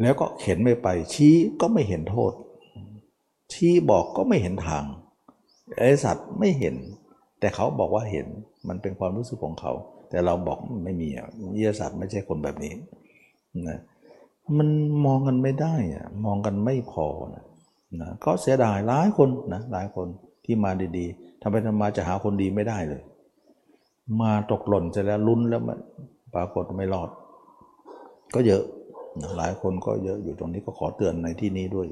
[0.00, 2.32] แล้วก็เข็นไม่ไป ชี้ก็ไม่เห็นโทษ
[3.52, 4.84] ชี้บอกก็ไม่เห็นทาง
[5.78, 6.74] ไอ้สัตว์ไม่เห็น
[7.40, 8.26] แต่เขาบอกว่าเห็น
[8.68, 9.72] มันเป็นความรู้สึกของเขา
[10.08, 12.72] แต่เราบอกไม่มีอะวิทยาศาสตร์ไม่ใช่คนแบบนี้
[13.68, 13.78] นะ
[14.58, 14.68] มัน
[15.06, 17.44] มองกันไม่ได้อะมองกันไม่พอนะ
[18.00, 20.06] นะก็เสียดายหลายคนนะหลายคน
[20.44, 23.02] ที่มาดีๆทำไปทำมาจะหาคนดีไม่ได้เลย
[24.20, 25.78] มาตกหล่นเสร็จแล้วลุ้นแล้วมัน
[26.34, 27.10] ปรากฏไม่รอด
[28.34, 28.62] ก็เยอะ
[29.20, 31.86] นะหลายคนก็เยอะอยู่ตรงนี้ก็ขอเตือนในที่นี้ด้วย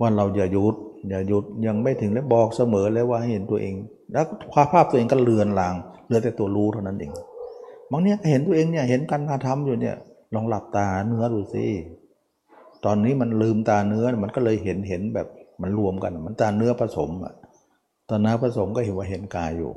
[0.00, 0.76] ว่าเราอย่าหยุด
[1.08, 3.74] อย่าหยุดยังไม่ถึงแล้วบอกเสมอแล้วว่าเห็นตัวเอง
[4.12, 5.74] แล้วความภาพตัวเองก็เลือนลาง
[6.06, 7.12] เหลือแต่ตัวรู้เท่านั้นเอง
[7.90, 9.96] บางเนี้ยเห็นตัวเองเนี่ยเห็นการกระทำอยู่เนี่ย
[10.34, 11.66] ลองหลับตาเนื้อดูสิ
[12.84, 15.28] ตอนนี้มันลืมตาเนื้อมันก็เลยเห็นเห็นแบบ
[15.62, 17.34] มันรวมกัน มันตาเนื้อผสมอะ
[18.08, 19.72] ตอนน้าผสมก็เห็นว่าเห็นกายอยู่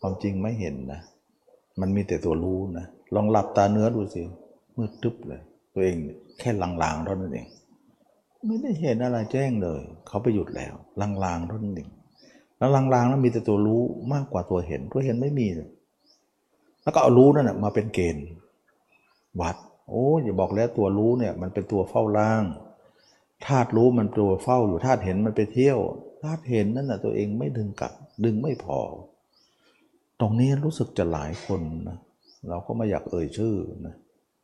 [0.00, 1.00] ความจริงไม่เห็นนะ
[1.80, 4.22] มันมีแต่ตัวรู้นะลองหลับตาเนื้อดูสิ
[4.76, 5.42] มืดตึ๊บเลย
[5.74, 5.96] ตัวเอง
[6.38, 7.46] แค่ลางๆเท่านั้นเอง
[8.46, 10.74] ไม่ได้เห็นอะไรแจ้งเลย เขาไปหยุดแล้ว
[11.24, 11.88] ลางๆเท่านั้นเอง
[12.58, 15.68] แล้วลางๆนั้นมีแต่ตัวรู้มากกว่าตัวเห็นตัวเห็นไม่มีเลย
[16.82, 18.26] แล้วก็เอารู้นั่นแหะมาเป็นเกณฑ์
[19.40, 19.56] วัด
[19.88, 22.44] โอ้อย่าบอกแล้วตัวรู้เนี่ยมันเป็นตัวเฝ้าล่าง
[23.46, 25.78] ธาตุรู้มันตัวเฝ้าอยู่ธาตุเห็นมันไปเที่ยว
[26.22, 27.92] ธาตุเห็นนั่นน่ะตัวเองไม่ดึงกลับ
[28.24, 28.80] ดึงไม่พอ
[30.20, 31.98] ตรงนี้รู้สึกจะหลายคนนะ
[32.48, 33.56] เราก็ไม่อยากเอ่ยชื่อ
[33.86, 33.94] นะ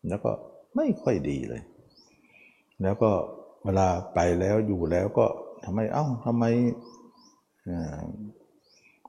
[0.08, 0.30] แล้วก็
[0.76, 1.62] ไม่ค่อยดีเลย
[2.82, 3.10] แล้วก็
[3.64, 5.26] เวลาไปแล้วอยู่แล้วก็
[5.64, 6.44] ทำไมเอ้าทำไม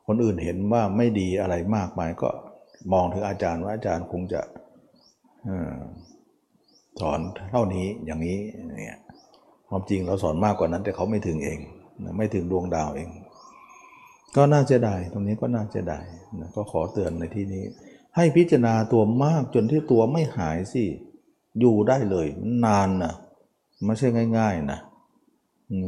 [0.07, 2.29] คนอื่นเห็นว่าไม่ดีอะไรมากมายก็
[2.93, 4.41] มองถึงอาจารย์ว่าอาจารย์คงจะ
[7.01, 7.19] สอน
[7.51, 8.39] เท่านี้อย่างนี้
[8.77, 8.97] เนี่ย
[9.69, 11.59] ความจริงเราสอนมากกว่านั้น แต่เขาไม่ถึงเอง
[12.17, 13.09] ไม่ถึงดวงดาวเอง
[14.35, 15.99] ก็น่าจะได้ตรงนี้ก็น่าจะได้
[16.39, 17.63] นะก็ขอเตือนในที่นี้
[18.15, 20.83] ให้พิจารณาตัวมากจนที่ตัวไม่หายสิ
[21.59, 22.27] อยู่ได้เลย
[22.65, 23.13] นานนะ
[23.85, 24.07] ไม่ใช่
[24.37, 24.79] ง่าย ๆนะ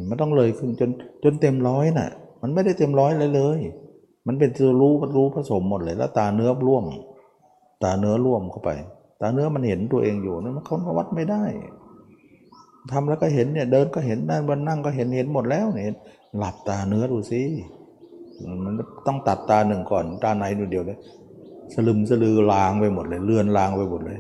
[0.10, 0.90] มันต้องเลยขึ้นจน
[1.24, 2.10] จนเต็มร้อยนะ่ะ
[2.42, 3.60] มันไม่ได้เต็มร้อยเลยเลย
[4.28, 6.86] มันเป็นตัวรู้รู้ผสมหมดเลย แล้วตาเนื้อร่วม
[7.84, 8.70] ตาเนื้อร่วมเข้าไป
[9.22, 11.44] ตาเนื้อมันเห็นตัวเองอยู่นั่นมันเขาวัดไม่ได้
[12.92, 15.96] ทำแล้วก็เห็นเนี่ยเดินก็เห็นนั่งบนนั่งก็เห็นเห็นหมดแล้วเนี่ย
[16.38, 17.42] หลับตาเนื้อดูสิ
[18.66, 18.74] มัน
[19.08, 20.98] ต้องตัดตาหนึ่งก่อน ตาในดูเดียวเลย
[21.74, 24.20] สลึมสลือลางไปหมดเลย เลื่อนลางไปหมดเลย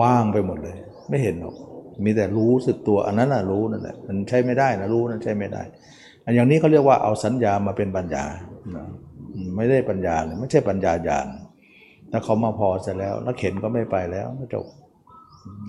[0.00, 0.76] ว่างไปหมดเลย
[1.08, 1.54] ไม่เห็นหรอก
[2.04, 5.62] มีแต่รู้สึกตัวอันนั้นน่ะรู้นั่นแหละมันใช้ไม่ได้นะรู้นั่นใช้ไม่ได้
[6.24, 8.24] อันอย่างนี้เขาเรียกว่าเอาสัญญามาเป็นปัญญา
[9.56, 11.26] ไม่ได้ปัญญาเลยไม่ใช่ปัญญาญาณ
[12.10, 14.66] ถ้าเขามาพอเสร็จแล้วแล้วเข็นก็ไม่ไปแล้วก็จบ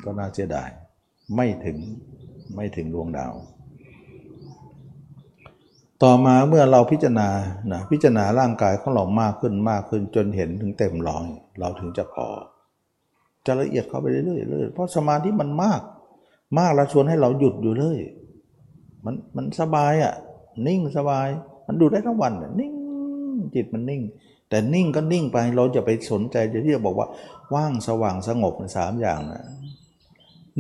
[0.04, 0.70] ก็น่าเสียดาย
[1.36, 1.78] ไม่ถึง
[2.56, 3.34] ไม่ถึงดวงดาว
[6.04, 7.30] ต่อมาเมื่อเราพิจารณา
[7.74, 11.26] นะพิจารณาร่างกายของเรามากขึ้นมากขึ้นจนเห็นถึงเต็มร้อย
[11.60, 12.28] เราถึงจะพอ
[13.46, 15.82] จะละเอียดเข้าไปเรื่อยๆเพราะสมาธิมันมาก
[16.60, 17.98] มากแล้วชวนให้เราหยุดอยู่เลย
[19.06, 20.14] มันมันสบายอะ่ะ
[20.68, 21.28] นิ่งสบาย
[21.68, 22.74] มันดูได้ทั้งวันนิ่ง
[23.56, 24.02] จิตมันนิ่ง
[24.50, 27.08] แต่นิ่งก็นิ่งไปเราจะไปสนใจจะที่จะบอกว่า
[27.56, 29.44] ว่างสว่างสงบสามอย่างนะ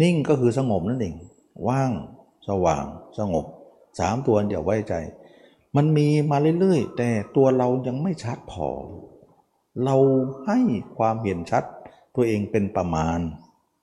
[0.01, 1.15] นิ่งก็คือสงบนั่นเอง
[1.69, 1.91] ว่าง
[2.47, 2.85] สว่าง
[3.19, 3.45] สงบ
[3.99, 4.93] สามตัวอย่าไว้ใจ
[5.76, 8.69] มันมีมาเรื่อยๆ แต่ตัวเรายังไม่ชัดพอ
[9.85, 9.95] เรา
[10.45, 10.59] ให้
[10.97, 11.64] ความเห็นชัด
[12.15, 13.19] ตัวเองเป็นประมาณ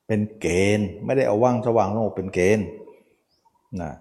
[0.06, 0.47] เป็นเก
[0.78, 2.66] ณฑ์ ไม่ได้เอาว่างสว่างสงบเป็นเกณฑ์
[3.81, 3.93] นะ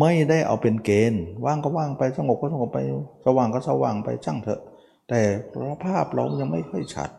[0.00, 2.78] ไม่ได้เอาเป็นเกณฑ์ ว่างก็ว่างไปสงบก็สงบไป
[3.24, 4.60] สว่างก็สว่างไปช่างเถอะ
[5.10, 5.22] แต่
[5.84, 7.10] ภาพเรายังไม่ค่อยชัด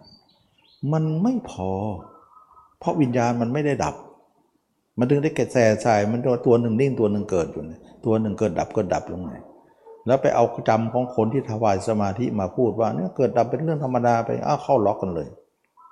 [0.93, 1.71] มันไม่พอ
[2.79, 3.95] เพราะวิญญาณมันไม่ได้ดับ
[4.97, 9.33] มันถึงได้เกิดแส่สายมันตัวหนึ่งนิ่งตัวหนึ่งเกิดอยู่เนี่ยตัวหนึ่งเกิดดับเกิดดับลงไง
[10.07, 15.27] แล้วไปเอาจำของคนที่ถวายสมาธิมาพูดว่าเนี่ยเกิดดับเป็นเรื่องธรรมดาไปอ้าวเข้าล็อกกันเลย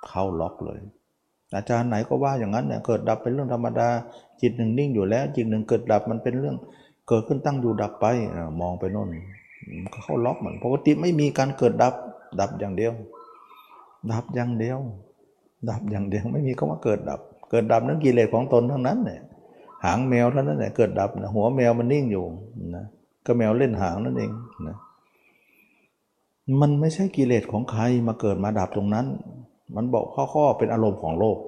[0.06, 0.78] เข้าล็อกเลย
[1.54, 3.88] อาจารย์ไหนก็ว่าอย่างนั้นเนี่ยเกิดดับเป็นเรื่องธรรมดา
[4.40, 6.56] จิตหนึ่งนิ่งอยู่แล้ว จิตหนึ่งเกิดดับมันเป็นเรื่อง
[7.08, 8.06] เกิดขึ้นตั้งอยู่ดับไป
[8.60, 9.08] มองไปโน่น
[10.02, 11.94] เข้าล็อกเหมือนปกติไม่มีการเกิดดับ
[12.40, 12.92] ดับอย่างเดียว
[14.12, 14.78] ดับอย่างเดียว
[15.70, 17.20] ดับอย่างเดียวไม่มีคำว่าเกิดดับ
[17.50, 19.20] เกิดดับนั้นกิเลสของตนทั้งนั้นเนี่ย
[19.84, 22.24] หางแมวเท่านั้นแหละเกิดดับนะหัวแมวมันนิ่งอยู่
[22.76, 22.84] นะ
[23.26, 24.30] ก็แมวเล่นหางนั่นเอง
[24.68, 24.76] นะ
[26.60, 29.06] มันไม่ใช่กิเลสของใครมาเกิดมาดับตรงนั้น
[29.76, 30.04] มันบอก
[30.34, 31.38] ข้อๆเป็นอารมณ์ของโลก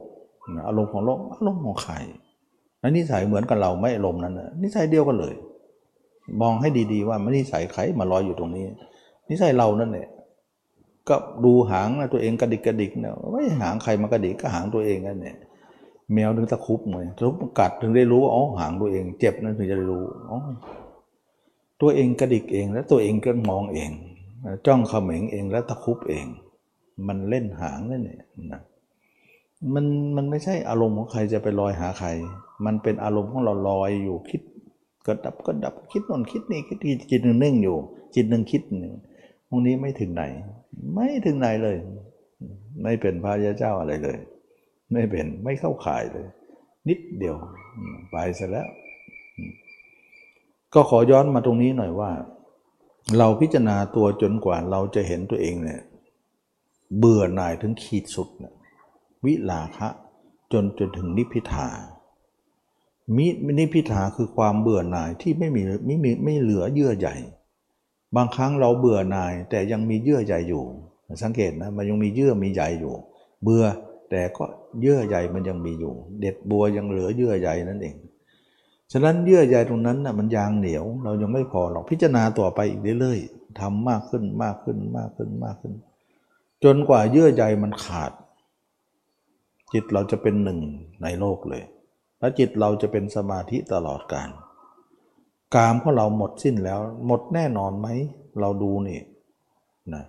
[0.69, 1.95] อารมณ์ของโลกอารมณ์ของใคร
[2.81, 5.35] และนิสัยเหมือนกับเราไม่อารมณ์นั้นนะนิสัยเดียวกันเลย
[6.40, 8.65] มองให้ดีๆว่าไม่นิสัยใครมาลอยอยู่ตรงนี้
[9.28, 10.09] นิสัยเรานั่นแหละ
[11.09, 15.36] ก็ดูหางนะตัวเองกระดิกกระดิกเนี่ยไม่หางใครมากระดิกก็หางตัวเองนั่นเนี่ย
[16.12, 20.39] แมวถึงตะคุบเหมือนทุบกัดถึงได้รู้ว่าอ๋อหางตัวเอง เจ็บนั่นถึงจะได้รู้อ๋อ
[21.81, 23.90] ตัวเองกระดิกเอง แล้วตัวเองก็มองเอง
[24.66, 26.27] จ้องเขม็งเองแล้วตะคุบเอง
[27.09, 28.23] มันเล่นหางนั่นเนี่ย
[28.53, 28.61] นะ
[29.74, 29.85] มัน
[30.16, 32.09] มันไม่ใช่อารมณ์ของใครจะไปลอยหาใคร
[32.66, 34.40] มันเป็นอารมณ์ของเราลอยอยู่คิด
[35.07, 36.79] ก็ดับก็ดับคิดนนคิดนี่คิด
[37.11, 37.77] จิตหนึ่งนิ่งอยู่
[38.15, 38.95] จิตหนึ่งคิดหนึ่ง
[39.49, 40.23] พวกนี้ไม่ถึงไหน
[40.95, 41.77] ไม่ถึงไหนเลย
[42.83, 44.19] ไม่เป็นพระยาเจ้าอะไรเลย
[44.93, 46.27] ไม่เป็นไม่เข้าข่ายเลย
[46.89, 47.37] นิดเดียว
[48.11, 48.69] ไปเสร็จแล้ว
[50.74, 52.11] ก็ขอย้อนมาตรงนี้หน่อยว่า
[53.19, 55.81] เราพิจารณาตัวจนกว่าเราจะเห็นตัวเองเนี่ย
[56.99, 58.29] เบื่อหน่ายถึงขีดสุด
[59.24, 59.89] วิลาคะ
[60.53, 61.69] จนจนถึงนิพิทา
[63.16, 63.27] มิ
[63.59, 67.15] นิพิทาคือความเบื่อหน่ายที่ไม่มีไม่มีไม่เหลือเยื่อใหญ่
[68.16, 70.65] บางครั้งเราเบื่อหน่ายแต่ยังมีเยื่อใหญ่อยู่
[71.23, 72.95] สังเกตนะมันยังมีเยื่อมีใยอยู่
[73.43, 73.65] เบื่อ
[74.11, 74.45] แต่ก็
[74.81, 77.97] เยื่อใยมันยังมีอยู่ เด็ดบัวยังเหลือเยื่อใยนั่นเอง
[78.93, 85.73] ฉะนั้นเยื่อใยตรงนั้นนะ่ะมันยางเหนียว เรายังไม่พอหรอกพิจารณาต่อไปอีกเรื่อยๆทำมากขึ้นมากขึ้นมากขึ้นมากขึ้น
[86.65, 88.12] จนกว่าเยื่อใยมันขาด
[89.73, 90.59] จิตเราจะเป็นหนึ่ง
[91.03, 91.62] ในโลกเลย
[92.23, 94.31] แล้วจิตเราจะเป็นสมาธิตลอดกาล
[95.55, 97.89] กามของเราหมดสิ้นแล้ว หมดแน่นอนไหม
[98.40, 99.01] เราดูนี่
[99.94, 100.05] นะ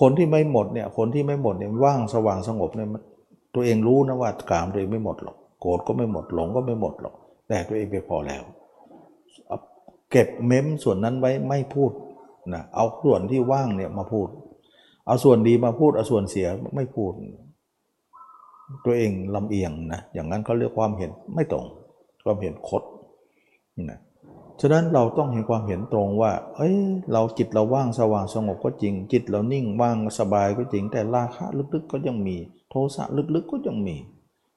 [0.00, 2.88] คนที่ไม่หมดเนี่ยคนที่ไม่หมดเนี่ยว่างสว่างสงบเนี่ย
[3.54, 7.14] ตัวเองรู้นะว่ากามตัวเองไม่หมดหรอกโกรธก็ไม่หมดหลงก็ไม่หมดหรอก
[7.48, 8.42] แต่ตัวเองไปพอแล้ว
[10.10, 11.92] เก็บเม้มส่วนนั้นไว้ไม่พูด
[12.54, 14.28] นะเอาส่วนที่ว่างเนี่ยมาพูด
[15.06, 17.12] เอาส่วนดีมาพูดเอาส่วนเสียไม่พูด
[18.84, 21.64] ตัวเองลำเอียงนะอย่างนั้นเขาเรียกความเห็นไม่ตรง
[22.24, 22.82] ความเห็นคด
[23.90, 24.00] นะ
[24.60, 26.76] ฉะนั้นเราต้องเห็นความเห็นตรงว่า เอ้ย
[27.12, 32.36] เราจิตเราว่างสว่างสงบก็จริง จิตเรานิ่งว่างสบายก็จริง แต่ราคะลึกๆก็ยังมี
[32.70, 33.04] โทสะ
[33.34, 33.96] ลึกๆก็ยังมี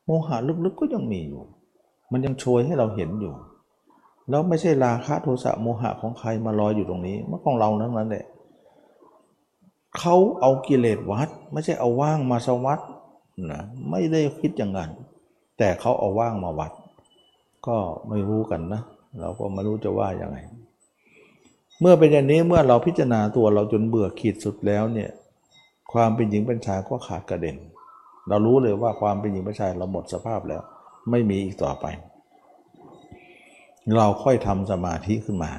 [0.06, 1.44] โมหะลึกๆก็ยังมีอยู่
[2.12, 3.34] มันยังโชยให้เราเห็นอยู่
[4.30, 8.26] แล้วไม่ใช่ราคะโทสะโมหะของใครมาลอยอยู่ตรงนี้มันของเรานั้นนั้นแหละ
[10.00, 12.80] เขาเอากิเลสวัด ไม่ใช่เอาว่างมาสวัด
[13.52, 14.90] นะไม่ได้คิดอย่างนั้น
[15.58, 16.72] แต่เขาเอาว่างมาวัด
[17.68, 17.78] ก็
[18.10, 18.82] ไม่รู้กันนะ
[19.20, 20.38] เราก็ไม่รู้จะว่ายังไง
[21.80, 25.10] เมื่อเป็นอย่างนี้เมื่อเราพิจารณาตัวเราจนเบื่อขีดสุดแล้วเนี่ย
[25.92, 27.58] ความเป็นหญิงเป็นชายก็ขาดกระเด็น
[28.28, 30.62] เรารู้เลยว่าความเป็นหญิงเป็นชายเราหมดสภาพแล้ว
[31.10, 31.86] ไม่มีอีกต่อไป
[33.98, 35.52] เราค่อยทำสมาธิขึ้นมา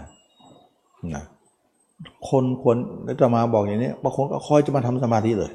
[1.15, 1.24] นะ
[2.28, 2.77] คนควร
[3.20, 5.53] จะมาบอกอย่างนี้บางคนก็ค่อยจะมาทำสมาธิเลย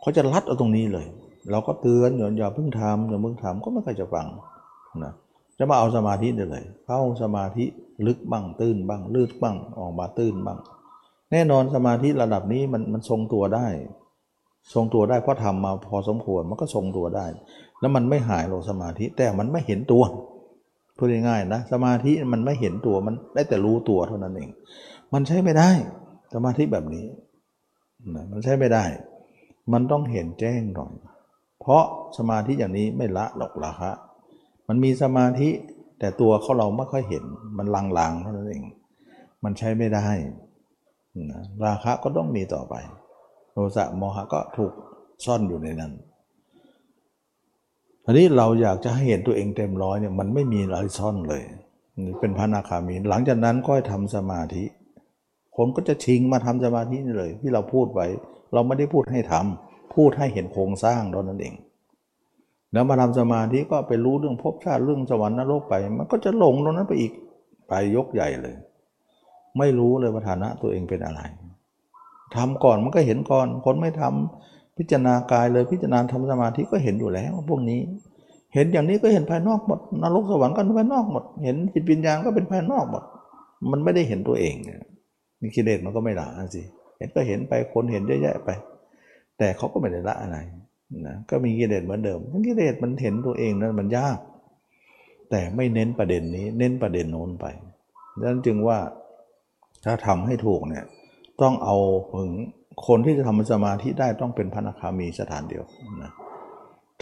[0.00, 1.06] เขาจะรัดเอาตรงนี้เลย
[1.50, 4.26] เราก็เตือนอย่าอย่าเพิ่งทำอย่าเพิ่งทำก็ไม่เคยจะฟัง
[5.04, 5.12] นะ
[5.58, 7.64] จะมาเอาสมาธิได้เลย เข้าสมาธิ
[8.06, 10.58] ลึกบ้างตื้นบ้างลืดบ้างออกมาตื้นบ้าง
[11.32, 13.66] แน่นอนสมาธิระดับนี้มันมันทรงตัวได้
[14.74, 17.26] ทรงตัวได้เพราะทำมาพอสมควรมันก็ทรงตัวได้
[17.80, 20.02] แล้วมันไม่หายหรอกสมาธิแต่มันไม่เห็นตัว
[20.96, 24.50] พูดง่ายๆนะสมาธิมันไม่เห็นตัวมันได้แต่รู้ตัวเท่านั้นเอง
[25.12, 25.70] มันใช้ไม่ได้
[26.34, 27.06] สมาธิแบบนี้
[28.14, 28.84] นะมันใช้ไม่ได้
[29.72, 30.92] มันต้องเห็นแจ้งหน่อย
[31.60, 31.84] เพราะ
[32.18, 33.90] สมาธิอย่างนี้ไม่ละหรอกราคะ
[34.68, 35.48] มันมีสมาธิ
[35.98, 37.24] แต่ตัวเขาเราไม่ค่อยเห็น
[37.58, 37.66] มัน
[37.98, 38.64] ลางๆเท่านั้นเอง
[39.44, 40.06] มันใช้ไม่ได้
[41.32, 42.74] นะราคะก็ต้องมีต่อไป
[43.52, 44.72] โทสะโมหะก็ถูก
[45.24, 45.92] ซ่อนอยู่ในนั้น
[48.04, 51.42] ทีนี้เราอยากจะให้เห็นตัวเองเต็มร้อยเนี่ยมันไม่มีอะไรซ่อนเลย
[52.20, 54.64] เป็นพระนาคามี หลังจากนั้นก็ทำสมาธิ
[55.56, 58.06] คนก็จะชิงมาทำสมาธินี่เลย ที่เราพูดไว้
[58.52, 61.54] เราไม่ได้พูดให้ทำ พูดให้เห็นโครงสร้างเท่านั้นเอง
[62.72, 67.12] แล้วมาทำสมาธิก็ไปรู้เรื่องภพชาติเรื่องสวรรค์นรกไป มันก็จะหลงตรงนั้นไปอีก
[67.68, 68.56] ไปยกใหญ่เลย
[69.58, 71.20] ไม่รู้เลยว่าฐานะตัวเองเป็นอะไร
[72.36, 77.80] ทำก่อนมันก็เห็นก่อน คนไม่ทำพิจารณากายเลยพิจารณาทำสมาธิก็เห็นอยู่แล้ว พวกนี้
[78.54, 83.02] เห็นอย่างนี้ก็เห็นภายนอกหมดนรกสวรรค์ก็ภายนอกหมด เห็นจิตวิญญาณก็เป็นภายนอกหมด
[83.70, 84.54] มันไม่ได้เห็นตัวเอง
[85.40, 86.62] นี่กิเลสมันก็ไม่หละสิ
[86.98, 88.50] เห็นก็เห็นไปคนเห็นเยอะแยะไป
[89.40, 90.38] แต่เขาก็ไม่ได้ละอะไร
[91.06, 94.18] นะก็มีกิเลสเหมือนเดิมกิเลสมันเห็นตัวเองนั้นมันยาก
[95.30, 97.46] แต่ไม่เน้นประเด็นนี้ เน้นประเด็นโน้นไป
[98.18, 98.78] ดังนั้นจึงว่า
[99.84, 100.84] ถ้าทำให้ถูกเนี่ย
[101.42, 101.76] ต้องเอา
[102.14, 102.30] ถึง
[102.86, 105.64] คนที่จะทำสมาธิได้ต้องเป็นพระนาคามีสถานเดียว
[106.02, 106.12] นะ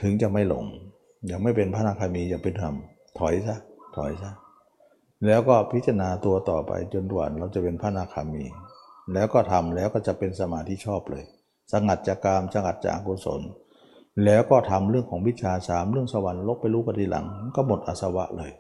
[0.00, 0.64] ถึงจะไม่หลง
[1.30, 3.56] ยังไม่เป็นพระนาคามีอย่าเป็นทำถอยซะ
[3.96, 4.30] ถอยซะ
[5.26, 8.44] แล้วก็พิจารณาตัวต่อไปจนด่วนเราจะเป็นพระนาคามี
[9.14, 11.24] แล้วก็ทำแล้วก็จะเป็นสมาธิชอบเลย
[11.72, 13.40] สงัดจากกามสงัดจากอกุศล
[14.24, 17.26] แล้วก็ทำเรื่องของวิชาสามเรื่องสวรรค์ลบไปรู้กันทีหลัง
[17.56, 18.52] ก็หมดอาสวะเลย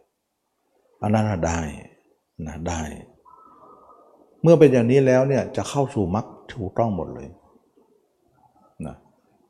[1.02, 1.58] อันนั้นได้
[2.46, 2.80] นะได้
[4.42, 7.28] เมื่อเป็นอย่างนี้แล้วเนี่ยจะเข้าสู่มรรคถูกต้องหมดเลย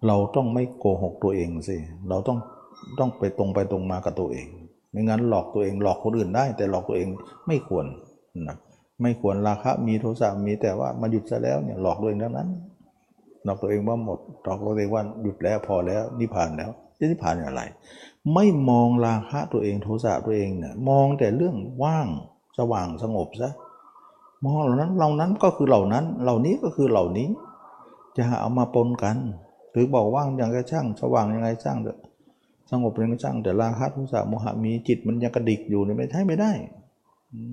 [0.06, 1.76] เราต้องไม่โกหกตัวเองสิ
[2.08, 2.38] เราต้อง
[2.98, 4.46] ต้องไปตรงไปตรงมากับตัวเอง
[4.90, 7.08] ไม่งั้นหลอกตัวเองหลอกคนอื่นได้ แต่หลอกตัวเอง
[7.46, 7.86] ไม่ควร
[8.48, 8.56] นะ
[9.02, 12.48] ไม่ควรราคะมีโทสะมีแต่ว่ามาหยุดซะแล้วเนี่ยหลอกตัวเองทั้งนั้น
[13.44, 17.62] หลอกตัวเองว่าหมดหลอกตัวเองว่าหยุดแล้วพอแล้วนิพพานแล้วจะนิพพานอะไร
[18.34, 22.08] ไม่มองราคะตัวเองโทสะตัวเองเนี่ยมองแต่เรื่องว่าง
[22.58, 23.50] สว่างสงบซะ
[24.44, 27.28] มองเหล่านั้นเหล่านั้นก็คือเหล่านั้น เหล่านี้ก็คือเหล่านี้
[28.16, 29.16] จะเอามาปนกัน
[29.70, 31.98] หรือบอกว่างอย่างไรช่าง สว่างอยังไงช่างเถอะ
[32.70, 36.52] สงบยังไงช่างแต่ราคะโทสะโมหะมีจิตมันยังกระดิกอยู่เนี่ยไม่ใช่ไม่ได้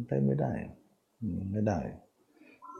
[0.07, 0.51] ใช่ไม่ได้
[1.51, 1.77] ไม่ได้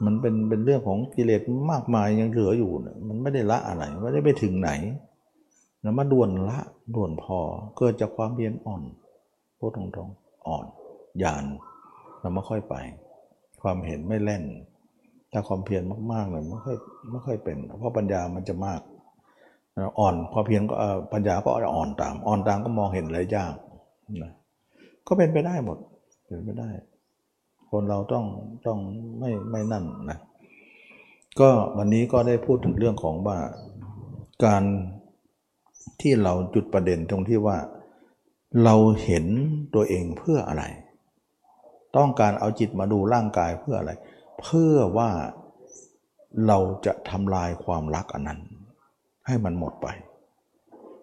[0.04, 1.40] มันเป็นเป็นเรื่องของกิเลส
[1.72, 4.70] มากมายยังเหลืออยู่เนี่ยมันไม่ได้ละอะไรไม่ได้ไปถึงไหน
[5.82, 6.58] แล้วมาด่วนละ
[6.94, 7.38] ด่วนพอ
[7.76, 8.82] เกิดจากความเพียรอ่อน
[9.58, 10.64] พูดตรงๆอ่อน
[11.22, 11.44] ยาน
[12.20, 12.74] เราไม่ค่อยไป
[13.62, 14.44] ความเห็นไม่แล่น
[15.32, 15.82] ถ้าความเพียร
[16.12, 16.76] มากๆเลยไม่ค่อย
[17.10, 18.80] ไม่ค่อยเป็น เพราะปัญญามันจะมาก
[19.98, 20.74] อ่อนพอเพียรก็
[21.12, 23.54] ปัญญาก็อ่อนตาม อ่อนตามก็มองเห็นอะไรยาก
[24.22, 24.32] นะ
[25.08, 25.78] ก็เป็นไปได้หมด
[26.26, 26.68] เป็นไปได้
[27.70, 28.24] คนเราต้อง
[28.66, 28.78] ต้อง
[29.18, 30.18] ไม่ไม่นั่นนะ
[31.40, 33.38] ก็วันนี้ก็ได้พูดถึงเรื่องของว่า
[34.44, 34.62] การ
[36.00, 37.58] ที่เราจุดประเด็นตรงที่ว่า
[38.64, 38.74] เรา
[39.04, 39.24] เห็น
[39.74, 40.64] ตัวเองเพื่ออะไร
[41.96, 43.92] ต้องการเอาจิตมาดูร่างกายเพื่ออะไร
[44.40, 45.10] เพื่อว่า
[46.46, 48.40] เราจะทำลายความรักอันนั้น
[49.26, 49.86] ให้มันหมดไป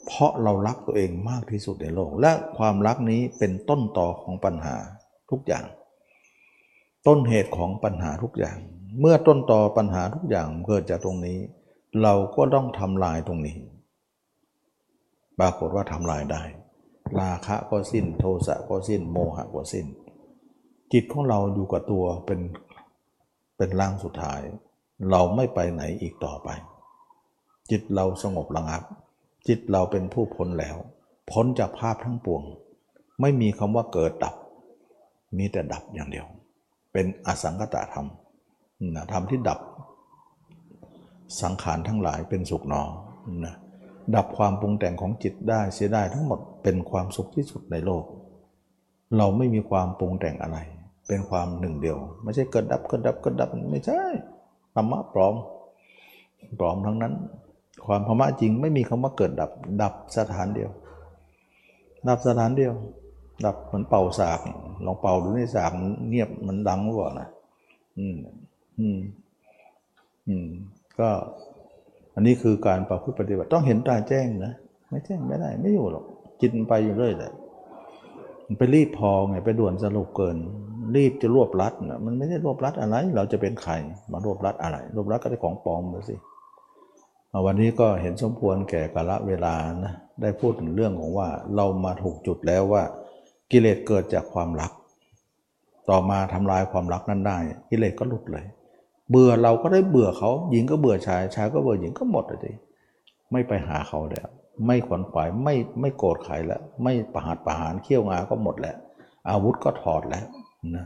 [0.05, 4.75] เพราะเรารักตัวเองมากที่สุดในโลก และความรักนี้เป็นต้นต่อของปัญหา
[5.31, 5.65] ทุกอย่าง
[7.07, 8.57] ต้นเหตุของปัญหาทุกอย่าง
[8.99, 11.39] เมื่อต้นต่อปัญหาทุกอย่างเกิดจากตรงนี้
[12.01, 13.57] เราก็ต้องทำลายตรงนี้
[15.39, 16.43] ปรากฏว่าทำลายได้
[17.19, 19.85] ราคะก็สิ้น โทสะก็สิ้น โมหะก็สิ้น
[20.93, 22.39] จิตของเราอยู่กับตัวเป็น
[23.57, 24.41] เป็นร่างสุดท้าย
[25.11, 26.49] เราไม่ไปไหนอีกต่อไป
[27.71, 28.83] จิตเราสงบระงับ
[29.47, 30.77] จิตเราเป็นผู้พ้นแล้ว
[31.31, 32.43] พ้นจากภาพทั้งปวง
[33.21, 34.35] ไม่มีคำว่าเกิดดับ
[35.37, 36.27] มีแต่ดับอย่างเดียว
[36.93, 38.07] เป็นอสังกตธรรม
[38.95, 39.59] นะธรรมที่ดับ
[41.41, 42.81] สังขารทั้งหลายเป็นสุขหนอ
[43.45, 43.55] นะ
[44.15, 48.03] ดับความปรุงแต่งของจิตได้เสียได้ทั้งหมดเป็นความสุขที่สุดในโลก
[49.17, 50.57] เราไม่มีความปรุงแต่งอะไร
[51.07, 54.01] เป็นความหนึ่งเดียว ไม่ใช่เกิดดับเกิดดับเกิดดับไม่ใช่
[54.75, 55.35] ธรรมะปลอม
[56.59, 57.13] ปลอมทั้งนั้น
[57.85, 59.51] ความธรรมะจริงไม่มีคำว่าเกิดดับ
[59.81, 60.69] ดับสถานเดียว
[62.07, 62.73] ดับสถานเดียว
[63.45, 64.39] ดับเหมือนเป่าสาก
[64.85, 65.71] ลองเป่าดูในสาก
[66.09, 67.27] เงียบมันดังหรือเปล่านะ
[67.99, 68.15] อืม
[68.79, 68.99] อืม
[70.27, 70.47] อืม
[70.99, 71.09] ก็
[72.15, 74.53] อันนี้คือการประพฤติปฏิบัติต้องเห็นตาแจ้งนะ
[74.89, 76.05] ไม่แจ้งไม่ได้ ไม่อยู่หรอก
[76.41, 77.31] จิตมันไปอยู่เรื่อยเลย
[78.47, 80.37] มันไปรีบพอไงไปด่วนสรุปเกิน
[80.95, 83.73] รีบจะรวบรัดนะมันไม่ได้รวบรัดอะไร เราจะเป็นใคร
[84.11, 86.15] มารวบรัดอะไร รวบรัดก็ได้ของปลอมมาสิ
[87.45, 92.83] วันนี้ก็เห็นสมควรแก่กาลเวลานะได้พูดถึงเรื่องของว่าเรามาถูกจุดแล้วว่า
[93.53, 94.71] กิเลสเกิดจากความรัก
[95.89, 97.37] ต่อมาทำลายความรักนั้นได้
[97.69, 98.45] กิเลสก็หลุดเลย
[99.09, 102.55] เบื่อเราก็ได้เบื่อเขาหญิงก็เบื่อชายชายก็เบื่อหญิงก็หมดเลย
[103.31, 104.27] ไม่ไปหาเขาแล้ว
[104.65, 108.77] ไม่ขวนขวายไม่ไม่โกรธใครแล้ว ไม่ประหารประหารเขี้ยวงาก็หมดแล้ว
[109.29, 110.25] อาวุธก็ถอดแล้ว
[110.75, 110.85] นะ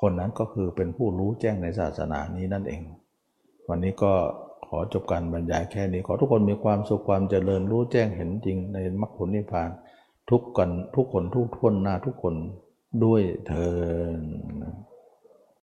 [0.00, 2.82] คนนั้นก็คือเป็นผู้รู้แจ้งในศาสนานี้นั่นเอง
[3.68, 4.12] วันนี้ก็
[4.66, 9.70] ขอจบการบรรยายแค่นี้ ขอทุกคนมีความสุขความเจริญรู้แจ้งเห็นจริงในมรรคผลนิพพาน
[10.30, 12.34] ทุกกันทุกคนทุกทวนหน้าทุกคน
[13.04, 13.76] ด้วยเธอ